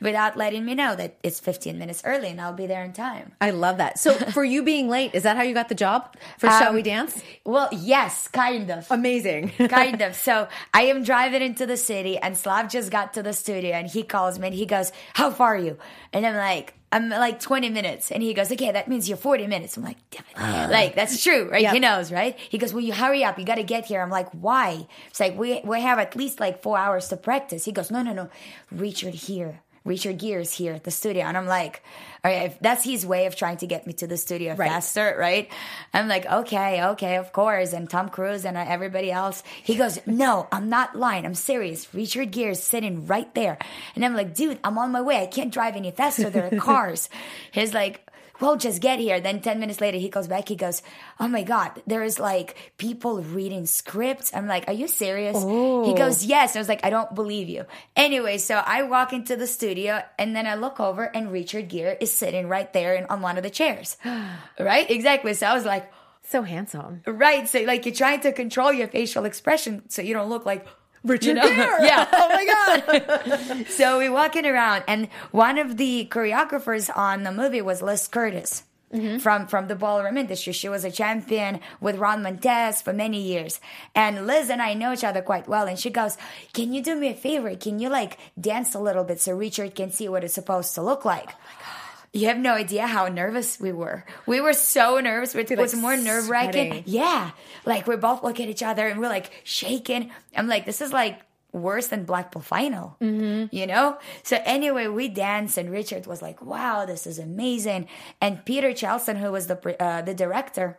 without 0.00 0.36
letting 0.36 0.64
me 0.64 0.74
know 0.74 0.94
that 0.94 1.16
it's 1.22 1.40
fifteen 1.40 1.78
minutes 1.78 2.02
early, 2.04 2.28
and 2.28 2.40
I'll 2.40 2.52
be 2.52 2.66
there 2.66 2.84
in 2.84 2.92
time. 2.92 3.32
I 3.40 3.50
love 3.50 3.78
that. 3.78 3.98
So 3.98 4.12
for 4.32 4.44
you 4.44 4.62
being 4.62 4.88
late, 4.88 5.14
is 5.14 5.22
that 5.24 5.36
how 5.36 5.42
you 5.42 5.54
got 5.54 5.68
the 5.68 5.74
job 5.74 6.16
for 6.38 6.48
Shall 6.48 6.68
Um, 6.68 6.74
We 6.74 6.82
Dance? 6.82 7.22
Well, 7.44 7.68
yes, 7.72 8.28
kind 8.28 8.70
of. 8.70 8.86
Amazing. 8.90 9.48
kind 9.68 10.00
of. 10.02 10.14
So 10.14 10.48
I 10.72 10.82
am 10.82 11.02
driving 11.02 11.42
into 11.42 11.66
the 11.66 11.76
city, 11.76 12.18
and 12.18 12.36
Slav 12.36 12.70
just 12.70 12.90
got 12.90 13.14
to 13.14 13.22
the 13.22 13.32
studio, 13.32 13.72
and 13.72 13.88
he 13.88 14.02
calls 14.02 14.38
me, 14.38 14.48
and 14.48 14.56
he 14.56 14.66
goes, 14.66 14.92
"How 15.14 15.30
far 15.30 15.54
are 15.54 15.58
you?" 15.58 15.78
And 16.12 16.26
I'm 16.26 16.36
like. 16.36 16.74
I'm 16.90 17.10
like 17.10 17.38
20 17.40 17.68
minutes. 17.68 18.10
And 18.10 18.22
he 18.22 18.32
goes, 18.32 18.50
okay, 18.50 18.72
that 18.72 18.88
means 18.88 19.08
you're 19.08 19.18
40 19.18 19.46
minutes. 19.46 19.76
I'm 19.76 19.82
like, 19.82 19.98
damn 20.10 20.24
it. 20.30 20.36
Ah. 20.36 20.68
like, 20.70 20.94
that's 20.94 21.22
true, 21.22 21.48
right? 21.50 21.62
Yep. 21.62 21.74
He 21.74 21.80
knows, 21.80 22.10
right? 22.10 22.38
He 22.38 22.56
goes, 22.56 22.72
well, 22.72 22.82
you 22.82 22.94
hurry 22.94 23.22
up. 23.24 23.38
You 23.38 23.44
got 23.44 23.56
to 23.56 23.62
get 23.62 23.86
here. 23.86 24.00
I'm 24.00 24.10
like, 24.10 24.30
why? 24.30 24.86
It's 25.08 25.20
like, 25.20 25.36
we, 25.36 25.60
we 25.64 25.80
have 25.82 25.98
at 25.98 26.16
least 26.16 26.40
like 26.40 26.62
four 26.62 26.78
hours 26.78 27.08
to 27.08 27.16
practice. 27.16 27.66
He 27.66 27.72
goes, 27.72 27.90
no, 27.90 28.02
no, 28.02 28.12
no. 28.12 28.30
Richard 28.72 29.14
here. 29.14 29.60
Richard 29.88 30.18
Gere 30.18 30.42
is 30.42 30.52
here 30.52 30.74
at 30.74 30.84
the 30.84 30.90
studio. 30.92 31.24
And 31.24 31.36
I'm 31.36 31.46
like, 31.46 31.82
all 32.22 32.30
right, 32.30 32.46
if 32.50 32.60
that's 32.60 32.84
his 32.84 33.04
way 33.06 33.26
of 33.26 33.34
trying 33.34 33.56
to 33.58 33.66
get 33.66 33.86
me 33.86 33.92
to 33.94 34.06
the 34.06 34.16
studio 34.16 34.54
Right. 34.54 34.68
faster, 34.70 35.16
right? 35.18 35.50
I'm 35.94 36.06
like, 36.08 36.26
okay, 36.26 36.84
okay, 36.90 37.16
of 37.16 37.32
course. 37.32 37.72
And 37.72 37.88
Tom 37.88 38.08
Cruise 38.10 38.44
and 38.44 38.56
uh, 38.56 38.64
everybody 38.68 39.10
else. 39.10 39.42
He 39.64 39.74
goes, 39.76 39.98
no, 40.06 40.46
I'm 40.52 40.68
not 40.68 40.94
lying. 40.94 41.24
I'm 41.24 41.34
serious. 41.34 41.92
Richard 41.94 42.30
Gere 42.30 42.52
is 42.52 42.62
sitting 42.62 43.06
right 43.06 43.32
there. 43.34 43.58
And 43.96 44.04
I'm 44.04 44.14
like, 44.14 44.34
dude, 44.34 44.58
I'm 44.62 44.78
on 44.78 44.92
my 44.92 45.00
way. 45.00 45.22
I 45.22 45.26
can't 45.26 45.52
drive 45.52 45.74
any 45.74 45.90
faster. 45.90 46.28
There 46.30 46.48
are 46.52 46.56
cars. 46.60 47.08
He's 47.50 47.72
like, 47.72 48.04
well, 48.40 48.56
just 48.56 48.80
get 48.80 48.98
here. 48.98 49.20
Then 49.20 49.40
10 49.40 49.58
minutes 49.58 49.80
later, 49.80 49.98
he 49.98 50.08
comes 50.08 50.28
back. 50.28 50.48
He 50.48 50.56
goes, 50.56 50.82
Oh 51.18 51.28
my 51.28 51.42
God, 51.42 51.82
there's 51.86 52.18
like 52.18 52.56
people 52.78 53.20
reading 53.22 53.66
scripts. 53.66 54.34
I'm 54.34 54.46
like, 54.46 54.68
Are 54.68 54.72
you 54.72 54.88
serious? 54.88 55.36
He 55.36 55.44
oh. 55.44 55.94
goes, 55.96 56.24
Yes. 56.24 56.56
I 56.56 56.58
was 56.58 56.68
like, 56.68 56.84
I 56.84 56.90
don't 56.90 57.14
believe 57.14 57.48
you. 57.48 57.64
Anyway, 57.96 58.38
so 58.38 58.54
I 58.54 58.82
walk 58.82 59.12
into 59.12 59.36
the 59.36 59.46
studio 59.46 60.02
and 60.18 60.34
then 60.34 60.46
I 60.46 60.54
look 60.54 60.80
over 60.80 61.04
and 61.04 61.32
Richard 61.32 61.68
Gere 61.68 61.96
is 62.00 62.12
sitting 62.12 62.48
right 62.48 62.72
there 62.72 62.94
in, 62.94 63.06
on 63.06 63.22
one 63.22 63.36
of 63.36 63.42
the 63.42 63.50
chairs. 63.50 63.96
right? 64.58 64.90
Exactly. 64.90 65.34
So 65.34 65.46
I 65.46 65.54
was 65.54 65.64
like, 65.64 65.90
So 66.22 66.42
handsome. 66.42 67.02
Right. 67.06 67.48
So 67.48 67.60
like 67.62 67.86
you're 67.86 67.94
trying 67.94 68.20
to 68.20 68.32
control 68.32 68.72
your 68.72 68.88
facial 68.88 69.24
expression 69.24 69.88
so 69.88 70.02
you 70.02 70.14
don't 70.14 70.28
look 70.28 70.46
like 70.46 70.66
Richard 71.04 71.26
you 71.28 71.34
know? 71.34 71.42
Gere. 71.54 71.84
Yeah. 71.86 72.06
Oh 72.12 72.28
my 72.28 72.44
God. 72.44 73.66
so 73.68 73.98
we're 73.98 74.12
walking 74.12 74.46
around, 74.46 74.84
and 74.86 75.08
one 75.30 75.58
of 75.58 75.76
the 75.76 76.08
choreographers 76.10 76.90
on 76.96 77.22
the 77.22 77.32
movie 77.32 77.62
was 77.62 77.82
Liz 77.82 78.06
Curtis. 78.08 78.64
Mm-hmm. 78.92 79.18
From 79.18 79.46
from 79.46 79.68
the 79.68 79.74
ballroom 79.74 80.16
industry, 80.16 80.54
she 80.54 80.68
was 80.68 80.82
a 80.82 80.90
champion 80.90 81.60
with 81.78 81.96
Ron 81.98 82.22
Montez 82.22 82.80
for 82.80 82.94
many 82.94 83.20
years, 83.20 83.60
and 83.94 84.26
Liz 84.26 84.48
and 84.48 84.62
I 84.62 84.72
know 84.72 84.94
each 84.94 85.04
other 85.04 85.20
quite 85.20 85.46
well. 85.46 85.66
And 85.66 85.78
she 85.78 85.90
goes, 85.90 86.16
"Can 86.54 86.72
you 86.72 86.82
do 86.82 86.96
me 86.96 87.08
a 87.08 87.14
favor? 87.14 87.54
Can 87.54 87.78
you 87.80 87.90
like 87.90 88.16
dance 88.40 88.74
a 88.74 88.78
little 88.78 89.04
bit 89.04 89.20
so 89.20 89.36
Richard 89.36 89.74
can 89.74 89.90
see 89.90 90.08
what 90.08 90.24
it's 90.24 90.32
supposed 90.32 90.74
to 90.74 90.82
look 90.82 91.04
like?" 91.04 91.28
Oh 91.32 91.77
You 92.12 92.28
have 92.28 92.38
no 92.38 92.54
idea 92.54 92.86
how 92.86 93.08
nervous 93.08 93.60
we 93.60 93.72
were. 93.72 94.04
We 94.26 94.40
were 94.40 94.54
so 94.54 94.98
nervous. 95.00 95.34
It 95.34 95.58
was 95.58 95.74
like, 95.74 95.82
more 95.82 95.96
nerve 95.96 96.28
wracking. 96.28 96.84
Yeah. 96.86 97.32
Like 97.64 97.86
we 97.86 97.96
both 97.96 98.22
look 98.22 98.40
at 98.40 98.48
each 98.48 98.62
other 98.62 98.88
and 98.88 98.98
we're 98.98 99.08
like 99.08 99.30
shaking. 99.44 100.10
I'm 100.34 100.48
like, 100.48 100.64
this 100.64 100.80
is 100.80 100.92
like 100.92 101.20
worse 101.52 101.88
than 101.88 102.04
Blackpool 102.04 102.42
final, 102.42 102.96
mm-hmm. 103.00 103.54
you 103.54 103.66
know? 103.66 103.98
So 104.22 104.40
anyway, 104.44 104.86
we 104.86 105.08
danced 105.08 105.58
and 105.58 105.70
Richard 105.70 106.06
was 106.06 106.22
like, 106.22 106.42
wow, 106.42 106.84
this 106.86 107.06
is 107.06 107.18
amazing. 107.18 107.88
And 108.20 108.44
Peter 108.44 108.70
Chelsom, 108.70 109.18
who 109.18 109.32
was 109.32 109.46
the, 109.46 109.82
uh, 109.82 110.02
the 110.02 110.14
director, 110.14 110.78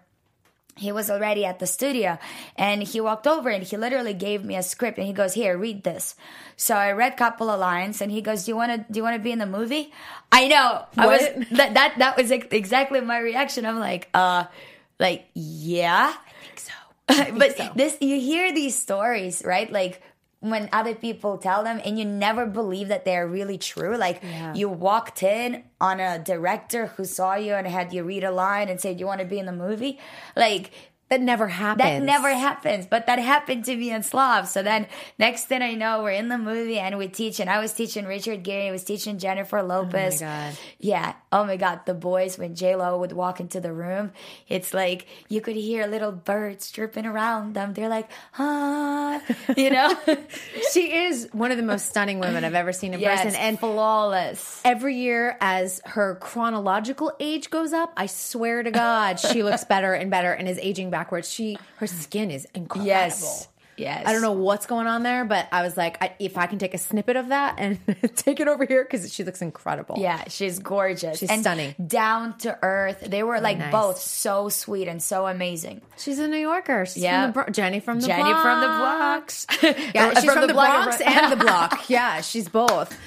he 0.80 0.92
was 0.92 1.10
already 1.10 1.46
at 1.46 1.60
the 1.60 1.68
studio 1.68 2.18
and 2.56 2.82
he 2.84 3.02
walked 3.02 3.28
over 3.28 3.50
and 3.50 3.64
he 3.64 3.78
literally 3.78 4.14
gave 4.14 4.44
me 4.44 4.56
a 4.56 4.64
script 4.64 4.98
and 4.98 5.06
he 5.06 5.14
goes 5.14 5.34
here 5.34 5.58
read 5.58 5.84
this. 5.84 6.16
So 6.56 6.76
i 6.76 6.92
read 6.92 7.14
a 7.14 7.16
couple 7.16 7.50
of 7.50 7.60
lines 7.60 8.02
and 8.02 8.12
he 8.12 8.22
goes 8.22 8.46
do 8.46 8.52
you 8.52 8.56
want 8.56 8.72
to 8.72 8.92
do 8.92 8.98
you 8.98 9.04
want 9.04 9.16
to 9.16 9.22
be 9.22 9.32
in 9.32 9.40
the 9.40 9.46
movie? 9.46 9.92
I 10.32 10.48
know. 10.48 10.86
I 10.98 11.08
was 11.08 11.22
that, 11.52 11.74
that 11.74 11.96
that 11.98 12.18
was 12.18 12.32
ex- 12.32 12.48
exactly 12.52 13.02
my 13.02 13.20
reaction. 13.20 13.66
I'm 13.66 13.80
like 13.80 14.10
uh 14.14 14.46
like 15.00 15.28
yeah. 15.34 16.14
I 16.16 16.46
think 16.46 16.60
so. 16.60 16.74
But 17.38 17.76
this 17.76 17.98
you 18.00 18.20
hear 18.20 18.54
these 18.54 18.76
stories 18.78 19.44
right? 19.46 19.72
Like 19.72 20.02
when 20.42 20.70
other 20.72 20.96
people 20.96 21.38
tell 21.38 21.64
them 21.66 21.82
and 21.84 22.00
you 22.00 22.06
never 22.06 22.46
believe 22.46 22.88
that 22.88 23.04
they're 23.04 23.28
really 23.28 23.58
true 23.58 23.98
like 23.98 24.22
Yeah. 24.24 24.54
you 24.54 24.70
walked 24.70 25.22
in 25.22 25.64
on 25.82 26.00
a 26.00 26.18
director 26.18 26.88
who 26.88 27.04
saw 27.04 27.36
you 27.36 27.54
and 27.56 27.68
had 27.68 27.92
you 27.94 28.04
read 28.04 28.24
a 28.24 28.32
line 28.32 28.70
and 28.70 28.80
said 28.80 29.00
you 29.00 29.06
want 29.06 29.20
to 29.20 29.26
be 29.28 29.38
in 29.40 29.46
the 29.46 29.52
movie 29.52 30.00
like 30.38 30.72
That 31.10 31.22
never 31.22 31.48
happens. 31.48 31.84
that 31.84 32.04
never 32.04 32.30
happens, 32.34 32.86
but 32.86 33.08
that 33.08 33.18
happened 33.18 33.66
to 33.66 33.76
me 33.76 33.92
in 33.92 34.04
Slav. 34.04 34.48
So 34.48 34.62
then, 34.62 34.88
next 35.18 35.46
thing 35.46 35.62
I 35.64 35.74
know, 35.74 36.04
we're 36.04 36.12
in 36.12 36.28
the 36.28 36.38
movie 36.38 36.78
and 36.78 36.98
we 37.00 37.08
teach, 37.08 37.40
and 37.40 37.50
I 37.50 37.60
was 37.60 37.74
teaching 37.74 38.06
Richard 38.06 38.44
Gere, 38.44 38.70
I 38.70 38.72
was 38.72 38.84
teaching 38.84 39.18
Jennifer 39.18 39.64
Lopez. 39.64 40.22
Oh 40.22 40.26
my 40.26 40.32
god. 40.32 40.58
Yeah. 40.80 41.14
Oh 41.32 41.46
my 41.46 41.58
God. 41.58 41.82
The 41.86 41.96
boys, 41.96 42.38
when 42.38 42.54
J 42.54 42.76
Lo 42.76 43.00
would 43.00 43.12
walk 43.12 43.40
into 43.40 43.60
the 43.60 43.74
room, 43.74 44.12
it's 44.48 44.74
like 44.74 45.08
you 45.30 45.42
could 45.42 45.56
hear 45.56 45.88
little 45.88 46.12
birds 46.12 46.70
chirping 46.70 47.06
around 47.06 47.56
them. 47.56 47.74
They're 47.74 47.90
like, 47.90 48.10
ah, 48.38 49.22
you 49.58 49.70
know? 49.70 49.96
She 50.72 50.94
is 50.94 51.28
one 51.32 51.52
of 51.52 51.58
the 51.58 51.64
most 51.64 51.88
stunning 51.88 52.20
women 52.20 52.44
I've 52.44 52.54
ever 52.54 52.72
seen 52.72 52.94
in 52.94 53.00
yes, 53.00 53.24
person. 53.24 53.40
And 53.40 53.60
flawless. 53.60 54.62
every 54.64 54.98
year 54.98 55.38
as 55.42 55.82
her 55.86 56.16
chronological 56.16 57.14
age 57.20 57.50
goes 57.50 57.74
up, 57.74 57.92
I 57.98 58.06
swear 58.06 58.62
to 58.62 58.70
God, 58.72 59.20
she 59.20 59.42
looks 59.42 59.64
better 59.64 59.94
and 59.94 60.12
better 60.12 60.32
and 60.32 60.48
is 60.48 60.60
aging 60.60 60.90
backwards. 61.00 61.30
She 61.32 61.58
her 61.78 61.88
skin 61.88 62.30
is 62.32 62.46
incredible. 62.54 62.86
Yes. 62.88 63.48
Yes. 63.78 64.04
I 64.06 64.12
don't 64.12 64.22
know 64.22 64.34
what's 64.34 64.66
going 64.66 64.88
on 64.88 65.04
there, 65.04 65.24
but 65.24 65.48
I 65.54 65.62
was 65.62 65.78
like, 65.78 66.04
I, 66.04 66.14
if 66.20 66.38
I 66.38 66.48
can 66.48 66.60
take 66.60 66.74
a 66.74 66.78
snippet 66.78 67.16
of 67.16 67.30
that 67.30 67.56
and 67.60 67.80
take 68.18 68.42
it 68.42 68.50
over 68.50 68.66
here 68.66 68.84
because 68.84 69.14
she 69.14 69.24
looks 69.24 69.42
incredible. 69.42 69.96
Yeah, 69.98 70.22
she's 70.28 70.60
gorgeous. 70.60 71.18
She's 71.20 71.30
and 71.30 71.40
stunning. 71.40 71.76
Down 71.88 72.38
to 72.40 72.60
earth. 72.62 73.00
They 73.00 73.24
were 73.24 73.40
like 73.40 73.58
nice. 73.58 73.72
both 73.72 73.98
so 73.98 74.50
sweet 74.50 74.90
and 74.90 75.02
so 75.02 75.28
amazing. 75.28 75.80
She's 75.98 76.20
a 76.20 76.28
New 76.28 76.36
Yorker. 76.40 76.88
She's 76.88 77.04
Yeah. 77.04 77.22
from 77.22 77.30
the 77.30 77.34
Bro- 77.46 77.54
Jenny 77.54 77.80
from 77.80 78.02
the 78.02 78.08
Jenny 78.08 78.24
Bronx. 78.24 78.42
from 78.44 78.60
the 78.60 78.68
blocks. 78.68 79.48
Yeah, 79.96 80.14
she's 80.20 80.30
uh, 80.30 80.34
from, 80.34 80.48
the, 80.48 80.54
block- 80.54 80.84
Bronx 80.84 81.02
and 81.02 81.32
the 81.32 81.38
block. 81.38 81.90
Yeah, 81.90 82.20
she's 82.20 82.50
both. 82.50 83.00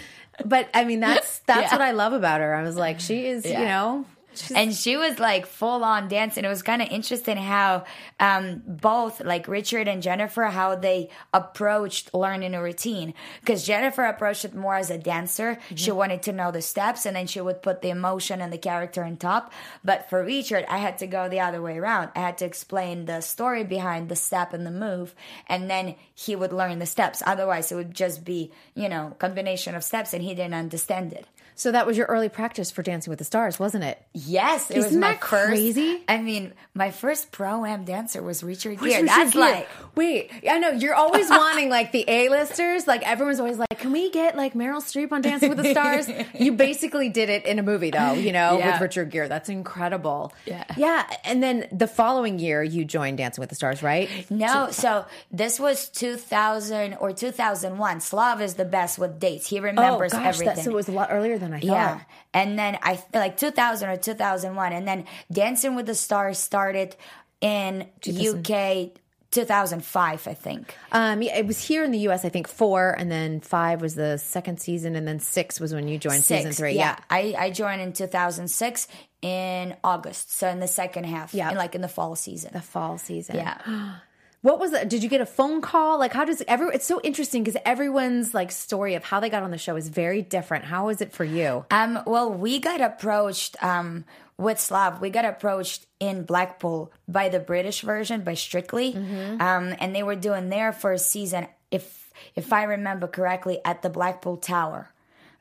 But 0.43 0.71
I 0.73 0.85
mean, 0.85 1.01
that's 1.01 1.41
that's 1.41 1.61
Yeah. 1.71 1.73
what 1.79 1.83
I 1.83 1.91
love 1.91 2.15
about 2.15 2.41
her. 2.41 2.55
I 2.55 2.63
was 2.63 2.77
like, 2.77 2.99
she 2.99 3.27
is, 3.27 3.45
you 3.45 3.51
Yeah. 3.53 4.03
Know, 4.51 4.57
and 4.57 4.75
she 4.75 4.97
was 4.97 5.19
like 5.19 5.47
full 5.47 5.85
on 5.85 6.09
dancing. 6.09 6.45
It 6.45 6.49
was 6.49 6.63
kind 6.63 6.83
of 6.83 6.89
interesting 6.89 7.37
how 7.37 7.85
um, 8.21 8.63
both 8.67 9.21
like 9.21 9.49
Richard 9.49 9.89
and 9.89 10.03
Jennifer 10.03 10.45
how 10.45 10.75
they 10.77 11.11
approached 11.33 12.15
learning 12.15 12.55
a 12.55 12.63
routine 12.63 13.15
because 13.41 13.67
Jennifer 13.67 14.05
approached 14.05 14.45
it 14.45 14.55
more 14.55 14.77
as 14.77 14.91
a 14.91 14.99
dancer. 14.99 15.59
She 15.75 15.91
wanted 15.91 16.23
to 16.23 16.33
know 16.33 16.51
the 16.51 16.63
steps 16.63 17.07
and 17.07 17.17
then 17.17 17.27
she 17.27 17.41
would 17.41 17.63
put 17.63 17.83
the 17.83 17.91
emotion 17.91 18.41
and 18.41 18.53
the 18.53 18.59
character 18.59 19.05
on 19.05 19.17
top. 19.17 19.53
But 19.85 20.09
for 20.09 20.25
Richard, 20.25 20.65
I 20.69 20.79
had 20.79 20.99
to 20.99 21.07
go 21.07 21.29
the 21.29 21.41
other 21.41 21.61
way 21.63 21.79
around. 21.79 22.11
I 22.15 22.21
had 22.21 22.39
to 22.39 22.45
explain 22.45 23.05
the 23.05 23.21
story 23.21 23.65
behind 23.65 24.09
the 24.09 24.17
step 24.17 24.53
and 24.53 24.67
the 24.67 24.71
move, 24.71 25.15
and 25.49 25.71
then 25.71 25.97
he 26.15 26.37
would 26.37 26.53
learn 26.53 26.79
the 26.79 26.87
steps. 26.87 27.23
Otherwise, 27.27 27.73
it 27.73 27.75
would 27.75 27.95
just 27.95 28.25
be 28.25 28.53
you 28.75 28.89
know 28.89 29.17
combination 29.19 29.75
of 29.75 29.85
steps, 29.85 30.13
and 30.13 30.23
he 30.23 30.35
didn't 30.35 30.55
understand 30.55 31.13
it. 31.13 31.27
So 31.55 31.73
that 31.73 31.87
was 31.87 31.97
your 31.97 32.07
early 32.07 32.29
practice 32.29 32.71
for 32.71 32.83
Dancing 32.83 33.11
with 33.11 33.19
the 33.19 33.25
Stars, 33.25 33.59
wasn't 33.59 33.85
it? 33.85 34.03
Yes, 34.13 34.71
it 34.71 34.77
was 34.77 34.87
Isn't 34.87 35.01
my 35.01 35.13
that 35.13 35.21
first. 35.25 35.49
crazy? 35.49 36.03
I 36.09 36.19
mean, 36.19 36.53
my 36.75 36.91
first 36.91 37.33
pro 37.33 37.65
am 37.65 37.85
dancer 37.85 38.23
was 38.23 38.43
Richard 38.43 38.81
Where's 38.81 38.93
Gere. 38.93 39.03
Richard 39.03 39.09
That's 39.09 39.33
Gere? 39.33 39.41
like 39.43 39.69
wait, 39.95 40.31
I 40.49 40.59
know 40.59 40.71
you're 40.71 40.95
always 40.95 41.29
wanting 41.31 41.69
like 41.69 41.93
the 41.93 42.05
A-listers. 42.09 42.87
Like 42.87 43.07
everyone's 43.09 43.41
always 43.41 43.59
like, 43.59 43.79
can 43.79 43.93
we 43.93 44.11
get 44.11 44.37
like 44.37 44.55
Meryl 44.55 44.81
Streep 44.81 45.13
on 45.13 45.23
Dancing 45.23 45.49
with 45.49 45.59
the 45.59 45.71
Stars? 45.71 46.09
you 46.35 46.53
basically 46.53 47.09
did 47.09 47.29
it 47.29 47.45
in 47.45 47.59
a 47.59 47.63
movie, 47.63 47.91
though. 47.91 48.13
You 48.13 48.33
know, 48.33 48.59
Yeah. 48.59 48.73
with 48.73 48.81
Richard 48.81 49.11
Gere. 49.11 49.29
That's 49.29 49.49
incredible. 49.49 50.33
Yeah. 50.47 50.65
yeah. 50.77 51.07
And 51.25 51.43
then 51.43 51.69
the 51.73 51.87
following 51.87 52.39
year, 52.39 52.63
you 52.63 52.85
joined 52.85 53.19
Dancing 53.19 53.41
with 53.43 53.51
the 53.51 53.57
Stars, 53.57 53.83
right? 53.83 54.09
no. 54.31 54.71
So 54.71 55.05
this 55.31 55.61
was 55.61 55.89
2000 55.89 56.95
or 56.95 57.13
2001. 57.13 58.01
Slav 58.01 58.41
is 58.41 58.55
the 58.55 58.65
best 58.65 58.99
with 58.99 59.19
dates. 59.19 59.49
He 59.49 59.59
oh, 59.59 59.63
remembers 59.63 60.15
oh 60.15 60.19
gosh, 60.19 60.27
everything. 60.35 60.57
that, 60.57 60.65
so 60.65 60.71
it 60.71 60.75
was 60.75 60.89
a 60.89 60.93
lot 60.93 61.09
earlier 61.11 61.39
than 61.43 61.53
I 61.53 61.61
thought. 61.61 61.67
Yeah. 61.67 62.01
And 62.33 62.59
then 62.59 62.79
I 62.83 63.03
like 63.13 63.37
2000 63.37 63.89
or 63.89 63.97
2001. 63.97 64.73
And 64.73 64.89
then 64.89 65.05
Dancing 65.31 65.75
with 65.75 65.87
the 65.87 65.95
Stars 65.95 66.39
started 66.39 66.97
in 67.41 67.87
UK 68.07 68.91
2005, 69.33 70.29
I 70.29 70.35
think. 70.35 70.75
Um, 70.93 71.23
yeah, 71.23 71.37
it 71.37 71.47
was 71.47 71.63
here 71.63 71.85
in 71.85 71.91
the 71.91 72.01
U.S. 72.01 72.25
I 72.25 72.29
think 72.29 72.47
four, 72.47 72.95
and 72.97 73.11
then 73.11 73.41
five 73.41 73.81
was 73.81 73.95
the 73.95 74.19
second 74.19 74.61
season, 74.61 74.95
and 74.95 75.09
then 75.09 75.21
six 75.21 75.59
was 75.59 75.75
when 75.75 75.89
you 75.89 75.99
joined 75.99 76.23
season 76.23 76.53
Six. 76.53 76.59
three. 76.59 76.73
Yeah. 76.73 76.99
I, 77.11 77.35
I 77.39 77.51
joined 77.51 77.81
in 77.81 77.93
2006 77.93 78.89
in 79.23 79.75
August. 79.83 80.33
So 80.33 80.49
in 80.49 80.61
the 80.61 80.69
second 80.69 81.05
half. 81.05 81.35
Yeah. 81.35 81.51
In 81.51 81.57
like 81.57 81.75
in 81.75 81.81
the 81.81 81.89
fall 81.89 82.15
season. 82.15 82.51
the 82.53 82.61
fall 82.61 82.99
season. 82.99 83.37
yeah. 83.37 83.93
What 84.43 84.59
was 84.59 84.73
that? 84.73 84.89
Did 84.89 85.05
you 85.05 85.09
get 85.09 85.21
a 85.21 85.27
phone 85.27 85.61
call? 85.61 85.99
Like, 85.99 86.13
how 86.13 86.25
does 86.25 86.43
every? 86.49 86.75
It's 86.75 86.85
so 86.85 87.01
interesting 87.03 87.45
because 87.45 87.61
everyone's 87.65 88.35
like 88.35 88.51
story 88.51 88.95
of 88.95 89.05
how 89.05 89.21
they 89.21 89.31
got 89.31 89.45
on 89.45 89.53
the 89.53 89.59
show 89.59 89.77
is 89.77 89.89
very 89.89 90.21
different. 90.21 90.65
How 90.65 90.89
is 90.89 91.01
it 91.01 91.13
for 91.13 91.25
you? 91.25 91.65
Um, 91.71 92.01
well, 92.07 92.33
we 92.33 92.59
got 92.59 92.81
approached 92.81 93.57
um, 93.63 94.05
with 94.37 94.59
Slav. 94.59 95.01
We 95.01 95.11
got 95.11 95.25
approached 95.25 95.87
in 96.01 96.25
Blackpool 96.25 96.93
by 97.07 97.29
the 97.29 97.39
British 97.39 97.83
version 97.83 98.23
by 98.23 98.35
Strictly, 98.35 98.97
um, 99.41 99.75
and 99.79 99.95
they 99.95 100.03
were 100.03 100.17
doing 100.17 100.49
their 100.49 100.73
first 100.73 101.09
season, 101.09 101.47
if 101.71 102.13
if 102.35 102.53
I 102.53 102.65
remember 102.65 103.07
correctly, 103.07 103.61
at 103.65 103.83
the 103.83 103.91
Blackpool 103.91 104.39
Tower, 104.39 104.91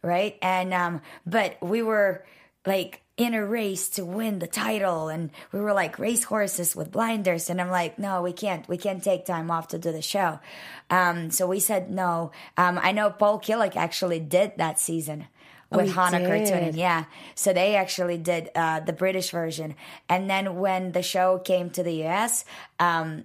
right? 0.04 0.38
And 0.44 0.76
um, 0.76 1.02
but 1.26 1.58
we 1.60 1.82
were 1.82 2.24
like 2.68 3.02
in 3.22 3.34
a 3.34 3.46
race 3.46 3.88
to 3.90 4.04
win 4.04 4.40
the 4.40 4.48
title 4.48 5.08
and 5.08 5.30
we 5.52 5.60
were 5.60 5.74
like 5.74 6.00
race 6.00 6.24
horses 6.24 6.76
with 6.76 6.92
blinders 6.92 7.50
and 7.50 7.62
i'm 7.62 7.70
like 7.70 8.00
no 8.00 8.22
we 8.22 8.34
can't 8.34 8.68
we 8.68 8.78
can't 8.78 9.04
take 9.04 9.26
time 9.26 9.52
off 9.52 9.68
to 9.68 9.78
do 9.78 9.92
the 9.92 10.02
show 10.02 10.40
um, 10.90 11.30
so 11.30 11.46
we 11.48 11.60
said 11.60 11.92
no 11.92 12.32
um, 12.58 12.80
i 12.82 12.92
know 12.92 13.10
paul 13.10 13.40
killick 13.40 13.76
actually 13.76 14.20
did 14.20 14.52
that 14.58 14.80
season 14.80 15.28
with 15.70 15.88
he 15.88 15.92
Hana 15.94 16.20
did. 16.20 16.30
Karttunen. 16.30 16.76
Yeah. 16.76 17.06
So 17.34 17.54
they 17.54 17.76
actually 17.76 18.18
did 18.18 18.50
uh, 18.56 18.82
the 18.82 18.92
British 18.92 19.32
version. 19.32 19.76
And 20.10 20.30
then 20.30 20.58
when 20.58 20.92
the 20.92 21.02
show 21.02 21.40
came 21.40 21.70
to 21.70 21.82
the 21.82 22.04
US, 22.08 22.44
um, 22.78 23.24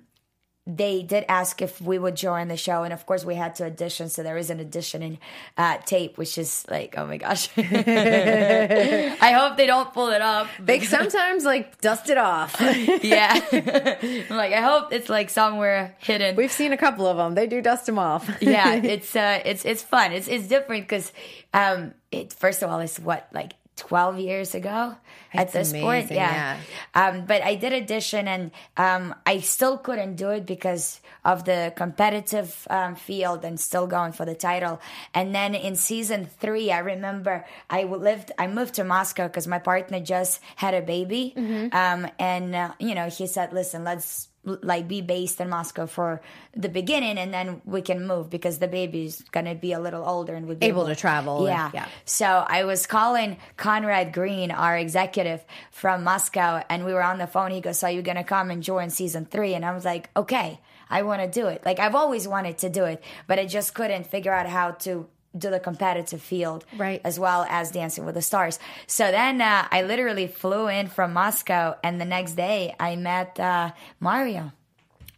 they 0.66 1.02
did 1.02 1.24
ask 1.28 1.62
if 1.62 1.80
we 1.80 1.96
would 1.96 2.16
join 2.16 2.48
the 2.48 2.56
show. 2.56 2.82
And 2.82 2.92
of 2.92 3.06
course, 3.06 3.24
we 3.24 3.36
had 3.36 3.54
to 3.56 3.66
audition. 3.66 4.08
So 4.08 4.24
there 4.24 4.36
is 4.36 4.50
an 4.50 4.58
auditioning 4.58 5.18
uh, 5.56 5.78
tape, 5.78 6.18
which 6.18 6.38
is 6.38 6.66
like, 6.68 6.94
oh 6.98 7.06
my 7.06 7.18
gosh. 7.18 7.48
I 7.56 9.32
hope 9.32 9.56
they 9.56 9.66
don't 9.66 9.92
pull 9.94 10.08
it 10.10 10.20
up. 10.20 10.48
They 10.58 10.80
sometimes 10.80 11.44
like 11.44 11.80
dust 11.80 12.10
it 12.10 12.18
off. 12.18 12.56
yeah. 12.60 13.40
I'm 13.52 14.36
like, 14.36 14.52
I 14.52 14.60
hope 14.60 14.92
it's 14.92 15.08
like 15.08 15.30
somewhere 15.30 15.94
hidden. 15.98 16.34
We've 16.34 16.50
seen 16.50 16.72
a 16.72 16.76
couple 16.76 17.06
of 17.06 17.16
them. 17.16 17.36
They 17.36 17.46
do 17.46 17.62
dust 17.62 17.86
them 17.86 18.00
off. 18.00 18.28
yeah, 18.40 18.74
it's 18.74 19.14
uh, 19.14 19.40
it's 19.44 19.64
it's 19.64 19.82
fun. 19.82 20.12
It's 20.12 20.26
it's 20.26 20.48
different 20.48 20.88
because 20.88 21.12
um, 21.54 21.94
it 22.10 22.32
first 22.32 22.62
of 22.62 22.70
all, 22.70 22.80
it's 22.80 22.98
what 22.98 23.28
like 23.32 23.52
twelve 23.76 24.18
years 24.18 24.54
ago 24.54 24.96
at 25.32 25.52
this 25.52 25.72
point. 25.72 26.10
amazing, 26.10 26.16
Yeah, 26.16 26.58
Um, 26.94 27.26
but 27.26 27.42
I 27.42 27.54
did 27.56 27.72
audition 27.72 28.26
and 28.26 28.50
um, 28.76 29.14
I 29.26 29.40
still 29.40 29.76
couldn't 29.78 30.16
do 30.16 30.30
it 30.30 30.46
because 30.46 31.00
of 31.24 31.44
the 31.44 31.72
competitive 31.76 32.66
um, 32.70 32.94
field 32.94 33.44
and 33.44 33.60
still 33.60 33.86
going 33.86 34.12
for 34.12 34.24
the 34.24 34.34
title. 34.34 34.80
And 35.12 35.34
then 35.34 35.54
in 35.54 35.76
season 35.76 36.26
three, 36.26 36.70
I 36.72 36.78
remember 36.78 37.44
I 37.68 37.84
lived, 37.84 38.32
I 38.38 38.46
moved 38.46 38.74
to 38.74 38.84
Moscow 38.84 39.26
because 39.28 39.46
my 39.46 39.58
partner 39.58 40.00
just 40.00 40.40
had 40.56 40.74
a 40.74 40.82
baby, 40.82 41.34
um, 41.72 42.08
and 42.18 42.54
uh, 42.54 42.72
you 42.78 42.94
know 42.94 43.08
he 43.08 43.26
said, 43.26 43.52
"Listen, 43.52 43.84
let's." 43.84 44.28
Like 44.46 44.86
be 44.86 45.00
based 45.02 45.40
in 45.40 45.48
Moscow 45.50 45.86
for 45.86 46.20
the 46.54 46.68
beginning 46.68 47.18
and 47.18 47.34
then 47.34 47.60
we 47.64 47.82
can 47.82 48.06
move 48.06 48.30
because 48.30 48.58
the 48.58 48.68
baby's 48.68 49.20
gonna 49.32 49.54
be 49.56 49.72
a 49.72 49.80
little 49.80 50.04
older 50.08 50.34
and 50.34 50.46
would 50.46 50.60
be 50.60 50.66
Able 50.66 50.86
to 50.86 50.94
travel 50.94 51.38
and- 51.46 51.48
Yeah. 51.48 51.70
yeah. 51.74 51.86
So 52.04 52.44
I 52.48 52.62
was 52.64 52.86
calling 52.86 53.38
Conrad 53.56 54.12
Green, 54.12 54.50
our 54.52 54.78
executive 54.78 55.44
from 55.72 56.04
Moscow, 56.04 56.62
and 56.70 56.84
we 56.86 56.94
were 56.94 57.02
on 57.02 57.18
the 57.18 57.26
phone. 57.26 57.50
He 57.50 57.60
goes, 57.60 57.78
"So 57.80 57.88
you're 57.88 58.02
gonna 58.02 58.24
come 58.24 58.50
and 58.50 58.62
join 58.62 58.90
season 58.90 59.26
three? 59.26 59.54
And 59.54 59.64
I 59.64 59.72
was 59.74 59.84
like, 59.84 60.10
"Okay, 60.16 60.60
I 60.88 61.02
want 61.02 61.20
to 61.22 61.28
do 61.28 61.48
it. 61.48 61.62
Like 61.66 61.80
I've 61.80 61.96
always 61.96 62.28
wanted 62.28 62.58
to 62.58 62.68
do 62.70 62.84
it, 62.84 63.02
but 63.26 63.38
I 63.40 63.46
just 63.46 63.74
couldn't 63.74 64.06
figure 64.06 64.32
out 64.32 64.46
how 64.46 64.70
to." 64.86 65.08
Do 65.36 65.50
the 65.50 65.60
competitive 65.60 66.22
field, 66.22 66.64
Right. 66.76 67.00
as 67.04 67.18
well 67.18 67.46
as 67.50 67.70
Dancing 67.70 68.04
with 68.06 68.14
the 68.14 68.22
Stars. 68.22 68.58
So 68.86 69.10
then 69.10 69.40
uh, 69.40 69.66
I 69.70 69.82
literally 69.82 70.26
flew 70.28 70.68
in 70.68 70.88
from 70.88 71.12
Moscow, 71.12 71.74
and 71.84 72.00
the 72.00 72.04
next 72.06 72.32
day 72.32 72.74
I 72.80 72.96
met 72.96 73.38
uh, 73.38 73.72
Mario. 74.00 74.52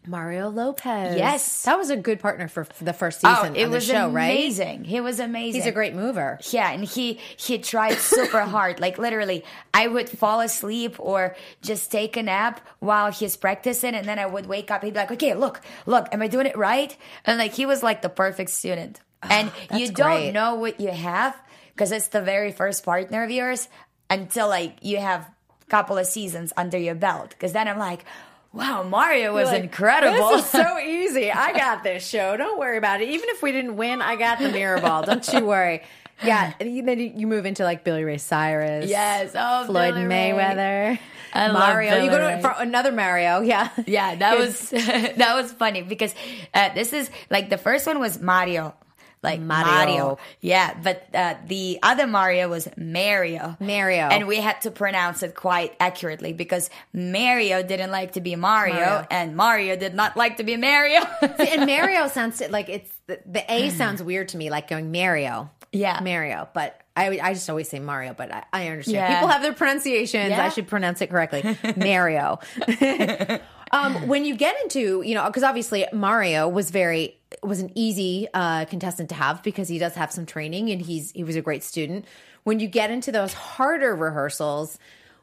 Mario 0.07 0.49
Lopez. 0.49 1.19
Yes. 1.19 1.65
That 1.65 1.77
was 1.77 1.91
a 1.91 1.97
good 1.97 2.19
partner 2.19 2.49
for 2.49 2.67
the 2.81 2.95
first 2.95 3.21
season 3.21 3.53
oh, 3.55 3.61
it 3.61 3.69
was 3.69 3.85
show, 3.85 4.09
right? 4.09 4.31
amazing. 4.31 4.85
He 4.85 5.01
was 5.01 5.21
amazing. 5.21 5.61
He's 5.61 5.67
a 5.67 5.73
great 5.73 5.95
mover. 5.95 6.39
Yeah, 6.51 6.71
and 6.71 6.83
he 6.83 7.21
he 7.37 7.59
tried 7.59 7.97
super 7.99 8.41
hard. 8.57 8.81
Like 8.81 8.97
literally, 8.97 9.45
I 9.75 9.87
would 9.87 10.09
fall 10.09 10.41
asleep 10.41 10.97
or 10.99 11.37
just 11.61 11.93
take 11.93 12.17
a 12.17 12.23
nap 12.23 12.67
while 12.79 13.13
he's 13.13 13.37
practicing, 13.37 13.95
and 13.95 14.09
then 14.09 14.19
I 14.19 14.25
would 14.25 14.47
wake 14.47 14.71
up. 14.71 14.83
He'd 14.83 14.95
be 14.95 14.99
like, 15.01 15.13
"Okay, 15.13 15.35
look, 15.35 15.61
look, 15.85 16.09
am 16.11 16.23
I 16.23 16.29
doing 16.29 16.47
it 16.47 16.57
right?" 16.57 16.97
And 17.27 17.39
like 17.39 17.53
he 17.53 17.67
was 17.67 17.83
like 17.83 18.01
the 18.01 18.09
perfect 18.09 18.49
student. 18.49 19.01
and 19.31 19.51
you 19.75 19.91
don't 19.91 20.07
great. 20.11 20.33
know 20.33 20.55
what 20.55 20.81
you 20.81 20.91
have 20.91 21.37
because 21.75 21.93
it's 21.93 22.09
the 22.09 22.23
very 22.23 22.53
first 22.53 22.85
partner 22.85 23.23
of 23.25 23.31
yours 23.31 23.69
until 24.11 24.49
like 24.49 24.79
you 24.83 24.99
have 24.99 25.23
a 25.63 25.71
couple 25.71 25.99
of 25.99 26.07
seasons 26.07 26.53
under 26.57 26.79
your 26.79 26.95
belt. 26.95 27.31
Because 27.31 27.53
then 27.53 27.69
I'm 27.69 27.79
like. 27.79 28.05
Wow, 28.51 28.83
Mario 28.83 29.35
was 29.35 29.49
Like, 29.51 29.65
incredible. 29.65 30.31
This 30.31 30.47
is 30.47 30.51
so 30.51 30.79
easy. 30.83 31.31
I 31.31 31.53
got 31.53 31.85
this 31.85 32.09
show. 32.09 32.35
Don't 32.35 32.59
worry 32.59 32.79
about 32.79 33.03
it. 33.03 33.11
Even 33.11 33.29
if 33.29 33.43
we 33.43 33.53
didn't 33.53 33.77
win, 33.77 34.01
I 34.01 34.17
got 34.17 34.39
the 34.39 34.49
mirror 34.49 34.81
ball. 34.81 35.03
Don't 35.03 35.31
you 35.35 35.45
worry. 35.45 35.83
Yeah, 36.25 36.53
and 36.61 36.89
then 36.89 36.99
you 36.99 37.27
move 37.27 37.47
into 37.47 37.63
like 37.63 37.85
Billy 37.85 38.05
Ray 38.05 38.19
Cyrus. 38.19 38.89
Yes, 38.89 39.33
oh, 39.35 39.67
Floyd 39.67 39.95
Billy 39.95 40.07
Mayweather. 40.07 40.99
I 41.33 41.47
love 41.49 41.59
Mario. 41.59 42.03
you 42.03 42.11
go 42.11 42.19
to 42.19 42.41
for 42.41 42.55
another 42.59 42.91
Mario. 42.91 43.41
Yeah. 43.49 43.69
Yeah, 43.87 44.15
that 44.17 44.39
was 44.39 44.71
that 44.71 45.35
was 45.35 45.53
funny 45.53 45.83
because 45.83 46.15
uh, 46.55 46.73
this 46.75 46.93
is 46.93 47.11
like 47.31 47.51
the 47.51 47.59
first 47.59 47.87
one 47.87 48.01
was 48.01 48.21
Mario, 48.21 48.75
like 49.23 49.41
Mario. 49.41 49.73
Mario. 49.73 50.19
Yeah, 50.41 50.75
but 50.83 51.09
uh, 51.15 51.35
the 51.47 51.79
other 51.83 52.07
Mario 52.07 52.49
was 52.49 52.69
Mario. 52.77 53.57
Mario. 53.61 54.05
and 54.05 54.27
we 54.27 54.37
had 54.37 54.61
to 54.63 54.71
pronounce 54.71 55.23
it 55.23 55.35
quite 55.35 55.75
accurately 55.81 56.33
because 56.33 56.71
Mario 56.93 57.63
didn't 57.63 57.91
like 57.91 58.13
to 58.13 58.21
be 58.21 58.37
Mario, 58.37 58.75
Mario. 58.75 59.07
and 59.11 59.37
Mario 59.37 59.77
did 59.77 59.95
not 59.95 60.17
like 60.17 60.37
to 60.37 60.45
be 60.45 60.57
Mario. 60.57 61.01
and 61.23 61.67
Mario 61.67 62.09
sounds 62.09 62.43
like 62.51 62.69
it's 62.69 62.91
the, 63.07 63.21
the 63.27 63.53
A 63.53 63.71
sounds 63.71 64.03
weird 64.03 64.29
to 64.29 64.37
me, 64.37 64.51
like 64.51 64.69
going 64.69 64.93
Mario. 64.93 65.51
Yeah. 65.73 66.01
Mario. 66.03 66.49
But 66.55 66.81
I, 66.97 67.19
I 67.21 67.35
just 67.35 67.49
always 67.51 67.69
say 67.69 67.79
Mario, 67.79 68.15
but 68.15 68.33
I, 68.33 68.45
I 68.53 68.69
understand. 68.69 68.97
Yeah. 68.97 69.15
People 69.17 69.29
have 69.29 69.43
their 69.43 69.53
pronunciations. 69.53 70.31
Yeah. 70.31 70.45
I 70.45 70.49
should 70.49 70.67
pronounce 70.67 71.01
it 71.01 71.11
correctly. 71.11 71.57
Mario. 71.77 72.39
Um, 73.71 74.09
when 74.09 74.25
you 74.25 74.35
get 74.35 74.55
into, 74.63 75.03
you 75.03 75.15
know, 75.15 75.27
because 75.27 75.43
obviously 75.43 75.87
Mario 75.93 76.49
was 76.49 76.71
very 76.71 77.18
was 77.43 77.61
an 77.61 77.71
easy 77.75 78.27
uh, 78.35 78.65
contestant 78.67 79.09
to 79.11 79.15
have 79.15 79.43
because 79.43 79.69
he 79.69 79.79
does 79.79 79.95
have 79.95 80.13
some 80.13 80.27
training 80.27 80.71
and 80.71 80.81
he's 80.81 81.11
he 81.13 81.25
was 81.25 81.37
a 81.37 81.43
great 81.43 81.63
student. 81.63 82.05
When 82.45 82.61
you 82.61 82.69
get 82.69 82.91
into 82.91 83.13
those 83.13 83.33
harder 83.33 83.95
rehearsals, 83.95 84.79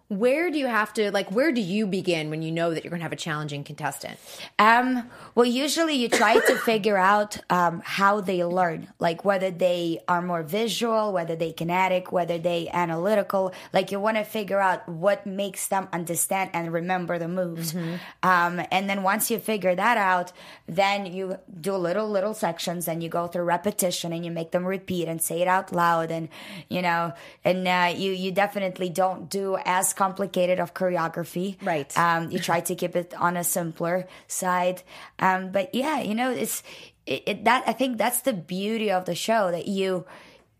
where 0.07 0.51
do 0.51 0.59
you 0.59 0.67
have 0.67 0.93
to 0.93 1.09
like 1.11 1.31
where 1.31 1.51
do 1.51 1.59
you 1.61 1.87
begin 1.87 2.29
when 2.29 2.43
you 2.43 2.51
know 2.51 2.71
that 2.73 2.83
you're 2.83 2.91
going 2.91 2.99
to 2.99 3.03
have 3.03 3.11
a 3.11 3.15
challenging 3.15 3.63
contestant 3.63 4.19
um 4.59 5.09
well 5.33 5.47
usually 5.47 5.95
you 5.95 6.07
try 6.07 6.37
to 6.39 6.55
figure 6.59 6.95
out 6.97 7.37
um, 7.49 7.81
how 7.83 8.21
they 8.21 8.43
learn 8.45 8.87
like 8.99 9.25
whether 9.25 9.49
they 9.49 9.99
are 10.07 10.21
more 10.21 10.43
visual 10.43 11.11
whether 11.11 11.35
they 11.35 11.51
kinetic 11.51 12.11
whether 12.11 12.37
they 12.37 12.67
analytical 12.69 13.51
like 13.73 13.91
you 13.91 13.99
want 13.99 14.15
to 14.15 14.23
figure 14.23 14.59
out 14.59 14.87
what 14.87 15.25
makes 15.25 15.67
them 15.69 15.87
understand 15.91 16.51
and 16.53 16.71
remember 16.71 17.17
the 17.17 17.27
moves 17.27 17.73
Mm-hmm. 17.73 17.95
um, 18.21 18.63
and 18.71 18.87
then 18.87 19.01
once 19.01 19.31
you 19.31 19.39
figure 19.39 19.73
that 19.73 19.97
out 19.97 20.31
then 20.67 21.07
you 21.07 21.39
do 21.59 21.75
little 21.75 22.07
little 22.07 22.35
sections 22.35 22.87
and 22.87 23.01
you 23.01 23.09
go 23.09 23.25
through 23.25 23.43
repetition 23.43 24.13
and 24.13 24.23
you 24.23 24.29
make 24.29 24.51
them 24.51 24.65
repeat 24.65 25.07
and 25.07 25.19
say 25.19 25.41
it 25.41 25.47
out 25.47 25.71
loud 25.73 26.11
and 26.11 26.29
you 26.69 26.83
know 26.83 27.11
and 27.43 27.67
uh, 27.67 27.91
you 27.95 28.11
you 28.11 28.31
definitely 28.31 28.89
don't 28.89 29.31
do 29.31 29.57
as 29.65 29.94
complicated 29.95 30.59
of 30.59 30.73
choreography 30.73 31.57
Right. 31.63 31.89
um, 31.97 32.29
you 32.31 32.39
try 32.39 32.59
to 32.61 32.75
keep 32.75 32.95
it 32.95 33.13
on 33.17 33.37
a 33.37 33.43
simpler 33.43 34.07
side 34.27 34.83
um, 35.19 35.51
but 35.51 35.73
yeah 35.73 36.01
you 36.01 36.13
know 36.15 36.31
it's 36.31 36.61
it, 37.05 37.23
it, 37.25 37.37
that 37.45 37.63
i 37.67 37.73
think 37.73 37.97
that's 37.97 38.21
the 38.21 38.33
beauty 38.33 38.91
of 38.91 39.05
the 39.05 39.15
show 39.15 39.51
that 39.51 39.67
you 39.67 40.05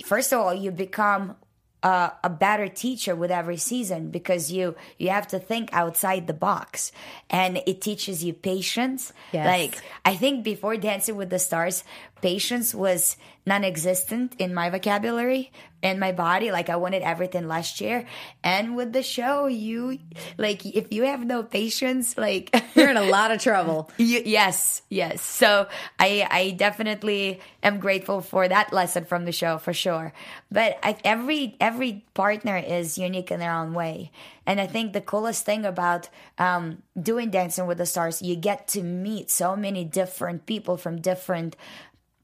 first 0.05 0.31
of 0.33 0.39
all 0.39 0.53
you 0.53 0.71
become 0.71 1.35
uh, 1.83 2.09
a 2.23 2.29
better 2.31 2.67
teacher 2.67 3.13
with 3.15 3.29
every 3.29 3.57
season 3.57 4.09
because 4.09 4.51
you 4.51 4.73
you 4.97 5.09
have 5.09 5.27
to 5.27 5.37
think 5.37 5.69
outside 5.71 6.25
the 6.25 6.33
box 6.33 6.91
and 7.29 7.61
it 7.67 7.79
teaches 7.79 8.23
you 8.23 8.33
patience 8.33 9.13
Yes. 9.31 9.45
like 9.45 9.73
i 10.03 10.15
think 10.15 10.43
before 10.43 10.77
dancing 10.77 11.15
with 11.15 11.29
the 11.29 11.37
stars 11.37 11.83
patience 12.21 12.73
was 12.73 13.17
non-existent 13.45 14.35
in 14.39 14.53
my 14.53 14.69
vocabulary 14.69 15.51
and 15.83 15.99
my 15.99 16.11
body. 16.11 16.51
Like 16.51 16.69
i 16.69 16.75
wanted 16.75 17.03
everything 17.03 17.47
last 17.47 17.79
year. 17.79 18.07
And 18.43 18.75
with 18.75 18.91
the 18.91 19.03
show 19.03 19.45
you 19.45 19.99
like 20.37 20.65
if 20.65 20.91
you 20.91 21.03
have 21.03 21.23
no 21.23 21.43
patience 21.43 22.17
like 22.17 22.49
you're 22.75 22.89
in 22.89 22.97
a 22.97 23.05
lot 23.05 23.31
of 23.31 23.39
trouble. 23.39 23.91
You, 23.97 24.21
yes 24.25 24.81
yes. 24.89 25.21
So 25.21 25.67
i 25.99 26.27
i 26.31 26.51
definitely 26.51 27.39
am 27.61 27.79
grateful 27.79 28.21
for 28.21 28.47
that 28.47 28.73
lesson 28.73 29.05
from 29.05 29.25
the 29.25 29.31
show 29.31 29.57
for 29.59 29.73
sure. 29.73 30.13
But 30.51 30.79
I, 30.81 30.97
every 31.03 31.55
every 31.59 32.05
partner 32.15 32.57
is 32.57 32.97
unique 32.97 33.29
in 33.29 33.39
their 33.39 33.53
own 33.53 33.73
way. 33.73 34.11
And 34.47 34.59
i 34.59 34.65
think 34.65 34.93
the 34.93 35.01
coolest 35.01 35.45
thing 35.45 35.65
about 35.65 36.09
um, 36.39 36.81
doing 36.99 37.29
dancing 37.29 37.67
with 37.67 37.77
the 37.77 37.85
stars 37.85 38.21
you 38.21 38.35
get 38.35 38.67
to 38.69 38.81
meet 38.81 39.29
so 39.29 39.55
many 39.55 39.83
different 39.83 40.45
people 40.45 40.77
from 40.77 41.01
different 41.01 41.55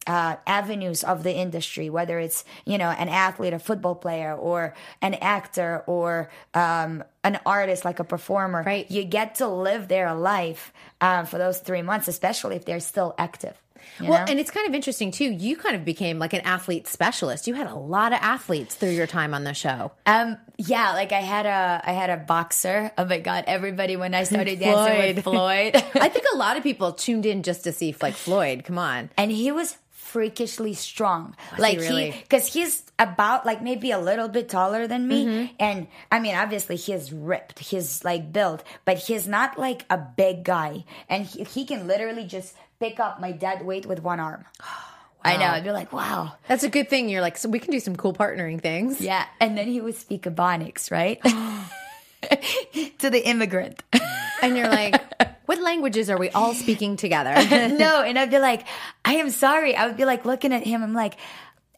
uh, 0.07 0.35
avenues 0.47 1.03
of 1.03 1.23
the 1.23 1.33
industry, 1.33 1.89
whether 1.89 2.19
it's 2.19 2.43
you 2.65 2.77
know 2.77 2.89
an 2.89 3.09
athlete, 3.09 3.53
a 3.53 3.59
football 3.59 3.95
player, 3.95 4.33
or 4.35 4.73
an 5.01 5.13
actor, 5.15 5.83
or 5.87 6.29
um, 6.53 7.03
an 7.23 7.39
artist 7.45 7.85
like 7.85 7.99
a 7.99 8.03
performer. 8.03 8.63
Right. 8.63 8.89
You 8.89 9.03
get 9.03 9.35
to 9.35 9.47
live 9.47 9.87
their 9.87 10.13
life 10.13 10.73
um, 11.01 11.25
for 11.25 11.37
those 11.37 11.59
three 11.59 11.81
months, 11.83 12.07
especially 12.07 12.55
if 12.55 12.65
they're 12.65 12.79
still 12.79 13.13
active. 13.17 13.55
you 13.99 14.09
well 14.09 14.19
know? 14.19 14.25
and 14.31 14.39
it's 14.39 14.51
kind 14.51 14.67
of 14.67 14.75
interesting 14.75 15.09
too 15.11 15.25
you 15.25 15.55
kind 15.57 15.75
of 15.75 15.83
became 15.83 16.19
like 16.19 16.33
an 16.33 16.41
athlete 16.41 16.87
specialist 16.87 17.47
you 17.47 17.55
had 17.55 17.65
a 17.65 17.73
lot 17.73 18.13
of 18.13 18.19
athletes 18.21 18.75
through 18.75 18.91
your 18.91 19.07
time 19.07 19.33
on 19.33 19.43
the 19.43 19.53
show 19.55 19.91
Um, 20.05 20.37
yeah, 20.57 20.93
like 20.93 21.11
I 21.11 21.21
had 21.21 21.47
a 21.47 21.81
I 21.83 21.93
had 21.93 22.11
a 22.11 22.17
boxer. 22.17 22.91
Oh 22.95 23.05
my 23.05 23.17
god, 23.19 23.45
everybody 23.47 23.95
when 23.97 24.13
I 24.13 24.23
started 24.33 24.59
dancing 24.59 25.15
with 25.15 25.23
Floyd. 25.23 25.73
i 25.95 26.09
think 26.09 26.25
a 26.33 26.37
lot 26.37 26.57
of 26.57 26.63
people 26.63 26.93
tuned 26.93 27.25
in 27.25 27.41
just 27.41 27.63
to 27.63 27.71
see 27.71 27.95
like 28.01 28.13
floyd 28.13 28.63
come 28.63 28.77
on 28.77 29.09
and 29.17 29.31
he 29.31 29.51
was 29.51 29.77
freakishly 30.11 30.73
strong. 30.73 31.35
Was 31.51 31.57
he 31.57 31.61
like 31.63 31.79
really? 31.79 32.11
because 32.23 32.45
he's 32.53 32.83
about 32.99 33.45
like 33.45 33.61
maybe 33.61 33.91
a 33.91 33.99
little 33.99 34.27
bit 34.27 34.49
taller 34.49 34.87
than 34.87 35.07
me, 35.07 35.25
Mm-hmm. 35.25 35.55
and 35.59 35.87
I 36.11 36.19
mean 36.19 36.35
obviously 36.35 36.75
he's 36.75 37.11
ripped, 37.13 37.59
he's 37.59 38.03
like 38.03 38.31
built, 38.33 38.63
but 38.85 38.97
he's 38.97 39.27
not 39.27 39.57
like 39.57 39.85
a 39.89 39.97
big 39.97 40.43
guy, 40.43 40.83
and 41.07 41.25
he, 41.25 41.43
he 41.43 41.65
can 41.65 41.87
literally 41.87 42.25
just 42.25 42.53
pick 42.79 42.99
up 42.99 43.19
my 43.21 43.31
dead 43.31 43.65
weight 43.65 43.85
with 43.85 44.01
one 44.03 44.19
arm. 44.19 44.45
I 45.23 45.37
know. 45.37 45.45
I'd 45.45 45.63
be 45.63 45.69
like, 45.71 45.93
wow. 45.93 46.33
That's 46.47 46.63
a 46.63 46.69
good 46.69 46.89
thing. 46.89 47.07
You're 47.07 47.21
like, 47.21 47.37
so 47.37 47.47
we 47.47 47.59
can 47.59 47.69
do 47.71 47.79
some 47.79 47.95
cool 47.95 48.11
partnering 48.11 48.59
things. 48.59 48.99
Yeah. 48.99 49.23
And 49.39 49.55
then 49.55 49.67
he 49.67 49.79
would 49.79 49.93
speak 49.93 50.23
Ebonics, 50.23 50.89
right? 50.89 51.21
to 52.99 53.09
the 53.09 53.21
immigrant. 53.25 53.83
And 54.41 54.57
you're 54.57 54.69
like, 54.69 55.01
what 55.45 55.61
languages 55.61 56.09
are 56.09 56.17
we 56.17 56.29
all 56.29 56.53
speaking 56.53 56.97
together? 56.97 57.33
no, 57.77 58.01
and 58.01 58.17
I'd 58.17 58.31
be 58.31 58.39
like, 58.39 58.65
I 59.05 59.15
am 59.15 59.29
sorry. 59.29 59.75
I 59.75 59.87
would 59.87 59.97
be 59.97 60.05
like 60.05 60.25
looking 60.25 60.53
at 60.53 60.65
him. 60.65 60.83
I'm 60.83 60.93
like, 60.93 61.15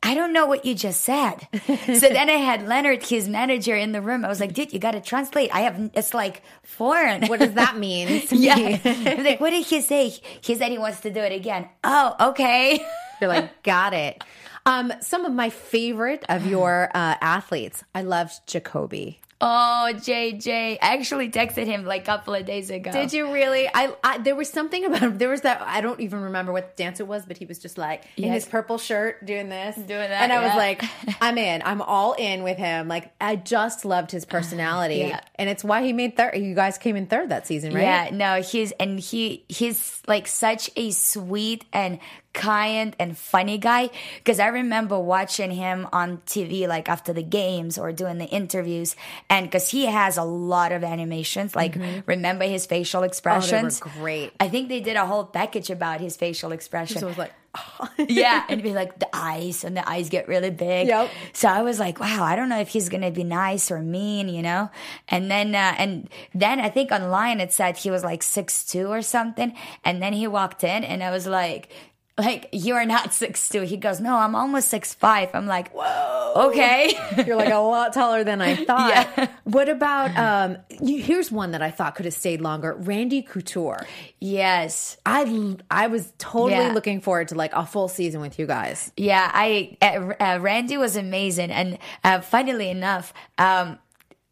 I 0.05 0.15
don't 0.15 0.33
know 0.33 0.45
what 0.45 0.65
you 0.65 0.75
just 0.75 1.01
said. 1.01 1.47
so 1.65 2.09
then 2.09 2.29
I 2.29 2.33
had 2.33 2.67
Leonard, 2.67 3.03
his 3.03 3.29
manager, 3.29 3.75
in 3.75 3.93
the 3.93 4.01
room. 4.01 4.25
I 4.25 4.27
was 4.27 4.41
like, 4.41 4.53
dude, 4.53 4.73
you 4.73 4.79
got 4.79 4.91
to 4.91 5.01
translate. 5.01 5.49
I 5.53 5.61
have, 5.61 5.91
it's 5.93 6.13
like 6.13 6.41
foreign. 6.61 7.27
What 7.27 7.39
does 7.39 7.53
that 7.53 7.77
mean 7.77 8.21
yeah. 8.29 8.55
me? 8.55 8.81
I 8.83 9.15
was 9.15 9.25
like, 9.25 9.39
what 9.39 9.51
did 9.51 9.65
he 9.65 9.79
say? 9.79 10.09
He 10.41 10.55
said 10.55 10.71
he 10.71 10.77
wants 10.77 10.99
to 11.01 11.09
do 11.09 11.21
it 11.21 11.31
again. 11.31 11.69
Oh, 11.85 12.31
okay. 12.31 12.85
You're 13.21 13.29
like, 13.29 13.63
got 13.63 13.93
it. 13.93 14.21
Um, 14.65 14.93
some 15.01 15.25
of 15.25 15.31
my 15.31 15.49
favorite 15.49 16.25
of 16.27 16.45
your 16.45 16.89
uh, 16.93 17.15
athletes, 17.21 17.83
I 17.95 18.01
loved 18.01 18.45
Jacoby. 18.45 19.19
Oh, 19.45 19.91
JJ. 19.93 20.77
I 20.81 20.93
actually 20.93 21.29
texted 21.29 21.65
him 21.65 21.83
like 21.83 22.03
a 22.03 22.05
couple 22.05 22.33
of 22.33 22.45
days 22.45 22.69
ago. 22.69 22.93
Did 22.93 23.11
you 23.11 23.33
really? 23.33 23.67
I, 23.67 23.93
I 24.01 24.17
there 24.19 24.35
was 24.37 24.49
something 24.49 24.85
about 24.85 25.01
him. 25.01 25.17
There 25.17 25.27
was 25.27 25.41
that 25.41 25.61
I 25.61 25.81
don't 25.81 25.99
even 25.99 26.21
remember 26.21 26.53
what 26.53 26.77
dance 26.77 27.01
it 27.01 27.07
was, 27.09 27.25
but 27.25 27.37
he 27.37 27.45
was 27.45 27.59
just 27.59 27.77
like 27.77 28.05
in 28.15 28.31
his 28.31 28.45
purple 28.45 28.77
shirt 28.77 29.25
doing 29.25 29.49
this, 29.49 29.75
Doing 29.75 29.87
that, 29.87 30.21
and 30.23 30.31
I 30.31 30.41
was 30.45 30.55
like, 30.55 30.81
I'm 31.21 31.37
in. 31.37 31.61
I'm 31.65 31.81
all 31.81 32.13
in 32.13 32.43
with 32.43 32.57
him. 32.57 32.87
Like 32.87 33.11
I 33.19 33.35
just 33.35 33.83
loved 33.83 34.11
his 34.11 34.23
personality, 34.23 34.99
Yeah. 34.99 35.19
and 35.35 35.49
it's 35.49 35.63
why 35.63 35.83
he 35.83 35.91
made 35.91 36.15
third. 36.15 36.37
You 36.37 36.55
guys 36.55 36.77
came 36.77 36.95
in 36.95 37.07
third 37.07 37.27
that 37.29 37.45
season, 37.45 37.73
right? 37.73 37.81
Yeah, 37.83 38.09
no, 38.13 38.41
he's 38.41 38.71
and 38.73 38.97
he 38.97 39.43
he's 39.49 40.01
like 40.07 40.27
such 40.27 40.69
a 40.77 40.91
sweet 40.91 41.65
and 41.73 41.99
kind 42.33 42.95
and 42.99 43.17
funny 43.17 43.57
guy 43.57 43.89
because 44.17 44.39
I 44.39 44.47
remember 44.47 44.99
watching 44.99 45.51
him 45.51 45.87
on 45.93 46.17
TV 46.25 46.67
like 46.67 46.89
after 46.89 47.13
the 47.13 47.23
games 47.23 47.77
or 47.77 47.91
doing 47.91 48.17
the 48.17 48.25
interviews 48.25 48.95
and 49.29 49.45
because 49.45 49.69
he 49.69 49.85
has 49.85 50.17
a 50.17 50.23
lot 50.23 50.71
of 50.71 50.83
animations 50.83 51.55
like 51.55 51.75
remember 52.07 52.45
his 52.45 52.65
facial 52.65 53.03
expressions 53.03 53.79
great. 53.79 54.33
I 54.39 54.49
think 54.49 54.69
they 54.69 54.79
did 54.79 54.95
a 54.95 55.05
whole 55.05 55.25
package 55.25 55.69
about 55.69 56.01
his 56.01 56.17
facial 56.17 56.51
expression 56.51 56.99
So 56.99 57.07
it 57.07 57.09
was 57.09 57.17
like, 57.17 57.33
yeah, 58.09 58.43
and 58.49 58.63
be 58.63 58.73
like 58.73 58.97
the 58.97 59.07
eyes, 59.13 59.63
and 59.63 59.77
the 59.77 59.87
eyes 59.87 60.09
get 60.09 60.27
really 60.27 60.49
big. 60.49 60.87
Yep. 60.87 61.11
So 61.33 61.47
I 61.47 61.61
was 61.61 61.79
like, 61.79 61.99
wow, 61.99 62.23
I 62.23 62.35
don't 62.35 62.49
know 62.49 62.59
if 62.59 62.69
he's 62.69 62.89
gonna 62.89 63.11
be 63.11 63.23
nice 63.23 63.69
or 63.69 63.79
mean, 63.79 64.27
you 64.27 64.41
know. 64.41 64.71
And 65.07 65.29
then, 65.29 65.53
uh, 65.53 65.75
and 65.77 66.09
then 66.33 66.59
I 66.59 66.69
think 66.69 66.91
online 66.91 67.39
it 67.39 67.53
said 67.53 67.77
he 67.77 67.91
was 67.91 68.03
like 68.03 68.23
six 68.23 68.65
two 68.65 68.87
or 68.87 69.01
something, 69.01 69.55
and 69.83 70.01
then 70.01 70.13
he 70.13 70.27
walked 70.27 70.63
in, 70.63 70.83
and 70.83 71.03
I 71.03 71.11
was 71.11 71.27
like. 71.27 71.69
Like 72.17 72.49
you 72.51 72.75
are 72.75 72.85
not 72.85 73.11
six 73.23 73.49
two. 73.49 73.61
He 73.61 73.75
goes, 73.77 73.99
no, 73.99 74.15
I'm 74.17 74.35
almost 74.35 74.69
six 74.69 74.93
five. 74.93 75.29
I'm 75.33 75.47
like, 75.47 75.71
whoa, 75.73 76.47
okay. 76.49 76.93
You're 77.25 77.35
like 77.35 77.51
a 77.51 77.57
lot 77.57 77.91
taller 77.93 78.23
than 78.23 78.39
I 78.41 78.55
thought. 78.65 78.89
Yeah. 79.17 79.27
What 79.45 79.67
about 79.67 80.15
um 80.17 80.57
you, 80.79 81.01
here's 81.01 81.31
one 81.31 81.51
that 81.51 81.61
I 81.63 81.71
thought 81.71 81.95
could 81.95 82.05
have 82.05 82.13
stayed 82.13 82.39
longer. 82.41 82.73
Randy 82.75 83.23
Couture. 83.23 83.87
yes, 84.19 84.97
I 85.05 85.55
I 85.71 85.87
was 85.87 86.13
totally 86.19 86.51
Yeah. 86.67 86.73
looking 86.73 87.01
forward 87.01 87.29
to 87.29 87.35
like 87.35 87.51
a 87.53 87.65
full 87.65 87.87
season 87.87 88.21
with 88.21 88.37
you 88.37 88.45
guys. 88.45 88.91
Yeah, 88.95 89.29
I 89.33 89.77
uh, 89.81 90.13
uh, 90.23 90.39
Randy 90.39 90.77
was 90.77 90.95
amazing, 90.95 91.49
and 91.51 91.77
uh, 92.03 92.21
funnily 92.21 92.69
enough, 92.69 93.11
um, 93.39 93.79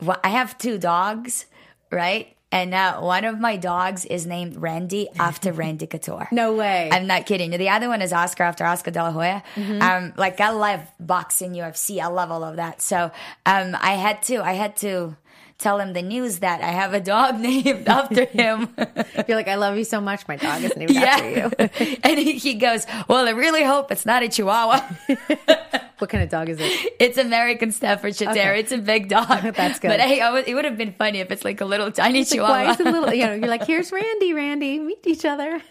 wh- 0.05 0.19
I 0.23 0.29
have 0.29 0.57
two 0.59 0.77
dogs, 0.77 1.45
right? 1.91 2.35
And 2.51 2.73
uh, 2.73 2.99
one 2.99 3.23
of 3.23 3.39
my 3.39 3.55
dogs 3.55 4.03
is 4.05 4.25
named 4.25 4.57
Randy 4.57 5.07
after 5.17 5.51
Randy 5.61 5.87
Couture. 5.87 6.27
No 6.31 6.53
way. 6.53 6.89
I'm 6.91 7.07
not 7.07 7.25
kidding. 7.25 7.51
The 7.51 7.69
other 7.69 7.87
one 7.87 8.01
is 8.01 8.11
Oscar 8.11 8.43
after 8.43 8.65
Oscar 8.65 8.91
De 8.91 9.01
La 9.01 9.11
Hoya. 9.11 9.41
Um, 9.55 10.13
like 10.17 10.39
I 10.41 10.49
love 10.51 10.81
boxing, 10.99 11.53
UFC. 11.53 11.99
I 12.01 12.07
love 12.07 12.29
all 12.31 12.43
of 12.43 12.57
that. 12.57 12.81
So 12.81 13.11
um, 13.45 13.75
I 13.79 13.91
had 13.93 14.21
to, 14.23 14.43
I 14.43 14.53
had 14.53 14.75
to 14.77 15.15
tell 15.59 15.79
him 15.79 15.93
the 15.93 16.01
news 16.01 16.39
that 16.39 16.61
I 16.61 16.71
have 16.71 16.93
a 16.93 16.99
dog 16.99 17.39
named 17.39 17.87
after 17.87 18.25
him. 18.25 18.67
You're 19.27 19.37
like, 19.37 19.47
I 19.47 19.55
love 19.55 19.77
you 19.77 19.83
so 19.85 20.01
much. 20.01 20.27
My 20.27 20.35
dog 20.35 20.63
is 20.63 20.75
named 20.75 20.95
after 20.97 21.29
you. 21.29 21.97
and 22.03 22.19
he, 22.19 22.33
he 22.33 22.55
goes, 22.55 22.85
"Well, 23.07 23.27
I 23.27 23.31
really 23.31 23.63
hope 23.63 23.91
it's 23.91 24.05
not 24.05 24.23
a 24.23 24.27
Chihuahua." 24.27 24.81
What 26.11 26.17
kind 26.19 26.23
of 26.25 26.29
dog 26.29 26.49
is 26.49 26.57
it? 26.59 26.93
It's 26.99 27.17
American 27.17 27.71
Staffordshire 27.71 28.33
Terrier. 28.33 28.55
It's 28.59 28.73
a 28.73 28.77
big 28.77 29.07
dog. 29.07 29.27
That's 29.55 29.79
good. 29.79 29.87
But 29.87 30.01
hey, 30.01 30.19
I 30.19 30.37
it 30.39 30.53
would 30.53 30.65
have 30.65 30.77
been 30.77 30.91
funny 30.91 31.19
if 31.19 31.31
it's 31.31 31.45
like 31.45 31.61
a 31.61 31.65
little 31.65 31.89
tiny 31.89 32.19
It's 32.19 32.31
like, 32.35 32.39
Chihuahua. 32.41 32.71
it 32.73 32.83
little? 32.85 33.13
You 33.13 33.27
know, 33.27 33.33
you're 33.35 33.47
like, 33.47 33.65
here's 33.65 33.91
Randy. 33.93 34.33
Randy, 34.33 34.77
meet 34.79 35.07
each 35.07 35.23
other. 35.23 35.61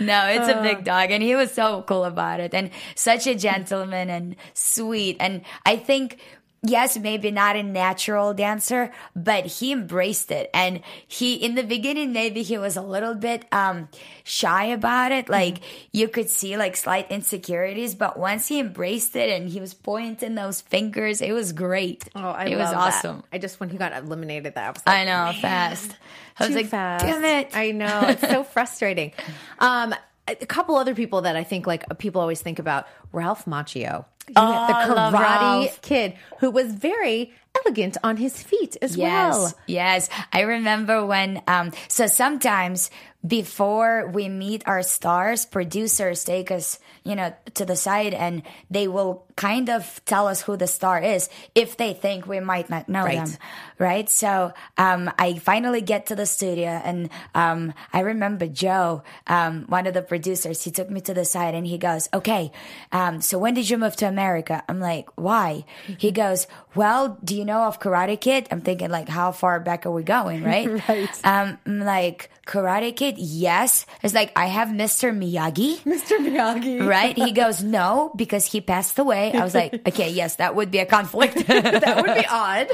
no, 0.00 0.18
it's 0.28 0.48
a 0.48 0.58
Uh. 0.58 0.62
big 0.62 0.84
dog, 0.84 1.10
and 1.10 1.22
he 1.22 1.34
was 1.34 1.50
so 1.52 1.80
cool 1.88 2.04
about 2.04 2.40
it, 2.40 2.52
and 2.52 2.68
such 2.94 3.26
a 3.26 3.34
gentleman 3.34 4.10
and 4.10 4.36
sweet. 4.52 5.16
And 5.18 5.42
I 5.64 5.76
think 5.76 6.18
yes, 6.62 6.96
maybe 6.98 7.30
not 7.30 7.56
a 7.56 7.62
natural 7.62 8.32
dancer, 8.34 8.92
but 9.16 9.46
he 9.46 9.72
embraced 9.72 10.30
it. 10.30 10.50
And 10.54 10.80
he, 11.06 11.34
in 11.34 11.54
the 11.54 11.62
beginning, 11.62 12.12
maybe 12.12 12.42
he 12.42 12.56
was 12.58 12.76
a 12.76 12.82
little 12.82 13.14
bit 13.14 13.44
um, 13.52 13.88
shy 14.24 14.64
about 14.66 15.12
it. 15.12 15.28
Like 15.28 15.58
you 15.92 16.08
could 16.08 16.30
see 16.30 16.56
like 16.56 16.76
slight 16.76 17.10
insecurities, 17.10 17.94
but 17.94 18.18
once 18.18 18.48
he 18.48 18.60
embraced 18.60 19.16
it 19.16 19.28
and 19.30 19.48
he 19.48 19.60
was 19.60 19.74
pointing 19.74 20.34
those 20.34 20.60
fingers, 20.60 21.20
it 21.20 21.32
was 21.32 21.52
great. 21.52 22.08
Oh, 22.14 22.20
I 22.20 22.44
it 22.46 22.56
was 22.56 22.70
that. 22.70 22.76
awesome. 22.76 23.24
I 23.32 23.38
just 23.38 23.58
when 23.60 23.68
he 23.70 23.76
got 23.78 23.92
eliminated, 23.92 24.54
that 24.54 24.64
I 24.64 24.70
was 24.70 24.82
like, 24.86 24.96
I 24.96 25.04
know, 25.04 25.32
"Man, 25.32 25.40
fast. 25.40 25.96
I 26.38 26.44
was 26.44 26.48
too 26.50 26.54
like, 26.62 26.66
fast. 26.66 27.04
damn 27.04 27.24
it. 27.24 27.56
I 27.56 27.72
know 27.72 28.00
it's 28.08 28.22
so 28.22 28.42
frustrating. 28.54 29.12
Um, 29.58 29.94
a 30.28 30.34
couple 30.46 30.76
other 30.76 30.94
people 30.94 31.22
that 31.22 31.36
I 31.36 31.44
think 31.44 31.66
like 31.66 31.84
people 31.98 32.20
always 32.20 32.40
think 32.40 32.58
about 32.58 32.86
Ralph 33.12 33.44
Macchio, 33.44 34.04
Oh, 34.36 34.66
the 34.68 34.72
karate 34.72 35.80
kid 35.82 36.14
who 36.38 36.50
was 36.50 36.72
very 36.72 37.32
elegant 37.64 37.96
on 38.04 38.16
his 38.16 38.40
feet 38.42 38.76
as 38.80 38.96
Yes, 38.96 39.34
well. 39.34 39.54
yes. 39.66 40.08
I 40.32 40.42
remember 40.42 41.04
when, 41.04 41.42
um, 41.48 41.72
so 41.88 42.06
sometimes 42.06 42.88
before 43.26 44.08
we 44.08 44.28
meet 44.28 44.62
our 44.66 44.82
stars, 44.82 45.44
producers 45.44 46.24
take 46.24 46.50
us, 46.50 46.78
you 47.04 47.14
know, 47.16 47.32
to 47.54 47.64
the 47.64 47.76
side 47.76 48.14
and 48.14 48.42
they 48.70 48.86
will 48.88 49.24
kind 49.36 49.68
of 49.70 50.00
tell 50.04 50.28
us 50.28 50.42
who 50.42 50.56
the 50.56 50.66
star 50.66 51.00
is 51.02 51.28
if 51.54 51.76
they 51.76 51.92
think 51.94 52.26
we 52.26 52.38
might 52.38 52.68
not 52.70 52.88
know 52.88 53.04
Right. 53.04 53.16
them. 53.24 53.36
Right. 53.78 54.08
So, 54.08 54.52
um, 54.78 55.10
I 55.18 55.34
finally 55.38 55.80
get 55.80 56.06
to 56.06 56.14
the 56.14 56.26
studio 56.26 56.68
and, 56.84 57.08
um, 57.34 57.72
I 57.92 58.00
remember 58.00 58.46
Joe, 58.46 59.02
um, 59.26 59.64
one 59.68 59.86
of 59.86 59.94
the 59.94 60.02
producers, 60.02 60.62
he 60.62 60.70
took 60.70 60.90
me 60.90 61.00
to 61.02 61.14
the 61.14 61.24
side 61.24 61.54
and 61.54 61.66
he 61.66 61.78
goes, 61.78 62.08
okay, 62.14 62.52
um, 62.92 63.20
so 63.20 63.38
when 63.38 63.54
did 63.54 63.68
you 63.70 63.78
move 63.78 63.96
to 63.96 64.06
America? 64.06 64.62
I'm 64.68 64.78
like, 64.78 65.08
why? 65.16 65.64
He 65.98 66.10
goes, 66.22 66.46
well, 66.76 67.18
do 67.24 67.34
you 67.34 67.44
know 67.44 67.62
of 67.64 67.80
Karate 67.80 68.20
Kid? 68.20 68.46
I'm 68.50 68.60
thinking 68.60 68.90
like, 68.90 69.08
how 69.08 69.32
far 69.32 69.58
back 69.60 69.86
are 69.86 69.90
we 69.90 70.02
going? 70.04 70.42
Right. 70.52 70.68
Right. 70.88 71.08
Um, 71.24 71.58
I'm 71.66 71.80
like, 71.80 72.28
Karate 72.46 72.94
Kid? 72.94 73.16
Yes. 73.18 73.86
It's 74.02 74.12
like, 74.14 74.30
I 74.36 74.46
have 74.46 74.68
Mr. 74.68 75.10
Miyagi. 75.16 75.80
Mr. 75.82 76.18
Miyagi. 76.20 76.86
Right? 76.91 76.91
He 77.00 77.32
goes, 77.32 77.62
no, 77.62 78.12
because 78.16 78.46
he 78.46 78.60
passed 78.60 78.98
away. 78.98 79.32
I 79.32 79.42
was 79.42 79.54
like, 79.54 79.74
okay, 79.88 80.10
yes, 80.10 80.36
that 80.36 80.54
would 80.54 80.70
be 80.70 80.78
a 80.78 80.86
conflict. 80.86 81.34
that 81.46 81.96
would 81.96 82.14
be 82.14 82.26
odd. 82.26 82.68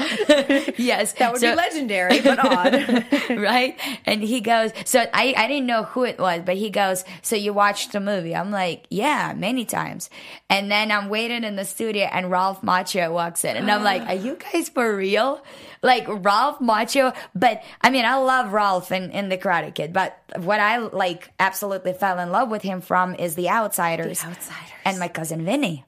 yes. 0.78 1.12
That 1.14 1.32
would 1.32 1.40
So- 1.40 1.50
be 1.52 1.56
legendary, 1.56 2.20
but 2.20 2.38
odd. 2.38 3.06
right? 3.38 3.78
And 4.06 4.22
he 4.22 4.40
goes, 4.40 4.72
so 4.84 5.00
I, 5.12 5.34
I 5.36 5.46
didn't 5.48 5.66
know 5.66 5.84
who 5.84 6.04
it 6.04 6.18
was, 6.18 6.42
but 6.44 6.56
he 6.56 6.70
goes, 6.70 7.04
so 7.22 7.36
you 7.36 7.52
watched 7.52 7.92
the 7.92 8.00
movie? 8.00 8.34
I'm 8.34 8.50
like, 8.50 8.86
yeah, 8.90 9.34
many 9.36 9.64
times. 9.64 10.10
And 10.50 10.70
then 10.70 10.90
I'm 10.90 11.08
waiting 11.08 11.44
in 11.44 11.56
the 11.56 11.64
studio 11.64 12.04
and 12.10 12.30
Ralph 12.30 12.62
Macchio 12.62 13.12
walks 13.12 13.44
in 13.44 13.56
and 13.56 13.70
I'm 13.70 13.82
like, 13.82 14.02
are 14.02 14.14
you 14.14 14.36
guys 14.36 14.68
for 14.68 14.94
real? 14.96 15.42
Like 15.82 16.06
Ralph 16.08 16.58
Macchio, 16.58 17.14
but 17.34 17.62
I 17.80 17.90
mean, 17.90 18.04
I 18.04 18.16
love 18.16 18.52
Ralph 18.52 18.90
in, 18.90 19.10
in 19.12 19.28
The 19.28 19.38
Karate 19.38 19.72
Kid, 19.72 19.92
but 19.92 20.18
what 20.36 20.58
I 20.58 20.78
like 20.78 21.30
absolutely 21.38 21.92
fell 21.92 22.18
in 22.18 22.32
love 22.32 22.48
with 22.50 22.62
him 22.62 22.80
from 22.80 23.14
is 23.14 23.34
The 23.36 23.48
Outsiders. 23.48 24.07
Outsiders. 24.08 24.72
And 24.84 24.98
my 24.98 25.08
cousin 25.08 25.44
Vinny. 25.44 25.84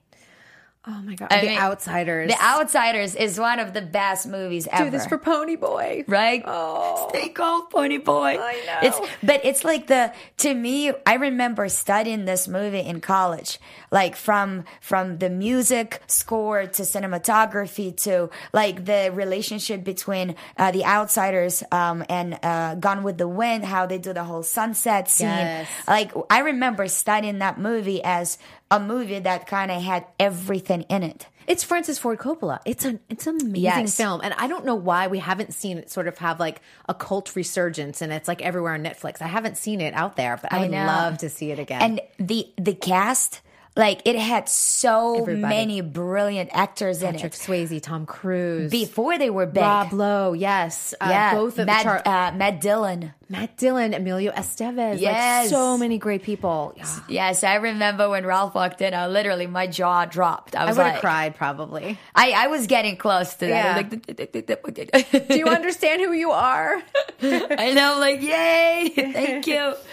Oh 0.87 0.99
my 1.03 1.13
god, 1.13 1.27
I 1.29 1.41
The 1.41 1.47
mean, 1.47 1.59
Outsiders. 1.59 2.31
The 2.31 2.43
Outsiders 2.43 3.13
is 3.13 3.39
one 3.39 3.59
of 3.59 3.73
the 3.73 3.83
best 3.83 4.27
movies 4.27 4.67
ever. 4.71 4.85
Do 4.85 4.89
this 4.89 5.05
for 5.05 5.19
Pony 5.19 5.55
Boy. 5.55 6.03
right? 6.07 6.41
Oh. 6.43 7.07
Stay 7.09 7.29
cold, 7.29 7.69
pony 7.69 7.97
boy. 7.99 8.39
I 8.41 8.63
know. 8.65 8.87
It's 8.87 8.99
but 9.21 9.45
it's 9.45 9.63
like 9.63 9.85
the 9.87 10.11
to 10.37 10.53
me. 10.53 10.91
I 11.05 11.15
remember 11.15 11.69
studying 11.69 12.25
this 12.25 12.47
movie 12.47 12.79
in 12.79 12.99
college, 12.99 13.59
like 13.91 14.15
from 14.15 14.63
from 14.79 15.19
the 15.19 15.29
music 15.29 16.01
score 16.07 16.65
to 16.65 16.81
cinematography 16.81 17.95
to 18.03 18.29
like 18.51 18.85
the 18.85 19.11
relationship 19.13 19.83
between 19.83 20.35
uh, 20.57 20.71
the 20.71 20.83
outsiders 20.85 21.63
um, 21.71 22.03
and 22.09 22.39
uh, 22.43 22.75
Gone 22.75 23.03
with 23.03 23.17
the 23.19 23.27
Wind, 23.27 23.65
how 23.65 23.85
they 23.85 23.97
do 23.99 24.13
the 24.13 24.23
whole 24.23 24.43
sunset 24.43 25.09
scene. 25.11 25.27
Yes. 25.27 25.69
Like 25.87 26.11
I 26.29 26.39
remember 26.39 26.87
studying 26.87 27.39
that 27.39 27.59
movie 27.59 28.03
as 28.03 28.37
a 28.71 28.79
movie 28.79 29.19
that 29.19 29.45
kind 29.45 29.69
of 29.69 29.81
had 29.83 30.05
everything 30.19 30.81
in 30.83 31.03
it. 31.03 31.27
It's 31.47 31.63
Francis 31.63 31.99
Ford 31.99 32.17
Coppola. 32.19 32.59
It's 32.65 32.85
an 32.85 32.99
it's 33.09 33.27
an 33.27 33.37
amazing 33.41 33.61
Yes. 33.63 33.97
film, 33.97 34.21
and 34.23 34.33
I 34.37 34.47
don't 34.47 34.63
know 34.65 34.75
why 34.75 35.07
we 35.07 35.19
haven't 35.19 35.53
seen 35.53 35.77
it 35.77 35.91
sort 35.91 36.07
of 36.07 36.17
have 36.19 36.39
like 36.39 36.61
a 36.87 36.93
cult 36.93 37.35
resurgence, 37.35 38.01
and 38.01 38.13
it's 38.13 38.27
like 38.27 38.41
everywhere 38.41 38.73
on 38.73 38.83
Netflix. 38.83 39.21
I 39.21 39.27
haven't 39.27 39.57
seen 39.57 39.81
it 39.81 39.93
out 39.93 40.15
there, 40.15 40.37
but 40.41 40.53
I, 40.53 40.57
I 40.57 40.61
would 40.61 40.71
know. 40.71 40.85
love 40.85 41.17
to 41.19 41.29
see 41.29 41.51
it 41.51 41.59
again. 41.59 41.81
And 41.81 42.01
the 42.29 42.47
the 42.57 42.73
cast, 42.75 43.41
like 43.75 44.01
it 44.05 44.15
had 44.17 44.47
so 44.47 45.21
Everybody. 45.21 45.53
many 45.55 45.81
brilliant 45.81 46.51
actors 46.53 47.01
in 47.03 47.13
Patrick 47.15 47.33
it 47.33 47.39
Swayze, 47.39 47.81
Tom 47.81 48.05
Cruise, 48.05 48.69
before 48.71 49.17
they 49.17 49.29
were 49.31 49.47
big. 49.47 49.63
Rob 49.63 49.91
Lowe, 49.93 50.33
yes, 50.33 50.93
uh, 51.01 51.07
yeah, 51.09 51.33
both 51.33 51.57
of 51.59 51.65
Matt, 51.65 51.83
Char- 51.83 52.03
uh, 52.05 52.31
Matt 52.33 52.61
Dillon. 52.61 53.13
Matt 53.31 53.55
Dillon, 53.57 53.93
Emilio 53.93 54.31
Estevez, 54.33 54.99
Yes. 54.99 55.45
like 55.45 55.49
so 55.49 55.77
many 55.77 55.97
great 55.97 56.21
people. 56.23 56.73
Yeah. 56.75 56.99
Yes, 57.07 57.43
I 57.43 57.55
remember 57.55 58.09
when 58.09 58.25
Ralph 58.25 58.53
walked 58.53 58.81
in. 58.81 58.93
I 58.93 59.07
literally 59.07 59.47
my 59.47 59.67
jaw 59.67 60.05
dropped. 60.05 60.55
I 60.55 60.63
I 60.63 60.65
was 60.65 60.77
would 60.77 60.83
have 60.85 60.93
like, 60.95 61.01
cried 61.01 61.35
probably. 61.35 61.97
I, 62.13 62.31
I 62.31 62.47
was 62.47 62.67
getting 62.67 62.97
close 62.97 63.33
to 63.35 63.47
that. 63.47 63.49
Yeah. 63.49 63.71
I 63.73 65.11
like, 65.11 65.27
Do 65.29 65.37
you 65.37 65.45
understand 65.59 66.01
who 66.01 66.11
you 66.13 66.31
are? 66.31 66.81
I 67.23 67.71
know, 67.73 67.97
like, 67.99 68.21
yay, 68.21 68.91
thank 68.95 69.47
you. 69.47 69.73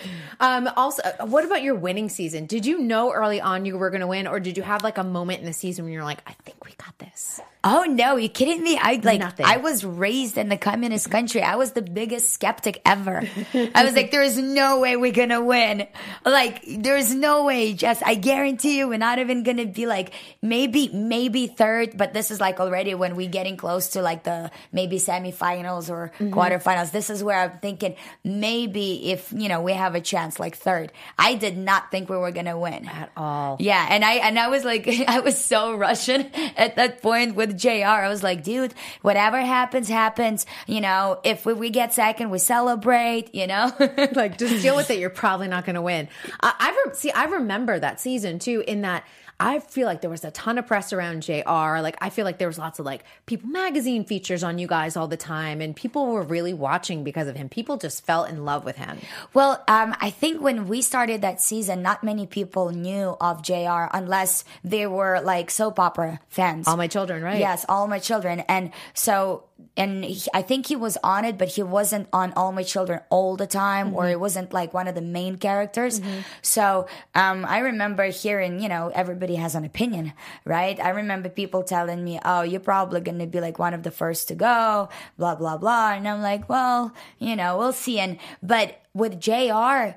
Um, 0.40 0.68
also, 0.76 1.02
what 1.24 1.44
about 1.44 1.64
your 1.64 1.74
winning 1.74 2.08
season? 2.08 2.46
Did 2.46 2.64
you 2.64 2.78
know 2.78 3.10
early 3.12 3.40
on 3.40 3.64
you 3.64 3.76
were 3.76 3.90
going 3.90 4.02
to 4.02 4.06
win, 4.06 4.28
or 4.28 4.38
did 4.38 4.56
you 4.56 4.62
have 4.62 4.84
like 4.84 4.96
a 4.96 5.02
moment 5.02 5.40
in 5.40 5.46
the 5.46 5.52
season 5.52 5.84
when 5.84 5.92
you're 5.92 6.04
like, 6.04 6.20
I 6.28 6.32
think 6.44 6.64
we 6.64 6.70
got 6.78 6.96
this? 7.00 7.40
Oh 7.64 7.84
no, 7.88 8.16
you 8.16 8.28
kidding 8.28 8.62
me? 8.62 8.78
I 8.80 9.00
like 9.02 9.18
Nothing. 9.18 9.44
I 9.44 9.56
was 9.56 9.84
raised 9.84 10.38
in 10.38 10.48
the 10.48 10.56
communist 10.56 11.10
country. 11.16 11.42
I 11.42 11.56
was 11.56 11.72
the 11.72 11.82
biggest 11.82 12.32
skeptic 12.32 12.80
ever. 12.86 13.22
I 13.52 13.84
was 13.84 13.94
like, 13.94 14.10
there 14.12 14.22
is 14.22 14.38
no 14.38 14.80
way 14.80 14.96
we're 14.96 15.12
gonna 15.12 15.42
win. 15.42 15.86
Like, 16.24 16.62
there's 16.66 17.12
no 17.12 17.44
way. 17.44 17.72
Just 17.72 18.02
I 18.06 18.14
guarantee 18.14 18.78
you, 18.78 18.88
we're 18.88 18.98
not 18.98 19.18
even 19.18 19.42
gonna 19.42 19.66
be 19.66 19.86
like 19.86 20.12
maybe 20.40 20.88
maybe 20.92 21.48
third. 21.48 21.96
But 21.96 22.14
this 22.14 22.30
is 22.30 22.40
like 22.40 22.60
already 22.60 22.94
when 22.94 23.16
we're 23.16 23.28
getting 23.28 23.56
close 23.56 23.88
to 23.90 24.02
like 24.02 24.22
the 24.22 24.52
maybe 24.72 24.98
semifinals 24.98 25.90
or 25.90 26.12
mm-hmm. 26.18 26.32
quarterfinals. 26.32 26.92
This 26.92 27.10
is 27.10 27.24
where 27.24 27.38
I'm 27.38 27.58
thinking 27.58 27.96
maybe 28.22 29.10
if 29.10 29.32
you 29.36 29.48
know 29.48 29.62
we 29.62 29.72
have 29.72 29.96
a 29.96 30.00
chance 30.00 30.38
like 30.38 30.56
third. 30.56 30.92
I 31.18 31.34
did 31.34 31.56
not 31.56 31.90
think 31.90 32.08
we 32.08 32.16
were 32.16 32.30
gonna 32.30 32.58
win 32.58 32.86
At 32.88 33.10
all. 33.16 33.56
yeah, 33.58 33.86
and 33.90 34.04
I 34.04 34.14
and 34.14 34.38
I 34.38 34.48
was 34.48 34.64
like, 34.64 34.86
I 35.08 35.20
was 35.20 35.42
so 35.42 35.74
Russian 35.74 36.30
at 36.56 36.76
that 36.76 37.02
point 37.02 37.34
with 37.34 37.47
Jr. 37.56 37.86
I 37.86 38.08
was 38.08 38.22
like, 38.22 38.42
dude, 38.42 38.74
whatever 39.02 39.40
happens, 39.40 39.88
happens. 39.88 40.46
You 40.66 40.80
know, 40.80 41.20
if 41.24 41.46
we, 41.46 41.52
we 41.54 41.70
get 41.70 41.94
second, 41.94 42.30
we 42.30 42.38
celebrate. 42.38 43.34
You 43.34 43.46
know, 43.46 43.72
like 44.12 44.38
just 44.38 44.62
deal 44.62 44.76
with 44.76 44.90
it. 44.90 44.98
You're 45.00 45.10
probably 45.10 45.48
not 45.48 45.64
going 45.64 45.74
to 45.74 45.82
win. 45.82 46.08
I, 46.40 46.54
I 46.58 46.84
rem- 46.84 46.94
see. 46.94 47.10
I 47.12 47.24
remember 47.24 47.78
that 47.78 48.00
season 48.00 48.38
too. 48.38 48.64
In 48.66 48.82
that, 48.82 49.04
I 49.40 49.60
feel 49.60 49.86
like 49.86 50.00
there 50.00 50.10
was 50.10 50.24
a 50.24 50.32
ton 50.32 50.58
of 50.58 50.66
press 50.66 50.92
around 50.92 51.22
Jr. 51.22 51.42
Like 51.80 51.96
I 52.00 52.10
feel 52.10 52.24
like 52.24 52.38
there 52.38 52.48
was 52.48 52.58
lots 52.58 52.78
of 52.78 52.86
like 52.86 53.04
People 53.26 53.48
magazine 53.50 54.04
features 54.04 54.42
on 54.42 54.58
you 54.58 54.66
guys 54.66 54.96
all 54.96 55.06
the 55.06 55.16
time, 55.16 55.60
and 55.60 55.76
people 55.76 56.06
were 56.06 56.22
really 56.22 56.54
watching 56.54 57.04
because 57.04 57.28
of 57.28 57.36
him. 57.36 57.48
People 57.48 57.76
just 57.76 58.04
fell 58.04 58.24
in 58.24 58.44
love 58.44 58.64
with 58.64 58.76
him. 58.76 58.98
Well, 59.34 59.62
um, 59.68 59.94
I 60.00 60.10
think 60.10 60.40
when 60.40 60.66
we 60.66 60.82
started 60.82 61.22
that 61.22 61.40
season, 61.40 61.82
not 61.82 62.02
many 62.02 62.26
people 62.26 62.70
knew 62.70 63.16
of 63.20 63.42
JR 63.42 63.86
unless 63.92 64.44
they 64.64 64.86
were 64.86 65.20
like 65.20 65.50
soap 65.50 65.78
opera 65.78 66.20
fans. 66.28 66.66
All 66.66 66.76
my 66.76 66.88
children, 66.88 67.22
right? 67.22 67.38
Yes, 67.38 67.64
all 67.68 67.86
my 67.86 67.98
children. 67.98 68.40
And 68.48 68.72
so, 68.94 69.44
and 69.76 70.04
he, 70.04 70.28
I 70.34 70.42
think 70.42 70.66
he 70.66 70.76
was 70.76 70.98
on 71.02 71.24
it, 71.24 71.38
but 71.38 71.48
he 71.48 71.62
wasn't 71.62 72.08
on 72.12 72.32
All 72.34 72.52
My 72.52 72.62
Children 72.62 73.00
all 73.10 73.36
the 73.36 73.46
time, 73.46 73.94
or 73.94 74.08
it 74.08 74.18
wasn't 74.18 74.52
like 74.52 74.74
one 74.74 74.88
of 74.88 74.94
the 74.94 75.02
main 75.02 75.36
characters. 75.36 76.00
So, 76.42 76.86
um, 77.14 77.44
I 77.44 77.58
remember 77.58 78.04
hearing, 78.06 78.60
you 78.60 78.68
know, 78.68 78.90
everybody 78.94 79.36
has 79.36 79.54
an 79.54 79.64
opinion, 79.64 80.12
right? 80.44 80.78
I 80.80 80.90
remember 80.90 81.28
people 81.28 81.62
telling 81.62 82.04
me, 82.04 82.20
oh, 82.24 82.42
you're 82.42 82.60
probably 82.60 83.00
going 83.00 83.18
to 83.18 83.26
be 83.26 83.40
like 83.40 83.58
one 83.58 83.74
of 83.74 83.82
the 83.82 83.90
first 83.90 84.28
to 84.28 84.34
go, 84.34 84.88
blah, 85.16 85.34
blah, 85.34 85.56
blah. 85.56 85.92
And 85.92 86.08
I'm 86.08 86.22
like, 86.22 86.48
well, 86.48 86.92
you 87.18 87.36
know, 87.36 87.58
we'll 87.58 87.72
see. 87.72 87.98
And, 87.98 88.18
but 88.42 88.80
with 88.94 89.20
JR, 89.20 89.96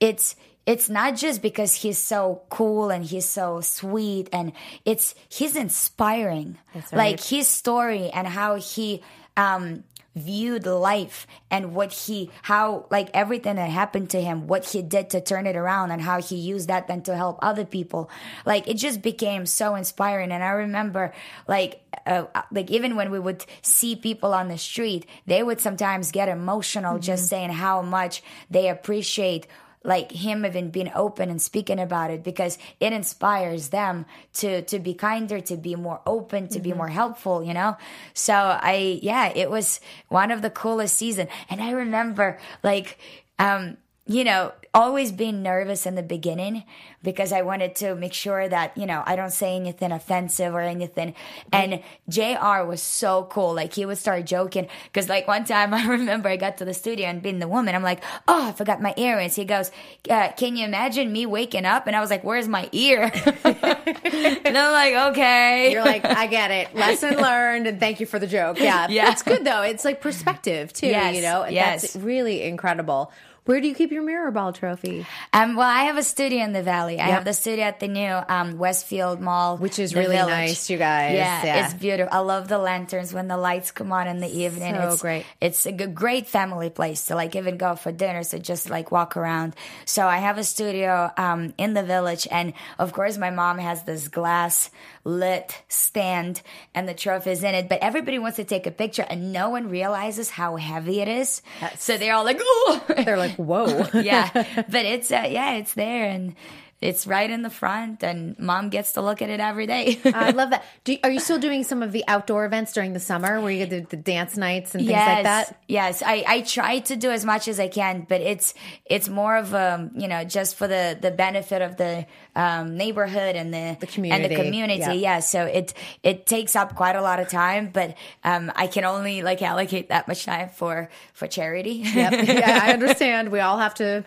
it's, 0.00 0.36
it's 0.66 0.88
not 0.88 1.16
just 1.16 1.42
because 1.42 1.74
he's 1.74 1.98
so 1.98 2.42
cool 2.48 2.90
and 2.90 3.04
he's 3.04 3.26
so 3.26 3.60
sweet 3.60 4.28
and 4.32 4.52
it's 4.84 5.14
he's 5.28 5.56
inspiring. 5.56 6.58
Right. 6.74 6.92
like 6.92 7.20
his 7.20 7.48
story 7.48 8.10
and 8.10 8.26
how 8.26 8.56
he 8.56 9.02
um 9.36 9.84
viewed 10.14 10.66
life 10.66 11.26
and 11.50 11.74
what 11.74 11.90
he 11.90 12.30
how 12.42 12.86
like 12.90 13.08
everything 13.14 13.56
that 13.56 13.70
happened 13.70 14.10
to 14.10 14.20
him 14.20 14.46
what 14.46 14.66
he 14.66 14.82
did 14.82 15.08
to 15.08 15.22
turn 15.22 15.46
it 15.46 15.56
around 15.56 15.90
and 15.90 16.02
how 16.02 16.20
he 16.20 16.36
used 16.36 16.68
that 16.68 16.86
then 16.86 17.02
to 17.02 17.16
help 17.16 17.38
other 17.42 17.64
people. 17.64 18.10
Like 18.44 18.68
it 18.68 18.74
just 18.74 19.00
became 19.00 19.46
so 19.46 19.74
inspiring. 19.74 20.30
And 20.30 20.44
i 20.44 20.50
remember 20.50 21.12
like 21.48 21.80
uh, 22.06 22.24
like 22.50 22.70
even 22.70 22.96
when 22.96 23.10
we 23.10 23.18
would 23.18 23.44
see 23.62 23.96
people 23.96 24.34
on 24.34 24.48
the 24.48 24.58
street 24.58 25.06
they 25.26 25.42
would 25.42 25.60
sometimes 25.60 26.10
get 26.10 26.28
emotional 26.28 26.98
just 26.98 27.28
saying 27.28 27.50
how 27.50 27.80
much 27.80 28.22
they 28.50 28.68
appreciate 28.68 29.46
like 29.84 30.12
him 30.12 30.44
even 30.46 30.70
being 30.70 30.90
open 30.94 31.30
and 31.30 31.40
speaking 31.40 31.78
about 31.78 32.10
it 32.10 32.22
because 32.22 32.58
it 32.80 32.92
inspires 32.92 33.68
them 33.68 34.06
to 34.34 34.62
to 34.62 34.78
be 34.78 34.94
kinder 34.94 35.40
to 35.40 35.56
be 35.56 35.74
more 35.74 36.00
open 36.06 36.48
to 36.48 36.60
be 36.60 36.72
more 36.72 36.88
helpful 36.88 37.42
you 37.42 37.54
know? 37.54 37.76
So 38.14 38.34
i 38.34 39.00
yeah 39.02 39.32
it 39.34 39.50
was 39.50 39.80
one 40.08 40.30
of 40.30 40.42
the 40.42 40.50
coolest 40.50 40.96
season. 40.96 41.28
And 41.48 41.60
i 41.62 41.70
remember 41.70 42.38
like 42.62 42.98
um 43.38 43.76
you 44.06 44.24
know, 44.24 44.52
always 44.74 45.12
being 45.12 45.42
nervous 45.42 45.84
in 45.84 45.94
the 45.96 46.02
beginning 46.02 46.64
because 47.02 47.32
I 47.32 47.42
wanted 47.42 47.74
to 47.76 47.94
make 47.94 48.14
sure 48.14 48.48
that, 48.48 48.76
you 48.76 48.86
know, 48.86 49.02
I 49.04 49.16
don't 49.16 49.32
say 49.32 49.54
anything 49.54 49.92
offensive 49.92 50.54
or 50.54 50.60
anything. 50.60 51.14
And 51.52 51.82
JR 52.08 52.64
was 52.64 52.80
so 52.80 53.24
cool. 53.30 53.54
Like 53.54 53.74
he 53.74 53.84
would 53.84 53.98
start 53.98 54.24
joking 54.24 54.68
because 54.86 55.08
like 55.08 55.28
one 55.28 55.44
time 55.44 55.74
I 55.74 55.86
remember 55.86 56.28
I 56.28 56.36
got 56.36 56.58
to 56.58 56.64
the 56.64 56.72
studio 56.72 57.06
and 57.06 57.22
being 57.22 57.38
the 57.38 57.48
woman, 57.48 57.74
I'm 57.74 57.82
like, 57.82 58.02
oh, 58.26 58.48
I 58.48 58.52
forgot 58.52 58.80
my 58.80 58.94
earrings. 58.96 59.34
He 59.34 59.44
goes, 59.44 59.70
uh, 60.08 60.32
can 60.32 60.56
you 60.56 60.64
imagine 60.64 61.12
me 61.12 61.26
waking 61.26 61.66
up? 61.66 61.86
And 61.86 61.94
I 61.94 62.00
was 62.00 62.10
like, 62.10 62.24
where's 62.24 62.48
my 62.48 62.68
ear? 62.72 63.10
and 63.44 64.58
I'm 64.58 64.72
like, 64.72 65.12
okay. 65.12 65.72
You're 65.72 65.84
like, 65.84 66.04
I 66.04 66.26
get 66.26 66.50
it. 66.50 66.74
Lesson 66.74 67.16
learned, 67.22 67.66
and 67.66 67.78
thank 67.78 68.00
you 68.00 68.06
for 68.06 68.18
the 68.18 68.26
joke. 68.26 68.58
Yeah, 68.58 68.86
Yeah. 68.88 69.12
It's 69.12 69.22
good 69.22 69.44
though. 69.44 69.62
It's 69.62 69.84
like 69.84 70.00
perspective 70.00 70.72
too. 70.72 70.86
Yes, 70.86 71.14
You 71.16 71.22
know, 71.22 71.42
and 71.42 71.54
yes. 71.54 71.82
that's 71.82 71.96
really 71.96 72.42
incredible. 72.42 73.12
Where 73.44 73.60
do 73.60 73.66
you 73.66 73.74
keep 73.74 73.90
your 73.90 74.04
mirror 74.04 74.30
ball 74.30 74.52
trophy? 74.52 75.04
Um, 75.32 75.56
well, 75.56 75.66
I 75.68 75.84
have 75.84 75.96
a 75.96 76.04
studio 76.04 76.44
in 76.44 76.52
the 76.52 76.62
valley. 76.62 77.00
I 77.00 77.06
Yep. 77.08 77.14
have 77.14 77.24
the 77.24 77.32
studio 77.32 77.64
at 77.64 77.80
the 77.80 77.88
new 77.88 78.20
um, 78.28 78.56
Westfield 78.56 79.20
Mall, 79.20 79.56
Which 79.56 79.80
is 79.80 79.96
really 79.96 80.14
Village. 80.14 80.30
nice, 80.30 80.70
you 80.70 80.78
guys. 80.78 81.14
Yeah, 81.16 81.44
Yeah. 81.44 81.64
it's 81.64 81.74
beautiful. 81.74 82.14
I 82.14 82.20
love 82.20 82.46
the 82.46 82.58
lanterns 82.58 83.12
when 83.12 83.26
the 83.26 83.36
lights 83.36 83.72
come 83.72 83.90
on 83.92 84.06
in 84.06 84.20
the 84.20 84.28
evening. 84.28 84.76
So 84.76 84.88
it's 84.92 85.02
great. 85.02 85.26
It's 85.40 85.66
a 85.66 85.72
great 85.72 86.28
family 86.28 86.70
place 86.70 87.06
to 87.06 87.16
like 87.16 87.34
even 87.34 87.56
go 87.56 87.74
for 87.74 87.90
dinner, 87.90 88.22
so 88.22 88.38
just 88.38 88.70
like 88.70 88.92
walk 88.92 89.16
around. 89.16 89.56
So 89.86 90.06
I 90.06 90.18
have 90.18 90.38
a 90.38 90.44
studio 90.44 91.10
um, 91.16 91.52
in 91.58 91.74
the 91.74 91.82
village, 91.82 92.28
and 92.30 92.52
of 92.78 92.92
course, 92.92 93.18
my 93.18 93.30
mom 93.30 93.58
has 93.58 93.82
this 93.82 94.06
glass 94.06 94.70
lit 95.04 95.62
stand, 95.68 96.42
and 96.74 96.88
the 96.88 96.94
trophy's 96.94 97.42
in 97.42 97.54
it. 97.54 97.68
But 97.68 97.80
everybody 97.80 98.18
wants 98.18 98.36
to 98.36 98.44
take 98.44 98.66
a 98.66 98.70
picture, 98.70 99.06
and 99.08 99.32
no 99.32 99.50
one 99.50 99.68
realizes 99.68 100.30
how 100.30 100.56
heavy 100.56 101.00
it 101.00 101.08
is. 101.08 101.42
So 101.78 101.96
they're 101.96 102.14
all 102.14 102.24
like, 102.24 102.40
"Oh!" 102.40 102.84
They're 102.88 103.16
like, 103.16 103.36
whoa. 103.36 103.86
yeah, 103.94 104.30
but 104.68 104.84
it's 104.84 105.10
uh, 105.10 105.26
yeah, 105.28 105.54
it's 105.54 105.74
there 105.74 106.06
and 106.06 106.34
it's 106.82 107.06
right 107.06 107.30
in 107.30 107.42
the 107.42 107.50
front, 107.50 108.02
and 108.02 108.38
mom 108.38 108.68
gets 108.68 108.92
to 108.92 109.00
look 109.02 109.22
at 109.22 109.30
it 109.30 109.40
every 109.40 109.66
day. 109.66 109.98
I 110.04 110.30
love 110.32 110.50
that. 110.50 110.64
Do, 110.84 110.96
are 111.04 111.10
you 111.10 111.20
still 111.20 111.38
doing 111.48 111.62
some 111.64 111.82
of 111.82 111.92
the 111.92 112.04
outdoor 112.08 112.44
events 112.44 112.72
during 112.72 112.92
the 112.92 113.00
summer 113.00 113.40
where 113.40 113.50
you 113.52 113.64
get 113.64 113.70
the, 113.70 113.96
the 113.96 114.02
dance 114.02 114.36
nights 114.36 114.74
and 114.74 114.80
things 114.82 114.90
yes, 114.90 115.14
like 115.14 115.24
that? 115.24 115.60
Yes, 115.68 116.02
I, 116.04 116.24
I 116.26 116.40
try 116.42 116.80
to 116.80 116.96
do 116.96 117.10
as 117.10 117.24
much 117.24 117.48
as 117.48 117.60
I 117.60 117.68
can, 117.68 118.04
but 118.08 118.20
it's 118.20 118.52
it's 118.84 119.08
more 119.08 119.36
of 119.36 119.54
um 119.54 119.92
you 119.96 120.08
know 120.08 120.24
just 120.24 120.56
for 120.56 120.66
the 120.68 120.98
the 121.00 121.10
benefit 121.12 121.62
of 121.62 121.76
the 121.76 122.04
um, 122.34 122.76
neighborhood 122.76 123.36
and 123.36 123.52
the, 123.54 123.76
The 123.78 123.86
community, 123.86 124.24
and 124.24 124.32
the 124.32 124.42
community. 124.42 124.80
yeah. 124.80 124.92
Yeah. 124.92 125.20
so 125.20 125.44
it 125.44 125.74
it 126.02 126.26
takes 126.26 126.56
up 126.56 126.74
quite 126.74 126.96
a 126.96 127.02
lot 127.02 127.20
of 127.20 127.28
time, 127.28 127.70
but 127.72 127.94
um 128.24 128.50
I 128.56 128.66
can 128.66 128.84
only 128.84 129.22
like 129.22 129.40
allocate 129.42 129.88
that 129.90 130.08
much 130.08 130.24
time 130.24 130.48
for 130.48 130.88
for 131.14 131.26
charity. 131.28 131.82
Yep. 131.94 132.12
yeah, 132.26 132.60
I 132.62 132.72
understand. 132.72 133.30
We 133.30 133.38
all 133.40 133.58
have 133.58 133.74
to 133.76 134.04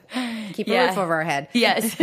keep 0.53 0.67
a 0.67 0.71
Yeah. 0.71 0.88
roof 0.89 0.97
over 0.97 1.13
our 1.15 1.23
head. 1.23 1.47
Yes. 1.53 1.95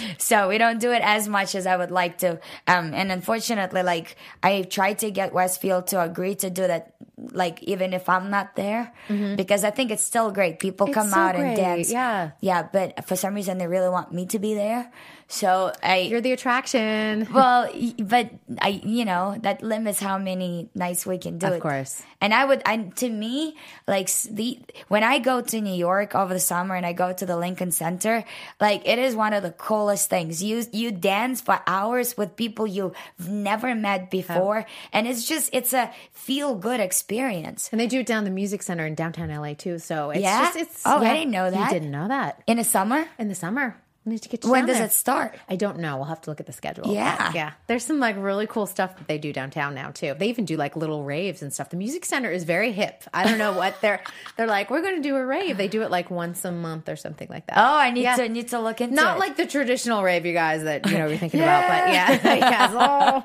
so 0.18 0.48
we 0.48 0.58
don't 0.58 0.78
do 0.80 0.92
it 0.92 1.02
as 1.02 1.28
much 1.28 1.54
as 1.54 1.66
I 1.66 1.76
would 1.76 1.90
like 1.90 2.18
to. 2.18 2.40
Um, 2.66 2.94
and 2.94 3.10
unfortunately, 3.12 3.82
like 3.82 4.16
I 4.42 4.62
tried 4.62 4.98
to 5.00 5.10
get 5.10 5.32
Westfield 5.32 5.86
to 5.88 6.00
agree 6.02 6.34
to 6.36 6.50
do 6.50 6.66
that, 6.66 6.94
like 7.16 7.62
even 7.62 7.92
if 7.92 8.08
I'm 8.08 8.30
not 8.30 8.56
there, 8.56 8.92
because 9.36 9.64
I 9.64 9.70
think 9.70 9.90
it's 9.90 10.02
still 10.02 10.30
great. 10.30 10.58
People 10.58 10.86
It's 10.88 10.94
come 10.94 11.08
so 11.08 11.16
out 11.16 11.34
great, 11.36 11.48
and 11.48 11.56
dance. 11.56 11.90
yeah. 11.92 12.30
Yeah. 12.40 12.62
But 12.62 13.04
for 13.06 13.16
some 13.16 13.34
reason, 13.34 13.58
they 13.58 13.66
really 13.66 13.88
want 13.88 14.12
me 14.12 14.26
to 14.26 14.38
be 14.38 14.54
there. 14.54 14.90
So 15.32 15.72
I, 15.82 16.00
You're 16.00 16.20
the 16.20 16.32
attraction. 16.32 17.26
well, 17.32 17.70
but 17.98 18.30
I, 18.60 18.68
you 18.84 19.06
know, 19.06 19.34
that 19.40 19.62
limits 19.62 19.98
how 19.98 20.18
many 20.18 20.68
nights 20.74 21.06
we 21.06 21.16
can 21.16 21.38
do 21.38 21.46
Of 21.46 21.52
it. 21.54 21.60
course. 21.60 22.02
And 22.20 22.34
I 22.34 22.44
would, 22.44 22.60
I, 22.66 22.76
to 22.76 23.08
me, 23.08 23.56
like 23.88 24.10
the 24.30 24.60
when 24.88 25.02
I 25.02 25.18
go 25.20 25.40
to 25.40 25.60
New 25.60 25.72
York 25.74 26.14
over 26.14 26.34
the 26.34 26.38
summer 26.38 26.74
and 26.74 26.84
I 26.84 26.92
go 26.92 27.12
to 27.14 27.24
the 27.26 27.36
Lincoln 27.38 27.70
Center, 27.72 28.24
like 28.60 28.82
it 28.86 28.98
is 28.98 29.16
one 29.16 29.32
of 29.32 29.42
the 29.42 29.50
coolest 29.52 30.10
things. 30.10 30.42
You 30.42 30.64
you 30.70 30.92
dance 30.92 31.40
for 31.40 31.58
hours 31.66 32.14
with 32.16 32.36
people 32.36 32.66
you've 32.66 32.94
never 33.26 33.74
met 33.74 34.10
before, 34.10 34.66
and 34.92 35.08
it's 35.08 35.26
just 35.26 35.48
it's 35.54 35.72
a 35.72 35.90
feel 36.12 36.54
good 36.54 36.78
experience. 36.78 37.70
And 37.72 37.80
they 37.80 37.86
do 37.88 38.00
it 38.00 38.06
down 38.06 38.24
the 38.24 38.30
music 38.30 38.62
center 38.62 38.86
in 38.86 38.94
downtown 38.94 39.30
LA 39.30 39.54
too. 39.54 39.78
So 39.80 40.10
it's 40.10 40.20
Yeah? 40.22 40.40
just 40.44 40.56
it's 40.56 40.82
Oh, 40.84 40.98
I 41.02 41.14
didn't 41.14 41.32
know 41.32 41.50
that. 41.50 41.72
You 41.72 41.78
didn't 41.80 41.90
know 41.90 42.06
that. 42.08 42.42
In 42.46 42.58
the 42.58 42.64
summer, 42.64 43.08
In 43.18 43.28
the 43.28 43.34
summer. 43.34 43.76
We 44.04 44.10
need 44.14 44.22
to 44.22 44.28
get 44.28 44.42
you 44.42 44.50
when 44.50 44.66
does 44.66 44.78
there. 44.78 44.86
it 44.86 44.92
start? 44.92 45.38
I 45.48 45.54
don't 45.54 45.78
know. 45.78 45.94
We'll 45.96 46.06
have 46.06 46.20
to 46.22 46.30
look 46.30 46.40
at 46.40 46.46
the 46.46 46.52
schedule. 46.52 46.92
Yeah. 46.92 47.30
Yeah. 47.34 47.52
There's 47.68 47.84
some 47.84 48.00
like 48.00 48.16
really 48.18 48.48
cool 48.48 48.66
stuff 48.66 48.96
that 48.98 49.06
they 49.06 49.16
do 49.16 49.32
downtown 49.32 49.74
now 49.76 49.92
too. 49.92 50.14
They 50.18 50.28
even 50.28 50.44
do 50.44 50.56
like 50.56 50.74
little 50.74 51.04
raves 51.04 51.40
and 51.40 51.52
stuff. 51.52 51.70
The 51.70 51.76
music 51.76 52.04
center 52.04 52.28
is 52.30 52.42
very 52.42 52.72
hip. 52.72 53.04
I 53.14 53.22
don't 53.24 53.38
know 53.38 53.52
what 53.52 53.80
they're 53.80 54.02
they're 54.36 54.48
like, 54.48 54.70
we're 54.70 54.82
gonna 54.82 55.02
do 55.02 55.14
a 55.14 55.24
rave. 55.24 55.56
They 55.56 55.68
do 55.68 55.82
it 55.82 55.90
like 55.92 56.10
once 56.10 56.44
a 56.44 56.50
month 56.50 56.88
or 56.88 56.96
something 56.96 57.28
like 57.30 57.46
that. 57.46 57.58
Oh, 57.58 57.76
I 57.76 57.92
need 57.92 58.02
Yeah. 58.02 58.16
to 58.16 58.28
need 58.28 58.48
to 58.48 58.58
look 58.58 58.80
into 58.80 58.96
Not 58.96 59.18
it. 59.18 59.20
like 59.20 59.36
the 59.36 59.46
traditional 59.46 60.02
rave, 60.02 60.26
you 60.26 60.32
guys, 60.32 60.64
that 60.64 60.84
you 60.90 60.98
know 60.98 61.06
you're 61.06 61.16
thinking 61.18 61.40
about, 61.42 61.68
but 61.68 61.92
yeah, 61.92 62.10
yes, 62.38 62.72
oh, 62.74 63.24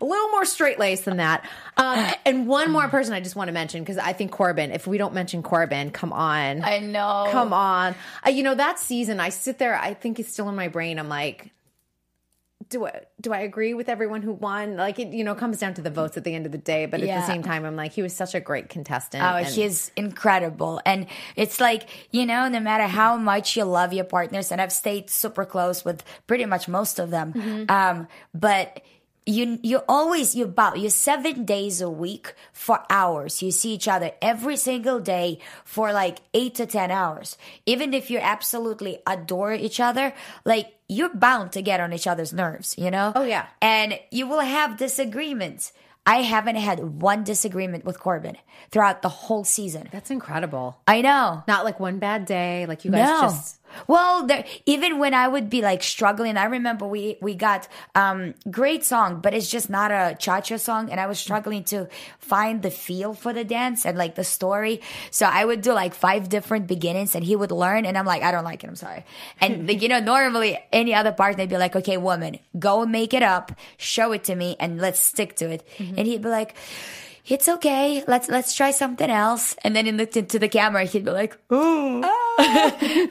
a 0.00 0.04
little 0.04 0.28
more 0.28 0.44
straight 0.44 0.78
laced 0.78 1.06
than 1.06 1.16
that. 1.16 1.48
Um, 1.78 2.06
and 2.26 2.46
one 2.48 2.70
more 2.72 2.88
person 2.88 3.14
I 3.14 3.20
just 3.20 3.36
want 3.36 3.48
to 3.48 3.52
mention 3.52 3.82
because 3.82 3.98
I 3.98 4.12
think 4.12 4.32
Corbin. 4.32 4.72
If 4.72 4.86
we 4.86 4.98
don't 4.98 5.14
mention 5.14 5.42
Corbin, 5.42 5.90
come 5.90 6.12
on, 6.12 6.62
I 6.62 6.80
know. 6.80 7.28
come 7.30 7.52
on. 7.52 7.94
Uh, 8.26 8.30
you 8.30 8.42
know 8.42 8.54
that 8.54 8.78
season, 8.80 9.20
I 9.20 9.28
sit 9.28 9.58
there. 9.58 9.76
I 9.76 9.94
think 9.94 10.18
it's 10.18 10.32
still 10.32 10.48
in 10.48 10.56
my 10.56 10.68
brain. 10.68 10.98
I'm 10.98 11.08
like, 11.08 11.52
do 12.68 12.86
I 12.86 13.02
do 13.20 13.32
I 13.32 13.40
agree 13.40 13.74
with 13.74 13.88
everyone 13.88 14.22
who 14.22 14.32
won? 14.32 14.76
Like 14.76 14.98
it, 14.98 15.08
you 15.08 15.24
know, 15.24 15.34
comes 15.34 15.58
down 15.58 15.74
to 15.74 15.82
the 15.82 15.90
votes 15.90 16.16
at 16.16 16.24
the 16.24 16.34
end 16.34 16.46
of 16.46 16.52
the 16.52 16.58
day. 16.58 16.86
But 16.86 17.00
at 17.00 17.06
the 17.06 17.26
same 17.26 17.42
time, 17.42 17.64
I'm 17.64 17.76
like, 17.76 17.92
he 17.92 18.02
was 18.02 18.14
such 18.14 18.34
a 18.34 18.40
great 18.40 18.68
contestant. 18.68 19.22
Oh, 19.22 19.36
and- 19.36 19.46
he's 19.46 19.90
incredible. 19.96 20.80
And 20.84 21.06
it's 21.36 21.60
like, 21.60 21.88
you 22.10 22.26
know, 22.26 22.48
no 22.48 22.60
matter 22.60 22.84
how 22.84 23.16
much 23.16 23.56
you 23.56 23.64
love 23.64 23.92
your 23.92 24.04
partners, 24.04 24.50
and 24.52 24.60
I've 24.60 24.72
stayed 24.72 25.10
super 25.10 25.44
close 25.44 25.84
with 25.84 26.02
pretty 26.26 26.44
much 26.44 26.68
most 26.68 26.98
of 26.98 27.10
them. 27.10 27.32
Mm-hmm. 27.32 27.70
Um, 27.70 28.08
but 28.34 28.82
you, 29.28 29.58
you 29.62 29.80
always, 29.88 30.34
you 30.34 30.44
about, 30.46 30.78
you 30.78 30.88
seven 30.88 31.44
days 31.44 31.82
a 31.82 31.90
week 31.90 32.32
for 32.52 32.80
hours. 32.88 33.42
You 33.42 33.50
see 33.50 33.74
each 33.74 33.86
other 33.86 34.12
every 34.22 34.56
single 34.56 35.00
day 35.00 35.38
for 35.64 35.92
like 35.92 36.18
eight 36.32 36.54
to 36.56 36.64
10 36.66 36.90
hours. 36.90 37.36
Even 37.66 37.92
if 37.92 38.10
you 38.10 38.18
absolutely 38.18 38.98
adore 39.06 39.52
each 39.52 39.80
other, 39.80 40.14
like 40.46 40.72
you're 40.88 41.14
bound 41.14 41.52
to 41.52 41.60
get 41.60 41.78
on 41.78 41.92
each 41.92 42.06
other's 42.06 42.32
nerves, 42.32 42.74
you 42.78 42.90
know? 42.90 43.12
Oh, 43.14 43.24
yeah. 43.24 43.46
And 43.60 43.98
you 44.10 44.26
will 44.26 44.40
have 44.40 44.78
disagreements. 44.78 45.72
I 46.06 46.22
haven't 46.22 46.56
had 46.56 47.02
one 47.02 47.22
disagreement 47.22 47.84
with 47.84 48.00
Corbin 48.00 48.38
throughout 48.70 49.02
the 49.02 49.10
whole 49.10 49.44
season. 49.44 49.90
that's 49.92 50.10
incredible. 50.10 50.80
I 50.88 51.02
know. 51.02 51.42
Not 51.46 51.66
like 51.66 51.78
one 51.78 51.98
bad 51.98 52.24
day. 52.24 52.64
Like 52.66 52.86
you 52.86 52.90
guys 52.90 53.06
No. 53.06 53.20
just 53.28 53.58
Well, 53.86 54.26
there, 54.26 54.44
even 54.66 54.98
when 54.98 55.14
I 55.14 55.28
would 55.28 55.48
be 55.50 55.62
like 55.62 55.82
struggling, 55.82 56.36
I 56.36 56.44
remember 56.44 56.86
we 56.86 57.18
we 57.20 57.34
got 57.34 57.68
um 57.94 58.34
great 58.50 58.84
song, 58.84 59.20
but 59.20 59.34
it's 59.34 59.48
just 59.48 59.70
not 59.70 59.90
a 59.90 60.16
cha 60.18 60.40
cha 60.40 60.56
song, 60.56 60.90
and 60.90 61.00
I 61.00 61.06
was 61.06 61.18
struggling 61.18 61.64
to 61.64 61.88
find 62.18 62.62
the 62.62 62.70
feel 62.70 63.14
for 63.14 63.32
the 63.32 63.44
dance 63.44 63.86
and 63.86 63.96
like 63.96 64.14
the 64.14 64.24
story. 64.24 64.80
So 65.10 65.26
I 65.26 65.44
would 65.44 65.60
do 65.62 65.72
like 65.72 65.94
five 65.94 66.28
different 66.28 66.66
beginnings, 66.66 67.14
and 67.14 67.24
he 67.24 67.36
would 67.36 67.52
learn, 67.52 67.86
and 67.86 67.96
I'm 67.96 68.06
like, 68.06 68.22
I 68.22 68.30
don't 68.32 68.44
like 68.44 68.64
it. 68.64 68.68
I'm 68.68 68.76
sorry. 68.76 69.04
And 69.40 69.68
like, 69.68 69.82
you 69.82 69.88
know, 69.88 70.00
normally 70.00 70.58
any 70.72 70.94
other 70.94 71.12
partner 71.12 71.42
would 71.42 71.50
be 71.50 71.58
like, 71.58 71.76
okay, 71.76 71.96
woman, 71.96 72.38
go 72.58 72.86
make 72.86 73.14
it 73.14 73.22
up, 73.22 73.52
show 73.76 74.12
it 74.12 74.24
to 74.24 74.34
me, 74.34 74.56
and 74.58 74.80
let's 74.80 75.00
stick 75.00 75.36
to 75.36 75.50
it. 75.50 75.66
And 75.78 76.06
he'd 76.06 76.22
be 76.22 76.28
like. 76.28 76.54
It's 77.28 77.48
okay. 77.48 78.02
Let's 78.06 78.28
let's 78.28 78.54
try 78.54 78.70
something 78.70 79.10
else. 79.10 79.54
And 79.62 79.76
then 79.76 79.86
he 79.86 79.92
looked 79.92 80.16
into 80.16 80.38
the 80.38 80.48
camera. 80.48 80.84
He'd 80.84 81.04
be 81.04 81.10
like, 81.10 81.36
"Ooh." 81.52 82.00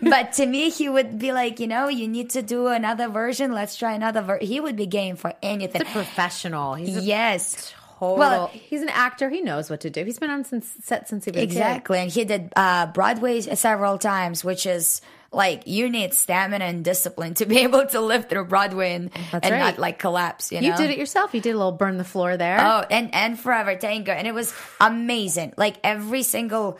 but 0.01 0.33
to 0.33 0.45
me, 0.45 0.69
he 0.69 0.89
would 0.89 1.19
be 1.19 1.33
like, 1.33 1.59
you 1.59 1.67
know, 1.67 1.87
you 1.87 2.07
need 2.07 2.31
to 2.31 2.41
do 2.41 2.67
another 2.67 3.09
version. 3.09 3.53
Let's 3.53 3.75
try 3.75 3.93
another. 3.93 4.39
He 4.41 4.59
would 4.59 4.75
be 4.75 4.87
game 4.87 5.15
for 5.17 5.33
anything. 5.43 5.81
He's 5.81 5.89
a 5.89 5.93
professional. 5.93 6.73
He's 6.75 6.97
a 6.97 7.01
yes. 7.01 7.73
total. 7.99 8.17
Well- 8.17 8.47
he's 8.53 8.81
an 8.81 8.89
actor. 8.89 9.29
He 9.29 9.41
knows 9.41 9.69
what 9.69 9.81
to 9.81 9.89
do. 9.89 10.03
He's 10.03 10.19
been 10.19 10.29
on 10.29 10.45
since 10.45 10.71
set 10.83 11.09
since 11.09 11.25
he 11.25 11.31
was 11.31 11.37
a 11.37 11.41
kid. 11.41 11.51
Exactly. 11.51 11.99
And 11.99 12.11
he 12.11 12.25
did 12.25 12.53
uh, 12.55 12.87
Broadway 12.87 13.41
several 13.41 13.97
times, 13.97 14.43
which 14.43 14.65
is 14.65 15.01
like 15.37 15.67
you 15.67 15.87
need 15.89 16.13
stamina 16.13 16.65
and 16.65 16.83
discipline 16.83 17.35
to 17.35 17.45
be 17.45 17.59
able 17.67 17.85
to 17.85 18.01
live 18.01 18.27
through 18.27 18.45
Broadway 18.45 18.95
and, 18.95 19.11
That's 19.31 19.45
and 19.45 19.53
right. 19.53 19.59
not 19.59 19.79
like 19.79 19.99
collapse. 19.99 20.51
You 20.51 20.59
know, 20.59 20.67
You 20.67 20.75
did 20.75 20.89
it 20.89 20.97
yourself. 20.97 21.33
You 21.33 21.39
did 21.41 21.53
a 21.53 21.57
little 21.57 21.71
burn 21.71 21.97
the 21.97 22.03
floor 22.03 22.35
there. 22.35 22.59
Oh, 22.59 22.83
and 22.89 23.13
and 23.13 23.39
Forever 23.39 23.75
Tango, 23.75 24.11
and 24.11 24.27
it 24.27 24.33
was 24.33 24.53
amazing. 24.81 25.53
Like 25.55 25.77
every 25.83 26.23
single 26.23 26.77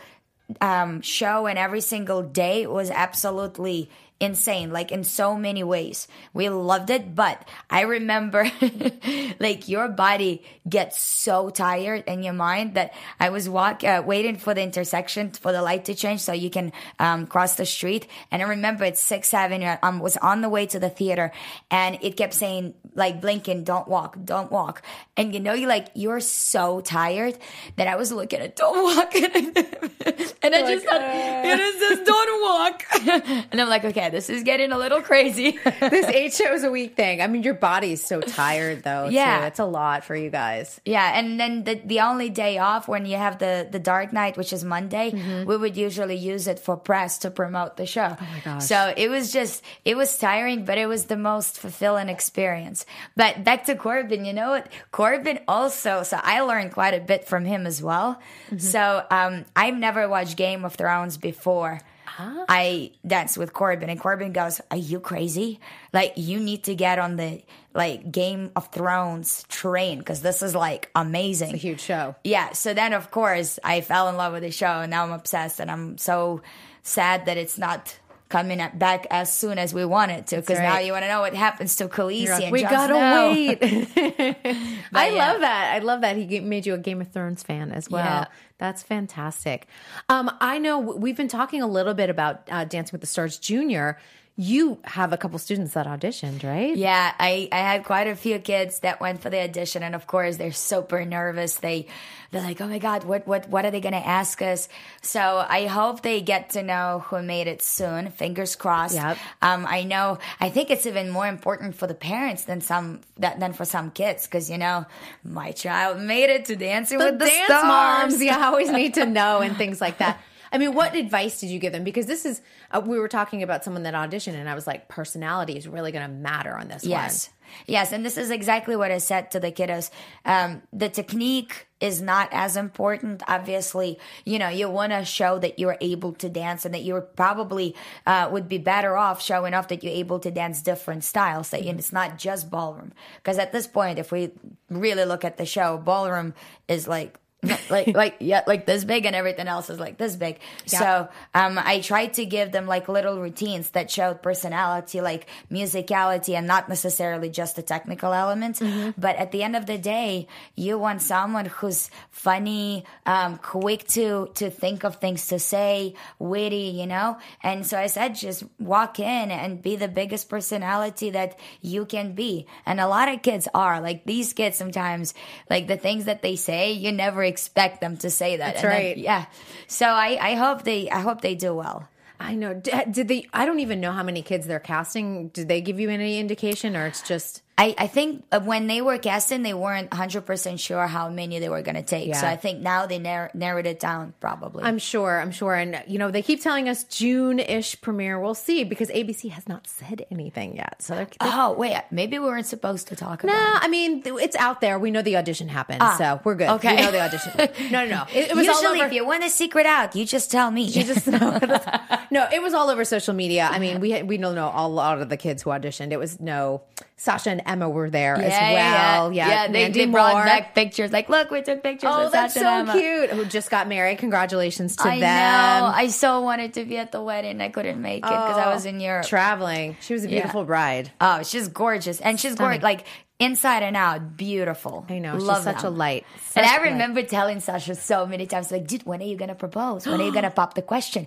um, 0.60 1.00
show 1.02 1.46
and 1.46 1.58
every 1.58 1.80
single 1.80 2.22
day 2.22 2.66
was 2.66 2.90
absolutely 2.90 3.90
insane, 4.20 4.72
like 4.72 4.90
in 4.90 5.04
so 5.04 5.36
many 5.36 5.62
ways. 5.62 6.08
We 6.34 6.48
loved 6.48 6.90
it, 6.90 7.14
but 7.14 7.48
I 7.70 7.82
remember 7.82 8.50
like 9.40 9.68
your 9.68 9.88
body 9.88 10.42
gets 10.68 11.00
so 11.00 11.50
tired 11.50 12.04
in 12.06 12.22
your 12.24 12.32
mind 12.32 12.74
that 12.74 12.94
I 13.20 13.30
was 13.30 13.48
walk 13.48 13.84
uh, 13.84 14.02
waiting 14.04 14.36
for 14.36 14.54
the 14.54 14.62
intersection 14.62 15.30
for 15.30 15.52
the 15.52 15.62
light 15.62 15.84
to 15.84 15.94
change 15.94 16.20
so 16.20 16.32
you 16.32 16.50
can 16.50 16.72
um, 16.98 17.26
cross 17.26 17.54
the 17.54 17.64
street. 17.64 18.08
And 18.32 18.42
I 18.42 18.46
remember 18.46 18.84
it's 18.84 19.00
Sixth 19.00 19.32
Avenue. 19.32 19.66
I 19.66 19.78
um, 19.82 20.00
was 20.00 20.16
on 20.16 20.40
the 20.40 20.48
way 20.48 20.66
to 20.66 20.80
the 20.80 20.90
theater, 20.90 21.30
and 21.70 21.98
it 22.02 22.16
kept 22.16 22.34
saying 22.34 22.74
like 22.94 23.20
blinking, 23.20 23.64
"Don't 23.64 23.86
walk, 23.86 24.16
don't 24.24 24.50
walk." 24.50 24.82
And 25.16 25.32
you 25.32 25.40
know, 25.40 25.54
you 25.54 25.68
like 25.68 25.88
you're 25.94 26.20
so 26.20 26.80
tired 26.80 27.38
that 27.76 27.86
I 27.86 27.94
was 27.94 28.10
looking 28.10 28.40
at 28.40 28.56
"Don't 28.56 28.82
walk," 28.82 29.14
and 29.14 30.54
I 30.54 30.74
just 30.74 30.86
thought, 30.86 31.00
and 31.00 31.60
it 31.60 31.78
says 31.78 32.06
"Don't 32.06 32.42
walk," 32.42 32.84
and 33.52 33.60
I'm 33.60 33.68
like, 33.68 33.84
okay, 33.84 34.07
this 34.10 34.30
is 34.30 34.42
getting 34.42 34.72
a 34.72 34.78
little 34.78 35.00
crazy. 35.02 35.58
this 35.80 36.06
eight 36.06 36.32
shows 36.34 36.62
a 36.64 36.70
week 36.70 36.96
thing. 36.96 37.20
I 37.20 37.26
mean, 37.26 37.42
your 37.42 37.54
body's 37.54 38.02
so 38.04 38.20
tired 38.20 38.82
though. 38.82 39.08
Yeah. 39.08 39.40
too. 39.40 39.46
it's 39.46 39.58
a 39.58 39.64
lot 39.64 40.04
for 40.04 40.14
you 40.16 40.30
guys. 40.30 40.80
Yeah, 40.84 41.18
and 41.18 41.38
then 41.38 41.64
the 41.64 41.80
the 41.84 42.00
only 42.00 42.30
day 42.30 42.58
off 42.58 42.88
when 42.88 43.06
you 43.06 43.16
have 43.16 43.38
the 43.38 43.68
the 43.70 43.78
dark 43.78 44.12
night, 44.12 44.36
which 44.36 44.52
is 44.52 44.64
Monday, 44.64 45.10
Mm-hmm. 45.12 45.48
we 45.48 45.56
would 45.56 45.76
usually 45.76 46.16
use 46.16 46.46
it 46.46 46.58
for 46.58 46.76
press 46.76 47.18
to 47.18 47.30
promote 47.30 47.76
the 47.76 47.86
show. 47.86 48.16
Oh 48.20 48.26
my 48.32 48.40
gosh. 48.44 48.64
So 48.64 48.92
it 48.96 49.08
was 49.08 49.32
just 49.32 49.62
it 49.84 49.96
was 49.96 50.16
tiring, 50.18 50.64
but 50.64 50.78
it 50.78 50.86
was 50.86 51.06
the 51.06 51.16
most 51.16 51.58
fulfilling 51.58 52.08
experience. 52.08 52.84
But 53.16 53.44
back 53.44 53.64
to 53.66 53.74
Corbin, 53.74 54.24
you 54.24 54.32
know 54.32 54.50
what? 54.50 54.68
Corbin 54.92 55.40
also. 55.48 56.02
So 56.02 56.18
I 56.22 56.40
learned 56.42 56.72
quite 56.72 56.94
a 56.94 57.00
bit 57.00 57.26
from 57.26 57.44
him 57.44 57.66
as 57.66 57.82
well. 57.82 58.20
Mm-hmm. 58.46 58.58
So 58.58 59.04
um, 59.10 59.44
I've 59.56 59.76
never 59.76 60.08
watched 60.08 60.36
Game 60.36 60.64
of 60.64 60.74
Thrones 60.74 61.16
before. 61.16 61.80
Ah. 62.18 62.44
I 62.48 62.92
danced 63.06 63.36
with 63.38 63.52
Corbin, 63.52 63.90
and 63.90 64.00
Corbin 64.00 64.32
goes, 64.32 64.60
"Are 64.70 64.76
you 64.76 65.00
crazy? 65.00 65.60
Like 65.92 66.14
you 66.16 66.38
need 66.40 66.64
to 66.64 66.74
get 66.74 66.98
on 66.98 67.16
the 67.16 67.42
like 67.74 68.10
Game 68.10 68.50
of 68.56 68.68
Thrones 68.68 69.44
train 69.48 69.98
because 69.98 70.22
this 70.22 70.42
is 70.42 70.54
like 70.54 70.90
amazing, 70.94 71.48
It's 71.50 71.64
a 71.64 71.66
huge 71.68 71.80
show. 71.80 72.16
yeah. 72.24 72.52
So 72.52 72.74
then, 72.74 72.92
of 72.92 73.10
course, 73.10 73.58
I 73.62 73.80
fell 73.82 74.08
in 74.08 74.16
love 74.16 74.32
with 74.32 74.42
the 74.42 74.50
show, 74.50 74.80
and 74.80 74.90
now 74.90 75.04
I'm 75.04 75.12
obsessed, 75.12 75.60
and 75.60 75.70
I'm 75.70 75.98
so 75.98 76.40
sad 76.82 77.26
that 77.26 77.36
it's 77.36 77.58
not 77.58 77.98
coming 78.28 78.60
back 78.74 79.06
as 79.10 79.34
soon 79.34 79.58
as 79.58 79.72
we 79.72 79.84
want 79.84 80.10
it 80.10 80.26
to 80.28 80.36
because 80.36 80.58
now 80.58 80.78
you 80.78 80.92
want 80.92 81.04
to 81.04 81.08
know 81.08 81.20
what 81.20 81.34
happens 81.34 81.76
to 81.76 81.88
Khaleesi 81.88 82.28
like, 82.28 82.42
and 82.44 82.52
we 82.52 82.62
gotta 82.62 82.94
Snow." 82.94 83.30
wait. 83.30 83.58
I 84.92 85.08
yeah. 85.08 85.32
love 85.32 85.40
that. 85.40 85.74
I 85.74 85.78
love 85.78 86.02
that 86.02 86.16
he 86.16 86.40
made 86.40 86.66
you 86.66 86.74
a 86.74 86.78
Game 86.78 87.00
of 87.00 87.08
Thrones 87.08 87.42
fan 87.42 87.72
as 87.72 87.88
well. 87.88 88.04
Yeah. 88.04 88.26
That's 88.58 88.82
fantastic. 88.82 89.66
Um, 90.08 90.30
I 90.40 90.58
know 90.58 90.80
we've 90.80 91.16
been 91.16 91.28
talking 91.28 91.62
a 91.62 91.68
little 91.68 91.94
bit 91.94 92.10
about 92.10 92.42
uh, 92.50 92.64
Dancing 92.64 92.92
with 92.92 93.00
the 93.00 93.06
Stars 93.06 93.38
Junior. 93.38 93.98
You 94.40 94.78
have 94.84 95.12
a 95.12 95.16
couple 95.16 95.36
students 95.40 95.74
that 95.74 95.88
auditioned, 95.88 96.44
right? 96.44 96.76
Yeah, 96.76 97.12
I, 97.18 97.48
I 97.50 97.56
had 97.58 97.82
quite 97.82 98.06
a 98.06 98.14
few 98.14 98.38
kids 98.38 98.78
that 98.80 99.00
went 99.00 99.20
for 99.20 99.30
the 99.30 99.40
audition, 99.42 99.82
and 99.82 99.96
of 99.96 100.06
course 100.06 100.36
they're 100.36 100.52
super 100.52 101.04
nervous. 101.04 101.56
They 101.56 101.88
they're 102.30 102.42
like, 102.42 102.60
oh 102.60 102.68
my 102.68 102.78
god, 102.78 103.02
what 103.02 103.26
what 103.26 103.48
what 103.48 103.64
are 103.64 103.72
they 103.72 103.80
gonna 103.80 103.96
ask 103.96 104.40
us? 104.40 104.68
So 105.02 105.44
I 105.48 105.66
hope 105.66 106.02
they 106.02 106.20
get 106.20 106.50
to 106.50 106.62
know 106.62 107.02
who 107.08 107.20
made 107.20 107.48
it 107.48 107.62
soon. 107.62 108.10
Fingers 108.12 108.54
crossed. 108.54 108.94
Yep. 108.94 109.18
Um, 109.42 109.66
I 109.68 109.82
know. 109.82 110.18
I 110.38 110.50
think 110.50 110.70
it's 110.70 110.86
even 110.86 111.10
more 111.10 111.26
important 111.26 111.74
for 111.74 111.88
the 111.88 111.94
parents 111.94 112.44
than 112.44 112.60
some 112.60 113.00
that 113.16 113.40
than 113.40 113.54
for 113.54 113.64
some 113.64 113.90
kids 113.90 114.26
because 114.28 114.48
you 114.48 114.58
know 114.58 114.86
my 115.24 115.50
child 115.50 115.98
made 116.00 116.30
it 116.30 116.44
to 116.44 116.54
Dancing 116.54 116.98
The 117.00 117.06
with 117.06 117.18
the 117.18 117.24
dance 117.24 117.46
Stars. 117.46 117.64
moms, 118.12 118.22
yeah, 118.28 118.46
always 118.46 118.70
need 118.70 118.94
to 118.94 119.04
know 119.04 119.40
and 119.40 119.56
things 119.56 119.80
like 119.80 119.98
that. 119.98 120.20
I 120.52 120.58
mean, 120.58 120.74
what 120.74 120.94
advice 120.94 121.40
did 121.40 121.50
you 121.50 121.58
give 121.58 121.72
them? 121.72 121.84
Because 121.84 122.06
this 122.06 122.24
is, 122.24 122.40
uh, 122.70 122.80
we 122.84 122.98
were 122.98 123.08
talking 123.08 123.42
about 123.42 123.64
someone 123.64 123.82
that 123.84 123.94
auditioned, 123.94 124.34
and 124.34 124.48
I 124.48 124.54
was 124.54 124.66
like, 124.66 124.88
personality 124.88 125.56
is 125.56 125.68
really 125.68 125.92
going 125.92 126.06
to 126.06 126.12
matter 126.12 126.56
on 126.56 126.68
this 126.68 126.84
Yes. 126.84 127.30
Yes, 127.66 127.92
and 127.92 128.04
this 128.04 128.16
is 128.16 128.30
exactly 128.30 128.76
what 128.76 128.90
I 128.90 128.98
said 128.98 129.30
to 129.32 129.40
the 129.40 129.50
kiddos. 129.50 129.90
Um, 130.24 130.62
the 130.72 130.88
technique 130.88 131.66
is 131.80 132.02
not 132.02 132.28
as 132.32 132.56
important. 132.56 133.22
Obviously, 133.28 133.98
you 134.24 134.38
know, 134.38 134.48
you 134.48 134.68
want 134.68 134.92
to 134.92 135.04
show 135.04 135.38
that 135.38 135.58
you're 135.58 135.78
able 135.80 136.12
to 136.14 136.28
dance 136.28 136.64
and 136.64 136.74
that 136.74 136.82
you're 136.82 137.00
probably 137.00 137.74
uh, 138.06 138.28
would 138.30 138.48
be 138.48 138.58
better 138.58 138.96
off 138.96 139.22
showing 139.22 139.54
off 139.54 139.68
that 139.68 139.82
you're 139.82 139.92
able 139.94 140.18
to 140.20 140.30
dance 140.30 140.60
different 140.62 141.04
styles. 141.04 141.50
That 141.50 141.64
it's 141.64 141.92
not 141.92 142.18
just 142.18 142.50
ballroom. 142.50 142.92
Because 143.16 143.38
at 143.38 143.52
this 143.52 143.66
point, 143.66 143.98
if 143.98 144.10
we 144.10 144.30
really 144.68 145.04
look 145.04 145.24
at 145.24 145.36
the 145.36 145.46
show, 145.46 145.78
ballroom 145.78 146.34
is 146.66 146.88
like 146.88 147.18
like 147.70 147.94
like 147.94 148.16
yeah 148.18 148.42
like 148.48 148.66
this 148.66 148.82
big 148.82 149.06
and 149.06 149.14
everything 149.14 149.46
else 149.46 149.70
is 149.70 149.78
like 149.78 149.96
this 149.96 150.16
big. 150.16 150.40
So 150.66 151.08
um 151.34 151.56
i 151.56 151.80
tried 151.80 152.14
to 152.14 152.26
give 152.26 152.50
them 152.50 152.66
like 152.66 152.88
little 152.88 153.20
routines 153.20 153.70
that 153.70 153.92
showed 153.92 154.22
personality 154.22 155.00
like 155.00 155.28
musicality 155.48 156.34
and 156.34 156.48
not 156.48 156.68
necessarily 156.68 157.30
just 157.30 157.54
the 157.54 157.62
technical 157.62 158.12
elements. 158.12 158.60
But 158.98 159.16
at 159.16 159.30
the 159.30 159.44
end 159.44 159.54
of 159.54 159.66
the 159.66 159.78
day 159.78 160.26
you 160.56 160.78
want 160.78 161.00
someone 161.00 161.46
who's 161.46 161.90
funny 162.10 162.84
um 163.06 163.38
quick 163.38 163.86
to 163.88 164.30
to 164.34 164.50
think 164.50 164.82
of 164.82 164.96
things 164.96 165.28
to 165.28 165.38
say 165.38 165.94
witty 166.18 166.74
you 166.74 166.88
know? 166.88 167.18
And 167.44 167.64
so 167.64 167.78
i 167.78 167.86
said 167.86 168.16
just 168.16 168.42
walk 168.58 168.98
in 168.98 169.30
and 169.30 169.62
be 169.62 169.76
the 169.76 169.86
biggest 169.86 170.28
personality 170.28 171.10
that 171.10 171.38
you 171.60 171.86
can 171.86 172.14
be. 172.14 172.46
And 172.66 172.80
a 172.80 172.88
lot 172.88 173.08
of 173.08 173.22
kids 173.22 173.46
are. 173.54 173.80
Like 173.80 174.06
these 174.06 174.32
kids 174.32 174.56
sometimes 174.56 175.14
like 175.48 175.68
the 175.68 175.76
things 175.76 176.06
that 176.06 176.22
they 176.22 176.34
say 176.34 176.72
you 176.72 176.90
never 176.90 177.27
expect 177.28 177.80
them 177.80 177.96
to 177.98 178.10
say 178.10 178.36
that 178.36 178.54
That's 178.54 178.64
And 178.64 178.72
then- 178.72 178.82
right. 178.82 178.96
yeah 178.98 179.26
so 179.66 179.86
i 179.86 180.18
i 180.20 180.34
hope 180.34 180.64
they 180.64 180.90
i 180.90 181.00
hope 181.00 181.20
they 181.20 181.34
do 181.34 181.54
well 181.54 181.88
I 182.20 182.34
know. 182.34 182.52
Did 182.52 183.06
they? 183.06 183.28
I 183.32 183.46
don't 183.46 183.60
even 183.60 183.78
know 183.78 183.92
how 183.92 184.02
many 184.02 184.22
kids 184.22 184.48
they're 184.48 184.58
casting. 184.58 185.28
Did 185.28 185.46
they 185.46 185.60
give 185.60 185.78
you 185.78 185.88
any 185.88 186.18
indication, 186.18 186.74
or 186.76 186.84
it's 186.84 187.00
just? 187.00 187.42
I, 187.58 187.74
I 187.76 187.86
think 187.88 188.24
uh, 188.30 188.38
when 188.38 188.68
they 188.68 188.80
were 188.80 188.98
casting, 188.98 189.42
they 189.42 189.52
weren't 189.52 189.90
100% 189.90 190.60
sure 190.60 190.86
how 190.86 191.08
many 191.10 191.40
they 191.40 191.48
were 191.48 191.62
going 191.62 191.74
to 191.74 191.82
take. 191.82 192.14
So 192.14 192.24
I 192.24 192.36
think 192.36 192.60
now 192.60 192.86
they 192.86 193.00
narr- 193.00 193.32
narrowed 193.34 193.66
it 193.66 193.80
down, 193.80 194.14
probably. 194.20 194.62
I'm 194.62 194.78
sure. 194.78 195.20
I'm 195.20 195.32
sure. 195.32 195.54
And 195.54 195.82
you 195.88 195.98
know, 195.98 196.12
they 196.12 196.22
keep 196.22 196.40
telling 196.40 196.68
us 196.68 196.84
June-ish 196.84 197.80
premiere. 197.80 198.20
We'll 198.20 198.34
see 198.36 198.62
because 198.62 198.90
ABC 198.90 199.30
has 199.30 199.48
not 199.48 199.66
said 199.66 200.06
anything 200.10 200.54
yet. 200.54 200.80
So 200.80 200.94
they're. 200.94 201.06
they're 201.06 201.32
oh, 201.32 201.52
wait, 201.54 201.82
maybe 201.90 202.20
we 202.20 202.26
weren't 202.26 202.46
supposed 202.46 202.86
to 202.88 202.96
talk 202.96 203.24
about 203.24 203.32
no, 203.32 203.56
it. 203.56 203.64
I 203.64 203.68
mean 203.68 204.02
it's 204.04 204.36
out 204.36 204.60
there. 204.60 204.78
We 204.78 204.92
know 204.92 205.02
the 205.02 205.16
audition 205.16 205.48
happened, 205.48 205.78
Ah, 205.82 205.96
so 205.98 206.20
we're 206.22 206.36
good. 206.36 206.48
okay. 206.50 206.76
we 206.76 206.82
know 206.82 206.92
the 206.92 207.00
audition. 207.00 207.32
No, 207.72 207.84
no, 207.84 207.90
no. 207.90 208.04
It, 208.14 208.30
it 208.30 208.36
was 208.36 208.46
all 208.46 208.62
Usually, 208.62 208.78
over. 208.78 208.86
if 208.86 208.92
you 208.92 209.04
want 209.04 209.24
a 209.24 209.30
secret 209.30 209.66
out, 209.66 209.96
you 209.96 210.04
just 210.04 210.30
tell 210.30 210.50
me. 210.50 210.62
You 210.62 210.84
just 210.84 211.06
no, 212.10 212.28
it 212.32 212.40
was 212.40 212.54
all 212.54 212.70
over 212.70 212.84
social 212.84 213.14
media. 213.14 213.48
I 213.50 213.58
mean, 213.58 213.80
we 213.80 214.00
we 214.02 214.16
don't 214.16 214.36
know 214.36 214.52
a 214.54 214.68
lot 214.68 215.00
of 215.02 215.08
the 215.08 215.16
kids 215.16 215.42
who 215.42 215.50
auditioned. 215.50 215.90
It 215.92 215.98
was 215.98 216.20
no 216.20 216.62
Sasha 217.00 217.30
and 217.30 217.42
Emma 217.46 217.70
were 217.70 217.88
there 217.90 218.16
as 218.16 218.22
Yeah, 218.32 218.50
yeah, 218.50 218.98
well. 218.98 219.12
yeah. 219.12 219.28
Yeah, 219.28 219.46
they, 219.46 219.52
Mandy 219.62 219.84
they 219.84 219.90
brought 219.90 220.14
Moore. 220.14 220.24
back 220.24 220.52
pictures. 220.54 220.90
Like, 220.90 221.08
look, 221.08 221.30
we 221.30 221.42
took 221.42 221.62
pictures. 221.62 221.88
Oh, 221.92 222.10
that's 222.10 222.34
Sasha 222.34 222.66
so 222.66 222.78
cute. 222.78 223.10
Who 223.10 223.24
just 223.24 223.50
got 223.50 223.68
married? 223.68 223.98
Congratulations 223.98 224.74
to 224.76 224.88
I 224.88 224.98
them. 224.98 225.62
know. 225.62 225.66
I 225.72 225.86
so 225.88 226.20
wanted 226.22 226.54
to 226.54 226.64
be 226.64 226.76
at 226.76 226.90
the 226.90 227.00
wedding. 227.00 227.40
I 227.40 227.50
couldn't 227.50 227.80
make 227.80 227.98
it 227.98 228.02
because 228.02 228.36
I 228.36 228.46
oh, 228.50 228.54
was 228.54 228.66
in 228.66 228.80
Europe. 228.80 229.06
traveling. 229.06 229.76
She 229.80 229.94
was 229.94 230.04
a 230.04 230.08
Yeah. 230.08 230.16
beautiful 230.16 230.44
bride. 230.44 230.90
Oh, 231.00 231.22
she's 231.22 231.46
gorgeous, 231.48 232.00
and 232.00 232.18
she's 232.18 232.34
gorgeous, 232.34 232.62
like 232.64 232.84
inside 233.18 233.62
and 233.62 233.76
out, 233.76 234.16
beautiful. 234.16 234.86
I 234.88 234.98
know. 234.98 235.16
Love 235.16 235.38
she's 235.38 235.44
such 235.44 235.62
them. 235.62 235.74
a 235.74 235.76
light. 235.76 236.06
And 236.36 236.46
I 236.46 236.56
a 236.56 236.58
light. 236.58 236.70
remember 236.70 237.02
telling 237.02 237.40
Sasha 237.40 237.74
so 237.74 238.06
many 238.06 238.26
times, 238.26 238.52
like, 238.52 238.66
dude, 238.66 238.84
when 238.84 239.00
are 239.00 239.04
you 239.06 239.16
gonna 239.16 239.34
propose? 239.34 239.86
When 239.86 240.00
are 240.00 240.04
you 240.04 240.12
gonna 240.12 240.30
pop 240.30 240.54
the 240.54 240.62
question? 240.62 241.06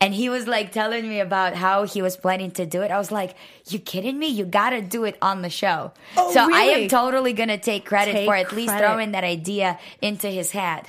And 0.00 0.14
he 0.14 0.28
was 0.28 0.46
like 0.46 0.72
telling 0.72 1.08
me 1.08 1.20
about 1.20 1.54
how 1.54 1.84
he 1.84 2.00
was 2.02 2.16
planning 2.16 2.50
to 2.52 2.66
do 2.66 2.82
it. 2.82 2.90
I 2.90 2.98
was 2.98 3.12
like, 3.12 3.34
you 3.68 3.78
kidding 3.78 4.18
me? 4.18 4.28
You 4.28 4.44
gotta 4.46 4.80
do 4.80 5.04
it 5.04 5.18
on 5.20 5.42
the 5.42 5.50
show. 5.50 5.92
Oh, 6.16 6.32
so 6.32 6.48
I 6.52 6.62
am 6.62 6.88
totally 6.88 7.32
gonna 7.34 7.58
take 7.58 7.84
credit 7.84 8.12
Take 8.12 8.26
for 8.26 8.34
at 8.36 8.52
least 8.52 8.68
credit. 8.70 8.86
throwing 8.86 9.12
that 9.12 9.24
idea 9.24 9.78
into 10.00 10.28
his 10.28 10.52
head. 10.52 10.88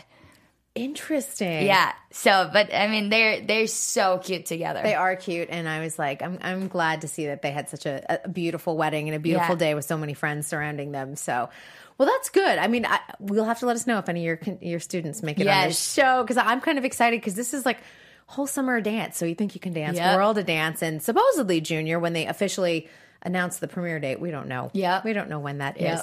Interesting. 0.74 1.66
Yeah. 1.66 1.92
So, 2.12 2.50
but 2.52 2.74
I 2.74 2.88
mean, 2.88 3.10
they're 3.10 3.42
they're 3.42 3.68
so 3.68 4.20
cute 4.20 4.46
together. 4.46 4.82
They 4.82 4.96
are 4.96 5.16
cute, 5.18 5.50
and 5.52 5.68
I 5.68 5.82
was 5.82 6.00
like, 6.00 6.22
I'm 6.22 6.38
I'm 6.42 6.68
glad 6.70 7.02
to 7.02 7.08
see 7.10 7.26
that 7.28 7.42
they 7.42 7.52
had 7.52 7.70
such 7.70 7.86
a, 7.86 8.22
a 8.24 8.30
beautiful 8.30 8.78
wedding 8.78 9.10
and 9.10 9.16
a 9.16 9.20
beautiful 9.20 9.56
Yeah. 9.56 9.60
day 9.60 9.74
with 9.76 9.84
so 9.86 9.98
many 9.98 10.14
friends 10.14 10.48
surrounding 10.48 10.94
them. 10.94 11.18
So, 11.18 11.50
well, 11.98 12.08
that's 12.08 12.30
good. 12.30 12.58
I 12.58 12.68
mean, 12.68 12.86
I, 12.86 13.00
we'll 13.20 13.44
have 13.46 13.60
to 13.60 13.66
let 13.66 13.76
us 13.76 13.86
know 13.86 13.98
if 13.98 14.08
any 14.08 14.22
of 14.30 14.48
your 14.48 14.58
your 14.62 14.80
students 14.80 15.22
make 15.22 15.40
it 15.40 15.48
on 15.48 15.68
this 15.68 15.94
show 15.94 16.24
because 16.24 16.38
I'm 16.38 16.62
kind 16.62 16.78
of 16.78 16.86
excited 16.86 17.20
because 17.20 17.36
this 17.36 17.54
is 17.54 17.66
like 17.66 17.80
whole 18.28 18.48
summer 18.48 18.80
dance. 18.80 19.18
So 19.18 19.26
you 19.26 19.36
think 19.36 19.56
you 19.56 19.60
can 19.62 19.74
dance, 19.74 19.98
Yep. 19.98 20.16
world 20.16 20.38
of 20.38 20.46
dance, 20.46 20.82
and 20.82 21.04
supposedly 21.04 21.60
junior 21.60 22.00
when 22.00 22.14
they 22.14 22.28
officially 22.28 22.88
announce 23.24 23.60
the 23.60 23.68
premiere 23.68 24.00
date. 24.00 24.20
We 24.22 24.32
don't 24.32 24.48
know. 24.48 24.72
Yeah, 24.74 25.02
we 25.04 25.12
don't 25.14 25.30
know 25.30 25.40
when 25.40 25.58
that 25.58 25.80
is. 25.82 26.02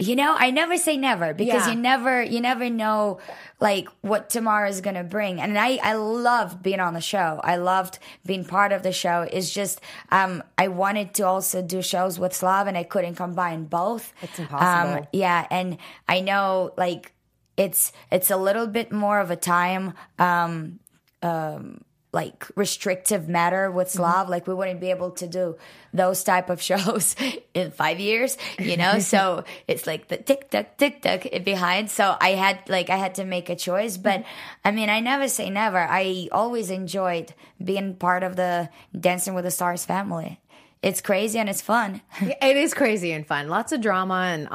You 0.00 0.16
know, 0.16 0.34
I 0.36 0.50
never 0.50 0.78
say 0.78 0.96
never 0.96 1.34
because 1.34 1.66
Yeah. 1.66 1.72
you 1.74 1.78
never 1.78 2.22
you 2.22 2.40
never 2.40 2.70
know 2.70 3.18
like 3.60 3.86
what 4.00 4.30
tomorrow 4.30 4.68
is 4.68 4.80
gonna 4.80 5.04
bring. 5.04 5.40
And 5.40 5.58
I 5.58 5.76
I 5.82 5.92
loved 5.92 6.62
being 6.62 6.80
on 6.80 6.94
the 6.94 7.02
show. 7.02 7.38
I 7.44 7.56
loved 7.56 7.98
being 8.24 8.44
part 8.46 8.72
of 8.72 8.82
the 8.82 8.92
show. 8.92 9.28
It's 9.30 9.50
just 9.50 9.80
um 10.10 10.42
I 10.56 10.68
wanted 10.68 11.12
to 11.14 11.26
also 11.26 11.60
do 11.60 11.82
shows 11.82 12.18
with 12.18 12.32
Slav 12.34 12.66
and 12.66 12.78
I 12.78 12.82
couldn't 12.82 13.16
combine 13.16 13.64
both. 13.64 14.12
It's 14.22 14.38
impossible. 14.38 14.98
Um, 15.00 15.06
yeah, 15.12 15.46
and 15.50 15.76
I 16.08 16.20
know 16.20 16.72
like 16.78 17.12
it's 17.58 17.92
it's 18.10 18.30
a 18.30 18.38
little 18.38 18.66
bit 18.66 18.90
more 18.90 19.20
of 19.20 19.30
a 19.30 19.36
time 19.36 19.92
um 20.18 20.80
um 21.22 21.82
like 22.12 22.46
restrictive 22.56 23.28
matter 23.28 23.70
with 23.70 23.88
mm-hmm. 23.88 23.98
Slav. 23.98 24.28
Like 24.28 24.46
we 24.46 24.54
wouldn't 24.54 24.80
be 24.80 24.90
able 24.90 25.12
to 25.12 25.26
do 25.26 25.56
those 25.92 26.24
type 26.24 26.50
of 26.50 26.60
shows 26.70 27.14
in 27.54 27.70
five 27.70 28.00
years, 28.00 28.36
you 28.58 28.76
know? 28.76 28.98
so 29.12 29.44
it's 29.68 29.86
like 29.86 30.08
the 30.08 30.16
tick 30.16 30.50
tock, 30.50 30.76
tick 30.76 31.02
tock 31.02 31.26
behind. 31.44 31.90
So 31.90 32.16
I 32.20 32.30
had 32.30 32.68
like 32.68 32.90
I 32.90 32.96
had 32.96 33.14
to 33.16 33.24
make 33.24 33.48
a 33.48 33.56
choice. 33.56 33.96
But 33.96 34.20
mm-hmm. 34.20 34.68
I 34.68 34.70
mean 34.70 34.90
I 34.90 35.00
never 35.00 35.28
say 35.28 35.50
never. 35.50 35.78
I 35.78 36.28
always 36.32 36.70
enjoyed 36.70 37.34
being 37.62 37.94
part 37.94 38.22
of 38.22 38.36
the 38.36 38.70
Dancing 38.98 39.34
with 39.34 39.44
the 39.44 39.50
Stars 39.50 39.84
family. 39.84 40.40
It's 40.82 41.02
crazy 41.02 41.38
and 41.38 41.48
it's 41.48 41.60
fun. 41.60 42.00
It 42.20 42.56
is 42.56 42.72
crazy 42.72 43.12
and 43.12 43.26
fun. 43.26 43.48
Lots 43.48 43.72
of 43.72 43.80
drama 43.80 44.14
and 44.14 44.48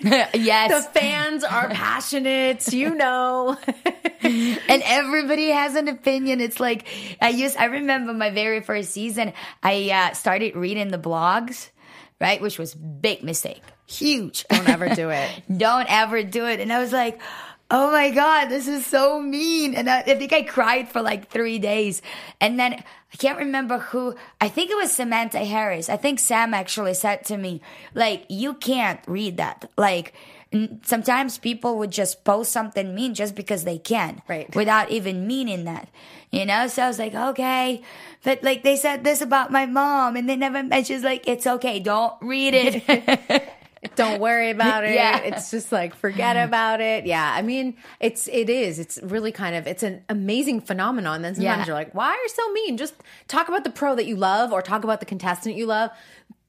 yes. 0.34 0.86
the 0.86 0.90
fans 0.98 1.44
are 1.44 1.68
passionate, 1.70 2.72
you 2.72 2.94
know. 2.94 3.56
and 4.22 4.82
everybody 4.84 5.48
has 5.48 5.74
an 5.76 5.88
opinion. 5.88 6.40
It's 6.40 6.58
like 6.58 6.86
I 7.20 7.28
used. 7.28 7.56
I 7.58 7.66
remember 7.66 8.14
my 8.14 8.30
very 8.30 8.60
first 8.62 8.90
season. 8.90 9.32
I 9.62 9.90
uh, 9.90 10.14
started 10.14 10.56
reading 10.56 10.88
the 10.88 10.98
blogs, 10.98 11.68
right, 12.20 12.40
which 12.40 12.58
was 12.58 12.74
big 12.74 13.22
mistake, 13.22 13.62
huge. 13.86 14.46
Don't 14.48 14.68
ever 14.68 14.88
do 14.94 15.10
it. 15.10 15.28
Don't 15.54 15.86
ever 15.90 16.22
do 16.22 16.46
it. 16.46 16.60
And 16.60 16.72
I 16.72 16.80
was 16.80 16.92
like. 16.92 17.20
Oh 17.70 17.92
my 17.92 18.10
God, 18.10 18.46
this 18.46 18.66
is 18.66 18.86
so 18.86 19.20
mean. 19.20 19.74
And 19.74 19.90
I, 19.90 19.98
I 20.00 20.14
think 20.14 20.32
I 20.32 20.42
cried 20.42 20.88
for 20.88 21.02
like 21.02 21.28
three 21.28 21.58
days. 21.58 22.00
And 22.40 22.58
then 22.58 22.72
I 22.74 23.16
can't 23.18 23.38
remember 23.38 23.78
who, 23.78 24.14
I 24.40 24.48
think 24.48 24.70
it 24.70 24.76
was 24.76 24.90
Samantha 24.90 25.44
Harris. 25.44 25.90
I 25.90 25.98
think 25.98 26.18
Sam 26.18 26.54
actually 26.54 26.94
said 26.94 27.26
to 27.26 27.36
me, 27.36 27.60
like, 27.94 28.24
you 28.30 28.54
can't 28.54 29.00
read 29.06 29.36
that. 29.36 29.70
Like, 29.76 30.14
sometimes 30.82 31.36
people 31.36 31.76
would 31.76 31.90
just 31.90 32.24
post 32.24 32.52
something 32.52 32.94
mean 32.94 33.12
just 33.12 33.34
because 33.34 33.64
they 33.64 33.78
can. 33.78 34.22
Right. 34.26 34.54
Without 34.56 34.90
even 34.90 35.26
meaning 35.26 35.64
that. 35.64 35.88
You 36.30 36.46
know? 36.46 36.68
So 36.68 36.84
I 36.84 36.88
was 36.88 36.98
like, 36.98 37.14
okay. 37.14 37.82
But 38.24 38.42
like, 38.42 38.62
they 38.62 38.76
said 38.76 39.04
this 39.04 39.20
about 39.20 39.52
my 39.52 39.66
mom 39.66 40.16
and 40.16 40.26
they 40.26 40.36
never, 40.36 40.62
she's 40.84 41.04
like, 41.04 41.28
it's 41.28 41.46
okay. 41.46 41.80
Don't 41.80 42.14
read 42.22 42.54
it. 42.54 43.52
Don't 43.96 44.20
worry 44.20 44.50
about 44.58 44.84
it. 44.84 44.94
Yeah. 44.94 45.18
It's 45.18 45.50
just 45.50 45.70
like 45.72 45.94
forget 45.94 46.36
about 46.36 46.80
it. 46.80 47.06
Yeah. 47.06 47.32
I 47.34 47.42
mean, 47.42 47.76
it's 48.00 48.28
it 48.28 48.50
is. 48.50 48.78
It's 48.78 48.98
really 49.02 49.32
kind 49.32 49.54
of 49.56 49.66
it's 49.66 49.82
an 49.82 50.02
amazing 50.08 50.60
phenomenon. 50.60 51.22
Then 51.22 51.34
sometimes 51.34 51.58
Yeah. 51.60 51.66
you're 51.66 51.74
like, 51.74 51.94
why 51.94 52.08
are 52.08 52.16
you 52.22 52.28
so 52.28 52.52
mean? 52.52 52.76
Just 52.76 52.94
talk 53.28 53.48
about 53.48 53.64
the 53.64 53.70
pro 53.70 53.94
that 53.94 54.06
you 54.06 54.16
love 54.16 54.52
or 54.52 54.62
talk 54.62 54.84
about 54.84 55.00
the 55.00 55.06
contestant 55.06 55.56
you 55.56 55.66
love. 55.66 55.90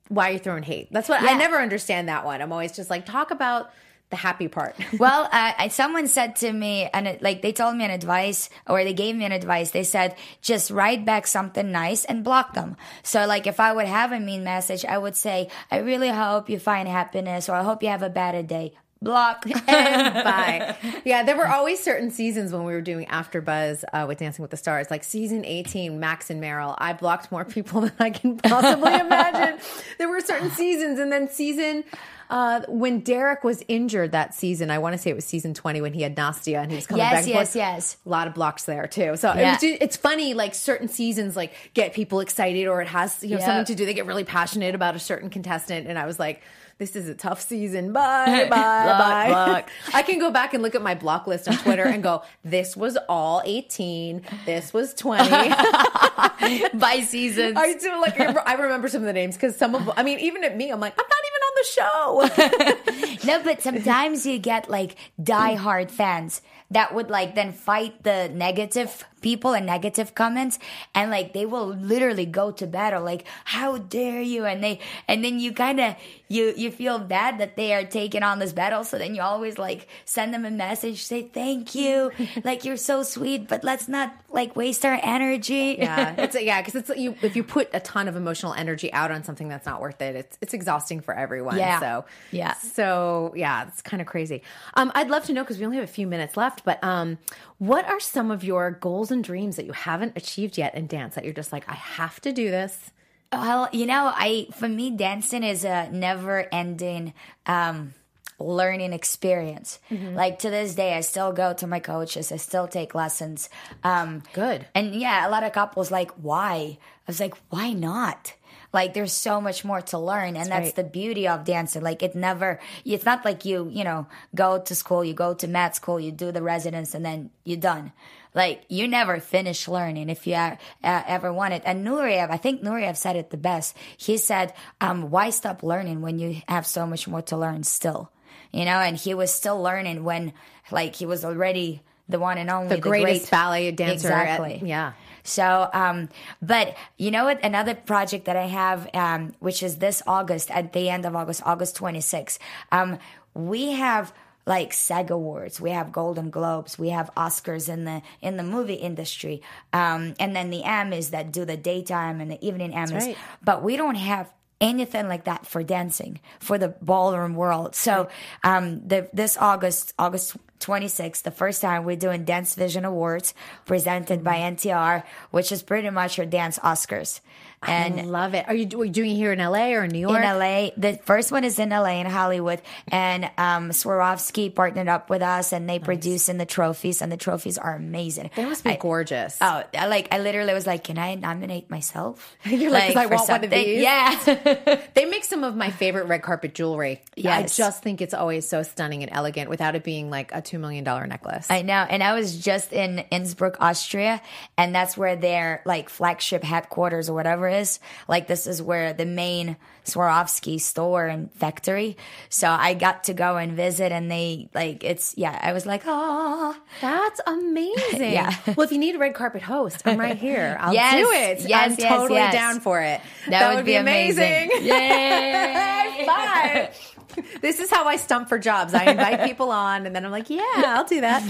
Why 0.08 0.30
are 0.30 0.34
you 0.34 0.40
throwing 0.40 0.64
hate? 0.64 0.92
That's 0.92 1.08
what 1.08 1.22
I 1.22 1.34
never 1.38 1.58
understand 1.58 2.08
that 2.10 2.26
one. 2.26 2.42
I'm 2.42 2.52
always 2.52 2.72
just 2.76 2.90
like, 2.90 3.06
talk 3.06 3.30
about 3.30 3.70
the 4.10 4.16
happy 4.16 4.48
part. 4.48 4.76
well, 5.00 5.30
uh, 5.32 5.70
someone 5.70 6.08
said 6.08 6.36
to 6.38 6.52
me, 6.52 6.90
and 6.94 7.08
it, 7.08 7.22
like 7.22 7.42
they 7.42 7.52
told 7.52 7.76
me 7.76 7.86
an 7.86 7.92
advice, 7.92 8.50
or 8.68 8.84
they 8.84 8.94
gave 8.94 9.16
me 9.16 9.26
an 9.26 9.32
advice. 9.32 9.72
They 9.72 9.84
said 9.84 10.16
just 10.42 10.72
write 10.72 11.06
back 11.06 11.28
something 11.28 11.72
nice 11.72 12.06
and 12.06 12.24
block 12.24 12.54
them. 12.54 12.76
So, 13.04 13.26
like 13.26 13.48
if 13.48 13.60
I 13.60 13.74
would 13.74 13.88
have 13.88 14.12
a 14.12 14.20
mean 14.20 14.44
message, 14.44 14.86
I 14.86 14.98
would 14.98 15.16
say, 15.16 15.50
"I 15.72 15.78
really 15.78 16.10
hope 16.10 16.50
you 16.50 16.60
find 16.60 16.88
happiness," 16.88 17.50
or 17.50 17.54
"I 17.54 17.64
hope 17.64 17.84
you 17.84 17.90
have 17.90 18.04
a 18.04 18.10
better 18.10 18.42
day." 18.42 18.74
Block. 19.02 19.46
and 19.68 20.14
bye. 20.14 20.76
Yeah, 21.06 21.24
there 21.24 21.38
were 21.38 21.48
always 21.48 21.82
certain 21.82 22.12
seasons 22.12 22.52
when 22.52 22.64
we 22.66 22.74
were 22.74 22.82
doing 22.82 23.06
After 23.08 23.42
Buzz 23.42 23.86
uh, 23.94 24.06
with 24.08 24.20
Dancing 24.20 24.42
with 24.44 24.52
the 24.52 24.58
Stars, 24.58 24.92
like 24.92 25.04
season 25.04 25.46
18, 25.46 26.00
Max 26.00 26.30
and 26.30 26.42
Meryl. 26.42 26.76
I 26.78 26.94
blocked 26.94 27.32
more 27.32 27.46
people 27.46 27.82
than 27.82 27.94
I 28.00 28.10
can 28.10 28.38
possibly 28.38 28.94
imagine. 29.00 29.60
There 29.98 30.10
were 30.10 30.20
certain 30.22 30.52
seasons, 30.52 31.00
and 31.00 31.12
then 31.12 31.30
season. 31.30 31.84
Uh, 32.30 32.62
when 32.68 33.00
Derek 33.00 33.44
was 33.44 33.64
injured 33.68 34.12
that 34.12 34.36
season, 34.36 34.70
I 34.70 34.78
want 34.78 34.94
to 34.94 35.00
say 35.00 35.10
it 35.10 35.16
was 35.16 35.26
season 35.26 35.56
20 35.56 35.82
when 35.82 35.94
he 35.94 36.04
had 36.04 36.16
Nastia 36.16 36.62
and 36.62 36.70
he 36.70 36.76
was 36.76 36.86
coming 36.86 37.00
Yes, 37.00 37.12
back 37.12 37.24
and 37.24 37.30
yes, 37.34 37.56
yes. 37.56 37.98
A 38.06 38.10
lot 38.10 38.28
of 38.28 38.36
blocks 38.36 38.66
there 38.66 38.86
too. 38.86 39.16
So 39.18 39.34
Yeah. 39.34 39.54
it 39.60 39.64
was, 39.64 39.78
it's 39.82 39.98
funny, 39.98 40.36
like 40.36 40.54
certain 40.54 40.90
seasons, 40.90 41.36
like 41.36 41.54
get 41.74 41.92
people 41.94 42.20
excited 42.20 42.68
or 42.68 42.84
it 42.84 42.88
has 42.88 43.24
you 43.24 43.32
know 43.32 43.38
Yeah. 43.40 43.46
something 43.48 43.66
to 43.66 43.76
do. 43.76 43.84
They 43.88 43.96
get 43.96 44.06
really 44.06 44.26
passionate 44.26 44.76
about 44.76 44.96
a 44.96 45.00
certain 45.00 45.32
contestant, 45.32 45.88
and 45.88 45.98
I 45.98 46.06
was 46.06 46.20
like, 46.20 46.44
"This 46.80 46.96
is 46.96 47.08
a 47.08 47.14
tough 47.14 47.40
season. 47.42 47.94
Bye, 47.94 48.48
bye, 48.50 48.56
bye." 48.98 49.28
block. 49.28 49.70
I 49.94 50.02
can 50.02 50.18
go 50.18 50.32
back 50.32 50.56
and 50.56 50.64
look 50.64 50.74
at 50.74 50.82
my 50.82 50.96
block 50.96 51.28
list 51.28 51.48
on 51.48 51.56
Twitter 51.58 51.84
and 51.84 52.02
go, 52.02 52.24
"This 52.44 52.76
was 52.76 52.98
all 53.08 53.44
18. 53.46 54.24
This 54.48 54.74
was 54.74 54.96
20." 54.96 55.30
By 56.74 57.02
seasons. 57.06 57.56
I 57.58 57.76
do 57.76 58.02
like 58.02 58.20
I 58.20 58.54
remember 58.54 58.88
some 58.88 59.02
of 59.02 59.06
the 59.06 59.14
names 59.14 59.36
because 59.36 59.56
some 59.56 59.76
of 59.76 59.92
I 59.96 60.04
mean 60.04 60.20
even 60.20 60.44
at 60.44 60.58
me 60.58 60.72
I'm 60.72 60.80
like 60.80 60.94
I'm 60.98 61.06
not 61.06 61.24
even 61.30 61.42
on 61.48 61.54
the 61.60 63.22
show. 63.22 63.28
no, 63.28 63.44
but 63.44 63.62
sometimes 63.62 64.26
you 64.26 64.40
get 64.40 64.70
like 64.70 64.96
diehard 65.22 65.92
fans 65.92 66.42
that 66.72 66.94
would 66.94 67.10
like 67.10 67.36
then 67.36 67.52
fight 67.52 68.04
the 68.04 68.30
negative 68.30 69.06
people 69.22 69.54
and 69.54 69.66
negative 69.66 70.16
comments 70.16 70.58
and 70.96 71.12
like 71.12 71.34
they 71.34 71.46
will 71.46 71.68
literally 71.68 72.26
go 72.26 72.52
to 72.52 72.66
battle 72.66 73.04
like 73.04 73.26
how 73.44 73.78
dare 73.78 74.22
you 74.22 74.46
and 74.46 74.64
they 74.64 74.80
and 75.10 75.26
then 75.26 75.40
you 75.40 75.52
kind 75.52 75.80
of 75.80 75.94
you 76.30 76.54
you 76.56 76.72
feel 76.72 77.00
bad 77.00 77.38
that 77.40 77.58
they 77.58 77.74
are 77.74 77.84
taking 77.84 78.24
on 78.24 78.40
this 78.40 78.54
battle 78.54 78.86
so 78.86 78.98
then 78.98 79.14
you 79.14 79.22
always 79.22 79.58
like 79.58 79.88
send 80.06 80.34
them 80.34 80.46
a 80.46 80.52
message 80.52 81.04
say 81.04 81.22
thank 81.24 81.76
you 81.76 82.12
like 82.46 82.64
you're 82.64 82.78
so 82.78 83.04
sweet 83.04 83.46
but 83.50 83.62
let's 83.62 83.90
not 83.90 84.14
like 84.32 84.56
waste 84.56 84.86
our 84.86 85.00
energy 85.04 85.76
yeah, 85.78 86.16
it's 86.18 86.42
yeah 86.42 86.62
because 86.62 86.76
it's 86.76 86.90
you 86.98 87.16
if 87.22 87.36
you 87.36 87.44
put 87.44 87.70
a 87.74 87.80
ton 87.80 88.08
of 88.08 88.16
emotional 88.16 88.54
energy 88.54 88.92
out 88.94 89.12
on 89.12 89.24
something 89.24 89.48
that's 89.48 89.66
not 89.66 89.82
worth 89.82 90.02
it, 90.02 90.16
it's 90.16 90.38
it's 90.42 90.54
exhausting 90.54 91.02
for 91.02 91.14
everyone. 91.14 91.58
Yeah. 91.58 91.80
So 91.80 92.06
Yeah. 92.32 92.54
So 92.54 93.34
yeah, 93.36 93.68
it's 93.68 93.82
kind 93.82 94.02
of 94.02 94.08
crazy. 94.08 94.42
Um, 94.76 94.92
I'd 94.96 95.10
love 95.10 95.26
to 95.26 95.34
know 95.34 95.44
because 95.44 95.58
we 95.58 95.66
only 95.66 95.78
have 95.78 95.86
a 95.86 95.92
few 95.92 96.08
minutes 96.08 96.38
left, 96.38 96.59
but 96.64 96.84
um, 96.84 97.18
what 97.58 97.86
are 97.86 98.00
some 98.00 98.32
of 98.32 98.44
your 98.44 98.72
goals 98.72 99.12
and 99.12 99.24
dreams 99.24 99.56
that 99.56 99.66
you 99.66 99.74
haven't 99.74 100.14
achieved 100.16 100.58
yet 100.58 100.76
in 100.76 100.88
dance 100.88 101.16
that 101.16 101.24
you're 101.24 101.34
just 101.34 101.52
like 101.52 101.68
I 101.70 101.76
have 101.76 102.20
to 102.22 102.32
do 102.32 102.50
this? 102.52 102.92
Well, 103.32 103.70
you 103.72 103.86
know, 103.86 104.12
I 104.14 104.48
for 104.56 104.68
me 104.68 104.92
dancing 104.92 105.44
is 105.44 105.64
a 105.64 105.90
never 105.92 106.48
ending 106.52 107.14
um 107.46 107.94
learning 108.40 108.94
experience. 108.94 109.80
Like 109.92 110.40
to 110.40 110.50
this 110.50 110.74
day 110.74 110.96
I 110.96 111.02
still 111.02 111.34
go 111.34 111.54
to 111.54 111.68
my 111.68 111.80
coaches, 111.80 112.32
I 112.32 112.38
still 112.38 112.68
take 112.68 112.96
lessons. 112.96 113.50
Um 113.84 114.24
Good. 114.34 114.66
And 114.74 114.96
yeah, 114.96 115.28
a 115.28 115.30
lot 115.30 115.44
of 115.44 115.52
couples 115.54 115.92
like 115.92 116.12
why? 116.12 116.78
I 116.82 117.08
was 117.08 117.20
like, 117.20 117.36
why 117.50 117.74
not? 117.74 118.34
Like 118.72 118.94
there's 118.94 119.14
so 119.14 119.42
much 119.42 119.66
more 119.66 119.82
to 119.82 119.98
learn 119.98 120.36
and 120.36 120.50
that's 120.52 120.68
right. 120.68 120.76
the 120.76 120.84
beauty 120.84 121.28
of 121.28 121.44
dancing. 121.44 121.82
Like 121.82 122.04
it 122.04 122.16
never 122.16 122.60
it's 122.86 123.06
not 123.06 123.26
like 123.26 123.44
you, 123.46 123.70
you 123.72 123.84
know, 123.84 124.06
go 124.36 124.60
to 124.60 124.76
school, 124.76 125.04
you 125.04 125.14
go 125.14 125.34
to 125.34 125.48
mat 125.48 125.76
school, 125.76 126.00
you 126.00 126.12
do 126.12 126.32
the 126.32 126.42
residence 126.44 126.94
and 126.94 127.04
then 127.04 127.32
you're 127.44 127.58
done. 127.58 127.92
Like 128.36 128.62
you 128.70 128.88
never 128.88 129.20
finish 129.20 129.68
learning 129.68 130.10
if 130.10 130.28
you 130.28 130.36
uh, 130.36 130.56
uh, 130.84 131.04
ever 131.08 131.34
want 131.34 131.56
it. 131.56 131.64
And 131.66 131.86
Nureyev, 131.86 132.30
I 132.30 132.38
think 132.38 132.62
Nureyev 132.62 132.96
said 132.96 133.16
it 133.16 133.32
the 133.32 133.38
best. 133.38 133.76
He 133.98 134.18
said, 134.18 134.54
um, 134.80 135.10
"Why 135.10 135.32
stop 135.32 135.64
learning 135.64 136.02
when 136.02 136.20
you 136.20 136.40
have 136.48 136.68
so 136.68 136.86
much 136.86 137.08
more 137.08 137.24
to 137.24 137.38
learn 137.38 137.64
still?" 137.64 138.12
You 138.52 138.66
know, 138.66 138.78
and 138.80 138.96
he 138.96 139.16
was 139.16 139.34
still 139.34 139.62
learning 139.62 140.04
when, 140.04 140.34
like, 140.72 140.96
he 140.96 141.06
was 141.06 141.26
already 141.26 141.82
the 142.08 142.20
one 142.20 142.38
and 142.38 142.50
only 142.50 142.76
The 142.76 142.82
greatest 142.82 143.30
great- 143.30 143.32
ballet 143.32 143.72
dancer 143.72 144.12
at- 144.12 144.22
Exactly. 144.40 144.62
yeah. 144.68 144.94
So, 145.24 145.70
um, 145.74 146.10
but 146.42 146.76
you 146.98 147.12
know 147.12 147.26
what? 147.26 147.44
Another 147.44 147.76
project 147.76 148.26
that 148.26 148.36
I 148.36 148.48
have, 148.48 148.90
um, 148.94 149.34
which 149.40 149.64
is 149.64 149.78
this 149.78 150.02
August, 150.08 150.52
at 150.52 150.74
the 150.74 150.90
end 150.90 151.06
of 151.06 151.16
August, 151.16 151.42
August 151.46 151.78
26th, 151.78 152.38
um, 152.72 152.98
we 153.34 153.72
have 153.72 154.14
like 154.46 154.74
SAG 154.74 155.12
awards, 155.12 155.62
we 155.62 155.70
have 155.70 155.92
Golden 155.92 156.32
Globes, 156.32 156.80
we 156.80 156.90
have 156.90 157.12
Oscars 157.16 157.70
in 157.70 157.86
the 157.86 158.02
in 158.20 158.36
the 158.38 158.44
movie 158.44 158.74
industry, 158.74 159.42
um, 159.74 160.16
and 160.20 160.36
then 160.36 160.50
the 160.50 160.64
Emmys 160.64 161.12
that 161.12 161.32
do 161.32 161.46
the 161.46 161.56
daytime 161.56 162.20
and 162.20 162.32
the 162.32 162.46
evening 162.46 162.72
Emmys. 162.72 163.06
right. 163.06 163.18
But 163.44 163.62
we 163.62 163.78
don't 163.78 163.96
have 163.96 164.34
anything 164.62 165.08
like 165.08 165.26
that 165.26 165.46
for 165.46 165.64
dancing 165.64 166.20
for 166.40 166.58
the 166.58 166.70
ballroom 166.82 167.36
world. 167.36 167.76
So 167.76 168.10
um, 168.44 168.88
the, 168.88 169.10
this 169.14 169.38
August, 169.38 169.94
August 169.98 170.36
26th, 170.60 171.24
the 171.24 171.32
first 171.32 171.62
time 171.62 171.86
we're 171.86 171.96
doing 171.96 172.26
Dance 172.26 172.56
Vision 172.56 172.84
Awards 172.86 173.34
presented 173.66 174.24
by 174.24 174.36
NTR, 174.38 175.04
which 175.32 175.52
is 175.52 175.64
pretty 175.64 175.90
much 175.90 176.18
your 176.18 176.28
dance 176.28 176.60
Oscars. 176.60 177.22
And 177.62 178.00
I 178.00 178.04
love 178.04 178.34
it. 178.36 178.46
Are 178.48 178.54
you, 178.56 178.66
are 178.80 178.86
you 178.86 178.92
doing 178.92 179.12
it 179.12 179.16
here 179.16 179.34
in 179.34 179.40
LA 179.40 179.72
or 179.72 179.84
in 179.84 179.92
New 179.92 180.00
York? 180.00 180.16
In 180.18 180.22
LA, 180.24 180.70
the 180.78 180.98
first 181.04 181.30
one 181.32 181.44
is 181.44 181.60
in 181.60 181.70
LA 181.70 182.00
in 182.00 182.06
Hollywood, 182.06 182.62
and 182.90 183.26
um, 183.38 183.72
Swarovski 183.72 184.54
partnered 184.56 184.88
up 184.88 185.10
with 185.10 185.22
us, 185.22 185.52
and 185.52 185.70
they 185.70 185.78
produce 185.78 186.30
in 186.30 186.38
the 186.38 186.46
trophies, 186.46 187.02
and 187.02 187.12
the 187.12 187.18
trophies 187.18 187.58
are 187.58 187.76
amazing. 187.76 188.30
They 188.36 188.46
must 188.46 188.64
be 188.64 188.70
I- 188.72 188.76
gorgeous. 188.78 189.38
Oh, 189.42 189.64
I 189.78 189.88
like 189.88 190.08
I 190.14 190.20
literally 190.20 190.54
was 190.54 190.66
like, 190.66 190.86
can 190.86 190.98
I 190.98 191.16
nominate 191.16 191.70
myself? 191.70 192.38
You're 192.46 192.72
like, 192.72 192.94
'cause 192.94 192.96
I 192.96 193.06
want 193.08 193.30
one 193.30 193.44
of 193.44 193.50
these. 193.50 193.82
Yeah. 193.82 194.86
They 194.94 195.06
make 195.06 195.24
some 195.24 195.44
of 195.44 195.56
my 195.56 195.70
favorite 195.70 196.06
red 196.06 196.22
carpet 196.22 196.54
jewelry. 196.54 197.02
Yes. 197.16 197.60
I 197.60 197.64
just 197.64 197.84
think 197.84 198.02
it's 198.02 198.14
always 198.14 198.48
so 198.48 198.64
stunning 198.64 199.04
and 199.04 199.12
elegant 199.14 199.50
without 199.50 199.76
it 199.76 199.84
being 199.84 200.10
like 200.10 200.32
a 200.34 200.42
$2 200.42 200.60
million 200.60 200.84
necklace. 200.84 201.50
I 201.50 201.62
know. 201.62 201.86
And 201.90 202.02
I 202.04 202.14
was 202.14 202.38
just 202.38 202.72
in 202.74 203.00
Innsbruck, 203.12 203.58
Austria, 203.62 204.22
and 204.58 204.74
that's 204.74 204.98
where 204.98 205.16
their 205.16 205.62
like 205.66 205.90
flagship 205.90 206.44
headquarters 206.44 207.10
or 207.10 207.14
whatever 207.14 207.49
is. 207.50 207.80
Like 208.08 208.28
this 208.28 208.48
is 208.48 208.62
where 208.62 208.94
the 208.94 209.06
main 209.06 209.58
Swarovski 209.86 210.62
store 210.62 211.08
and 211.08 211.32
factory. 211.34 211.98
So 212.30 212.50
I 212.50 212.74
got 212.76 213.06
to 213.06 213.14
go 213.14 213.38
and 213.38 213.54
visit 213.54 213.92
and 213.92 214.10
they 214.10 214.50
like 214.54 214.84
it's 214.84 215.16
yeah, 215.18 215.38
I 215.42 215.54
was 215.54 215.66
like, 215.66 215.84
oh 215.86 216.56
That's 216.82 217.20
amazing. 217.26 218.12
Yeah. 218.20 218.36
Well, 218.56 218.62
if 218.62 218.72
you 218.72 218.78
need 218.78 218.96
a 218.96 218.98
red 219.00 219.14
carpet 219.14 219.42
host, 219.42 219.82
I'm 219.86 220.00
right 220.00 220.18
here. 220.18 220.58
I'll 220.60 220.74
Yes, 220.80 220.94
do 220.96 221.12
it. 221.12 221.50
yes, 221.50 221.72
I'm 221.72 221.76
yes, 221.78 221.92
totally 221.92 222.20
yes. 222.20 222.34
down 222.34 222.60
for 222.60 222.82
it. 222.82 223.02
That 223.28 223.56
would 223.56 223.66
be 223.66 223.76
amazing. 223.76 224.52
Yay! 224.62 225.54
High 225.54 226.06
five. 226.76 226.96
This 227.42 227.60
is 227.60 227.70
how 227.70 227.86
I 227.86 227.96
stump 227.98 228.30
for 228.30 228.38
jobs. 228.38 228.74
I 228.74 228.92
invite 228.92 229.24
people 229.26 229.52
on, 229.52 229.86
and 229.86 229.96
then 229.96 230.06
I'm 230.06 230.12
like, 230.12 230.30
"Yeah, 230.30 230.44
I'll 230.58 230.86
do 230.86 231.02
that." 231.02 231.24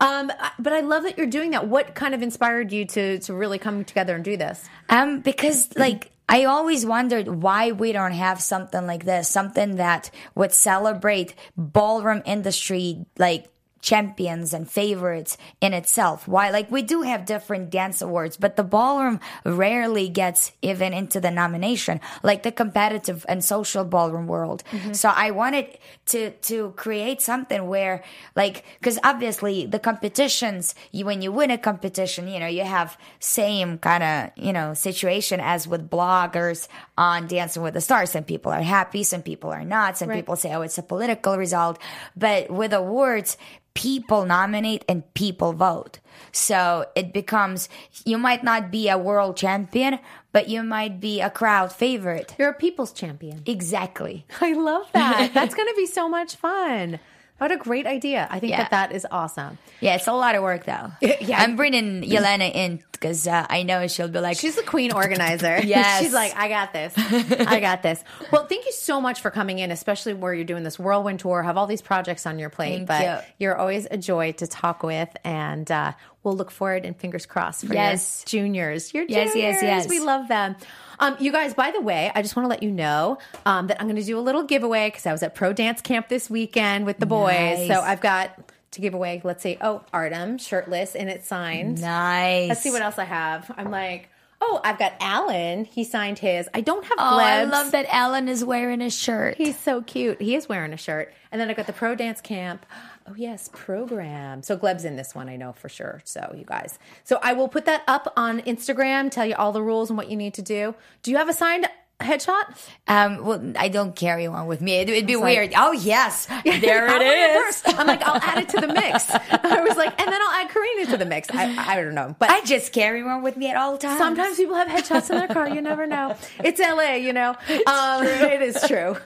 Um, 0.00 0.32
but 0.58 0.72
I 0.72 0.80
love 0.80 1.02
that 1.04 1.18
you're 1.18 1.26
doing 1.26 1.50
that. 1.52 1.68
What 1.68 1.94
kind 1.94 2.14
of 2.14 2.22
inspired 2.22 2.72
you 2.72 2.84
to 2.86 3.18
to 3.20 3.34
really 3.34 3.58
come 3.58 3.84
together 3.84 4.14
and 4.14 4.24
do 4.24 4.36
this? 4.36 4.64
Um, 4.88 5.20
because 5.20 5.59
like 5.76 6.12
I 6.28 6.44
always 6.44 6.86
wondered 6.86 7.26
why 7.26 7.72
we 7.72 7.90
don't 7.90 8.12
have 8.12 8.40
something 8.40 8.86
like 8.86 9.04
this, 9.04 9.28
something 9.28 9.76
that 9.76 10.10
would 10.36 10.52
celebrate 10.52 11.34
ballroom 11.56 12.22
industry 12.24 13.04
like 13.18 13.46
champions 13.80 14.52
and 14.52 14.70
favorites 14.70 15.38
in 15.60 15.72
itself. 15.72 16.28
Why 16.28 16.50
like 16.50 16.70
we 16.70 16.82
do 16.82 17.02
have 17.02 17.24
different 17.24 17.70
dance 17.70 18.02
awards, 18.02 18.36
but 18.36 18.56
the 18.56 18.62
ballroom 18.64 19.20
rarely 19.44 20.08
gets 20.08 20.52
even 20.62 20.92
into 20.92 21.20
the 21.20 21.30
nomination, 21.30 22.00
like 22.22 22.42
the 22.42 22.52
competitive 22.52 23.24
and 23.28 23.44
social 23.44 23.84
ballroom 23.84 24.26
world. 24.26 24.62
Mm-hmm. 24.70 24.92
So 24.92 25.08
I 25.08 25.30
wanted 25.30 25.78
to 26.06 26.30
to 26.30 26.72
create 26.76 27.22
something 27.22 27.66
where 27.68 28.02
like 28.36 28.64
because 28.78 28.98
obviously 29.04 29.66
the 29.66 29.78
competitions 29.78 30.74
you 30.92 31.04
when 31.06 31.22
you 31.22 31.30
win 31.32 31.50
a 31.50 31.58
competition 31.58 32.26
you 32.28 32.40
know 32.40 32.46
you 32.46 32.64
have 32.64 32.98
same 33.20 33.78
kind 33.78 34.02
of 34.02 34.30
you 34.44 34.52
know 34.52 34.74
situation 34.74 35.40
as 35.40 35.68
with 35.68 35.88
bloggers 35.88 36.68
on 36.98 37.26
dancing 37.26 37.62
with 37.62 37.74
the 37.74 37.80
stars 37.80 38.10
some 38.10 38.24
people 38.24 38.50
are 38.52 38.62
happy 38.62 39.02
some 39.04 39.22
people 39.22 39.50
are 39.50 39.64
not 39.64 39.96
some 39.96 40.08
Right. 40.08 40.16
people 40.16 40.34
say 40.36 40.52
oh 40.54 40.62
it's 40.62 40.78
a 40.78 40.82
political 40.82 41.36
result 41.36 41.78
but 42.16 42.50
with 42.50 42.72
awards 42.72 43.36
people 43.74 44.24
nominate 44.26 44.84
and 44.88 45.02
people 45.14 45.52
vote 45.52 45.98
so 46.32 46.86
it 46.94 47.12
becomes 47.12 47.68
you 48.04 48.18
might 48.18 48.42
not 48.44 48.70
be 48.70 48.88
a 48.88 48.98
world 48.98 49.36
champion 49.36 49.98
but 50.32 50.48
you 50.48 50.62
might 50.62 51.00
be 51.00 51.20
a 51.20 51.30
crowd 51.30 51.72
favorite 51.72 52.34
You're 52.38 52.50
a 52.50 52.54
people's 52.54 52.92
champion. 52.92 53.42
exactly 53.46 54.26
I 54.40 54.52
love 54.54 54.86
that. 54.92 55.30
That's 55.34 55.54
going 55.54 55.68
to 55.68 55.74
be 55.76 55.86
so 55.86 56.08
much 56.08 56.36
fun. 56.36 56.98
What 57.38 57.50
a 57.52 57.56
great 57.56 57.86
idea. 57.86 58.28
I 58.30 58.38
think 58.38 58.50
Yeah. 58.50 58.58
that 58.58 58.70
that 58.70 58.92
is 58.92 59.06
awesome. 59.10 59.56
Yeah, 59.80 59.94
it's 59.94 60.06
a 60.06 60.12
lot 60.12 60.34
of 60.34 60.42
work 60.42 60.64
though. 60.66 60.90
Yeah. 61.20 61.40
I'm 61.40 61.56
bringing 61.56 62.02
Yelena 62.02 62.54
in 62.54 62.82
because 63.00 63.26
uh, 63.26 63.46
I 63.48 63.62
know 63.62 63.86
she'll 63.88 64.08
be 64.08 64.20
like, 64.20 64.36
She's 64.36 64.56
the 64.56 64.62
queen 64.62 64.92
organizer. 64.94 65.58
Yes. 65.64 66.00
She's 66.02 66.12
like, 66.12 66.36
I 66.36 66.48
got 66.48 66.72
this. 66.72 66.92
I 66.96 67.60
got 67.60 67.82
this. 67.82 68.02
Well, 68.32 68.46
thank 68.46 68.66
you 68.66 68.72
so 68.72 69.00
much 69.00 69.20
for 69.20 69.30
coming 69.30 69.58
in, 69.58 69.70
especially 69.70 70.14
where 70.14 70.32
you're 70.34 70.44
doing 70.44 70.62
this 70.62 70.78
whirlwind 70.78 71.20
tour, 71.20 71.42
have 71.42 71.56
all 71.56 71.66
these 71.66 71.82
projects 71.82 72.26
on 72.26 72.38
your 72.38 72.50
plate. 72.50 72.86
Thank 72.86 72.88
but 72.88 73.24
you. 73.38 73.48
are 73.50 73.56
always 73.56 73.86
a 73.90 73.96
joy 73.96 74.32
to 74.32 74.46
talk 74.46 74.82
with, 74.82 75.08
and 75.24 75.68
uh, 75.70 75.92
we'll 76.22 76.36
look 76.36 76.50
forward 76.50 76.84
and 76.84 76.96
fingers 76.96 77.26
crossed 77.26 77.66
for 77.66 77.72
Yes. 77.74 78.24
your 78.28 78.42
juniors. 78.42 78.94
Your 78.94 79.04
Yes, 79.08 79.32
juniors. 79.32 79.54
yes, 79.54 79.62
yes. 79.62 79.88
We 79.88 79.98
love 80.00 80.28
them. 80.28 80.54
Um, 81.00 81.16
you 81.18 81.32
guys, 81.32 81.54
by 81.54 81.70
the 81.70 81.80
way, 81.80 82.12
I 82.14 82.22
just 82.22 82.36
want 82.36 82.44
to 82.44 82.50
let 82.50 82.62
you 82.62 82.70
know 82.70 83.18
um, 83.46 83.68
that 83.68 83.80
I'm 83.80 83.86
going 83.88 83.96
to 84.00 84.04
do 84.04 84.18
a 84.18 84.20
little 84.20 84.42
giveaway 84.44 84.88
because 84.88 85.06
I 85.06 85.12
was 85.12 85.22
at 85.22 85.34
Pro 85.34 85.52
Dance 85.52 85.80
Camp 85.80 86.08
this 86.08 86.28
weekend 86.30 86.84
with 86.86 86.98
the 86.98 87.06
boys. 87.06 87.58
Nice. 87.58 87.68
So 87.68 87.80
I've 87.80 88.00
got 88.02 88.38
to 88.72 88.80
give 88.80 88.94
away, 88.94 89.20
let's 89.24 89.42
see, 89.42 89.56
oh, 89.60 89.82
Artem, 89.92 90.38
shirtless, 90.38 90.94
and 90.94 91.08
it's 91.10 91.26
signed. 91.26 91.80
nice. 91.80 92.48
Let's 92.48 92.62
see 92.62 92.70
what 92.70 92.82
else 92.82 92.98
I 92.98 93.04
have. 93.04 93.50
I'm 93.56 93.70
like, 93.70 94.08
oh, 94.40 94.60
I've 94.64 94.78
got 94.78 94.94
Alan. 95.00 95.64
He 95.64 95.84
signed 95.84 96.18
his. 96.18 96.48
I 96.54 96.60
don't 96.62 96.84
have 96.84 96.94
Oh, 96.98 97.18
I 97.18 97.44
Gleb's. 97.44 97.52
love 97.52 97.72
that 97.72 97.86
Alan 97.94 98.28
is 98.28 98.44
wearing 98.44 98.80
a 98.80 98.88
shirt. 98.90 99.36
He's 99.36 99.58
so 99.58 99.82
cute. 99.82 100.20
He 100.22 100.34
is 100.34 100.48
wearing 100.48 100.72
a 100.72 100.76
shirt. 100.78 101.12
And 101.30 101.40
then 101.40 101.50
I 101.50 101.54
got 101.54 101.66
the 101.66 101.72
Pro 101.72 101.94
Dance 101.94 102.20
Camp. 102.20 102.64
Oh 103.08 103.14
yes, 103.16 103.50
program. 103.52 104.42
So 104.42 104.56
Gleb's 104.56 104.84
in 104.84 104.96
this 104.96 105.14
one, 105.14 105.28
I 105.28 105.36
know 105.36 105.52
for 105.52 105.68
sure. 105.68 106.00
So 106.04 106.32
you 106.36 106.44
guys. 106.44 106.78
So 107.04 107.18
I 107.22 107.32
will 107.32 107.48
put 107.48 107.64
that 107.66 107.82
up 107.88 108.12
on 108.16 108.40
Instagram, 108.42 109.10
tell 109.10 109.26
you 109.26 109.34
all 109.34 109.52
the 109.52 109.62
rules 109.62 109.90
and 109.90 109.96
what 109.96 110.10
you 110.10 110.16
need 110.16 110.34
to 110.34 110.42
do. 110.42 110.74
Do 111.02 111.10
you 111.10 111.16
have 111.16 111.28
a 111.28 111.32
signed 111.32 111.66
headshot? 112.00 112.56
Um, 112.88 113.24
well, 113.24 113.52
I 113.58 113.68
don't 113.68 113.94
carry 113.94 114.26
one 114.28 114.46
with 114.46 114.60
me. 114.60 114.74
It, 114.76 114.88
would 114.90 115.06
be 115.06 115.16
like- 115.16 115.24
weird. 115.24 115.52
oh 115.56 115.72
yes, 115.72 116.26
there 116.44 116.86
it 116.88 117.02
is. 117.02 117.62
I'm 117.66 117.86
like, 117.86 118.02
I'll 118.02 118.20
add 118.20 118.38
it 118.38 118.48
to 118.50 118.60
the 118.60 118.68
mix. 118.68 119.10
I 119.30 119.60
was 119.66 119.76
like, 119.76 120.00
and 120.00 120.12
then 120.12 120.20
I'll 120.22 120.40
add 120.40 120.50
Karina 120.50 120.86
to 120.90 120.96
the 120.96 121.06
mix. 121.06 121.28
I, 121.32 121.72
I 121.72 121.76
don't 121.82 121.94
know, 121.94 122.14
but 122.18 122.30
I 122.30 122.40
just 122.44 122.72
carry 122.72 123.02
one 123.02 123.22
with 123.22 123.36
me 123.36 123.50
at 123.50 123.56
all 123.56 123.78
times. 123.78 123.98
Sometimes 123.98 124.36
people 124.36 124.54
have 124.54 124.68
headshots 124.68 125.10
in 125.10 125.18
their 125.18 125.28
car. 125.28 125.48
You 125.48 125.60
never 125.60 125.86
know. 125.86 126.16
It's 126.42 126.58
LA, 126.60 126.94
you 126.94 127.12
know. 127.12 127.36
Um, 127.66 128.04
it 128.04 128.42
is 128.42 128.62
true. 128.66 128.96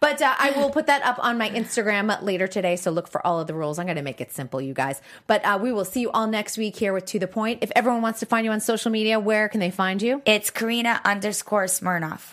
But 0.00 0.20
uh, 0.20 0.34
I 0.36 0.50
will 0.56 0.70
put 0.70 0.86
that 0.86 1.02
up 1.04 1.20
on 1.20 1.38
my 1.38 1.48
Instagram 1.50 2.22
later 2.22 2.48
today. 2.48 2.74
So 2.74 2.90
look 2.90 3.06
for 3.06 3.24
all 3.24 3.38
of 3.38 3.46
the 3.46 3.54
rules. 3.54 3.78
I'm 3.78 3.86
going 3.86 3.96
to 3.96 4.02
make 4.02 4.20
it 4.20 4.32
simple, 4.32 4.60
you 4.60 4.74
guys. 4.74 5.00
But 5.28 5.44
uh, 5.44 5.60
we 5.62 5.72
will 5.72 5.84
see 5.84 6.00
you 6.00 6.10
all 6.10 6.26
next 6.26 6.58
week 6.58 6.74
here 6.74 6.92
with 6.92 7.04
To 7.06 7.20
the 7.20 7.28
Point. 7.28 7.60
If 7.62 7.70
everyone 7.76 8.02
wants 8.02 8.18
to 8.18 8.26
find 8.26 8.44
you 8.44 8.50
on 8.50 8.58
social 8.58 8.90
media, 8.90 9.20
where 9.20 9.48
can 9.48 9.60
they 9.60 9.70
find 9.70 10.02
you? 10.02 10.20
It's 10.26 10.50
Karina 10.50 11.00
underscore 11.04 11.66
Smirnoff. 11.66 12.32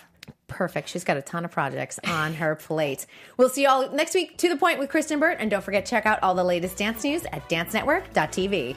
Perfect. 0.50 0.88
She's 0.88 1.04
got 1.04 1.16
a 1.16 1.22
ton 1.22 1.44
of 1.44 1.52
projects 1.52 2.00
on 2.04 2.34
her 2.34 2.56
plate. 2.56 3.06
We'll 3.36 3.48
see 3.48 3.62
you 3.62 3.68
all 3.68 3.90
next 3.92 4.14
week. 4.14 4.36
To 4.38 4.48
the 4.48 4.56
Point 4.56 4.78
with 4.78 4.90
Kristyn 4.90 5.20
Burtt. 5.20 5.38
And 5.40 5.50
don't 5.50 5.62
forget 5.62 5.86
check 5.86 6.06
out 6.06 6.22
all 6.22 6.34
the 6.34 6.44
latest 6.44 6.76
dance 6.76 7.04
news 7.04 7.24
at 7.32 7.48
dancenetwork.tv. 7.48 8.76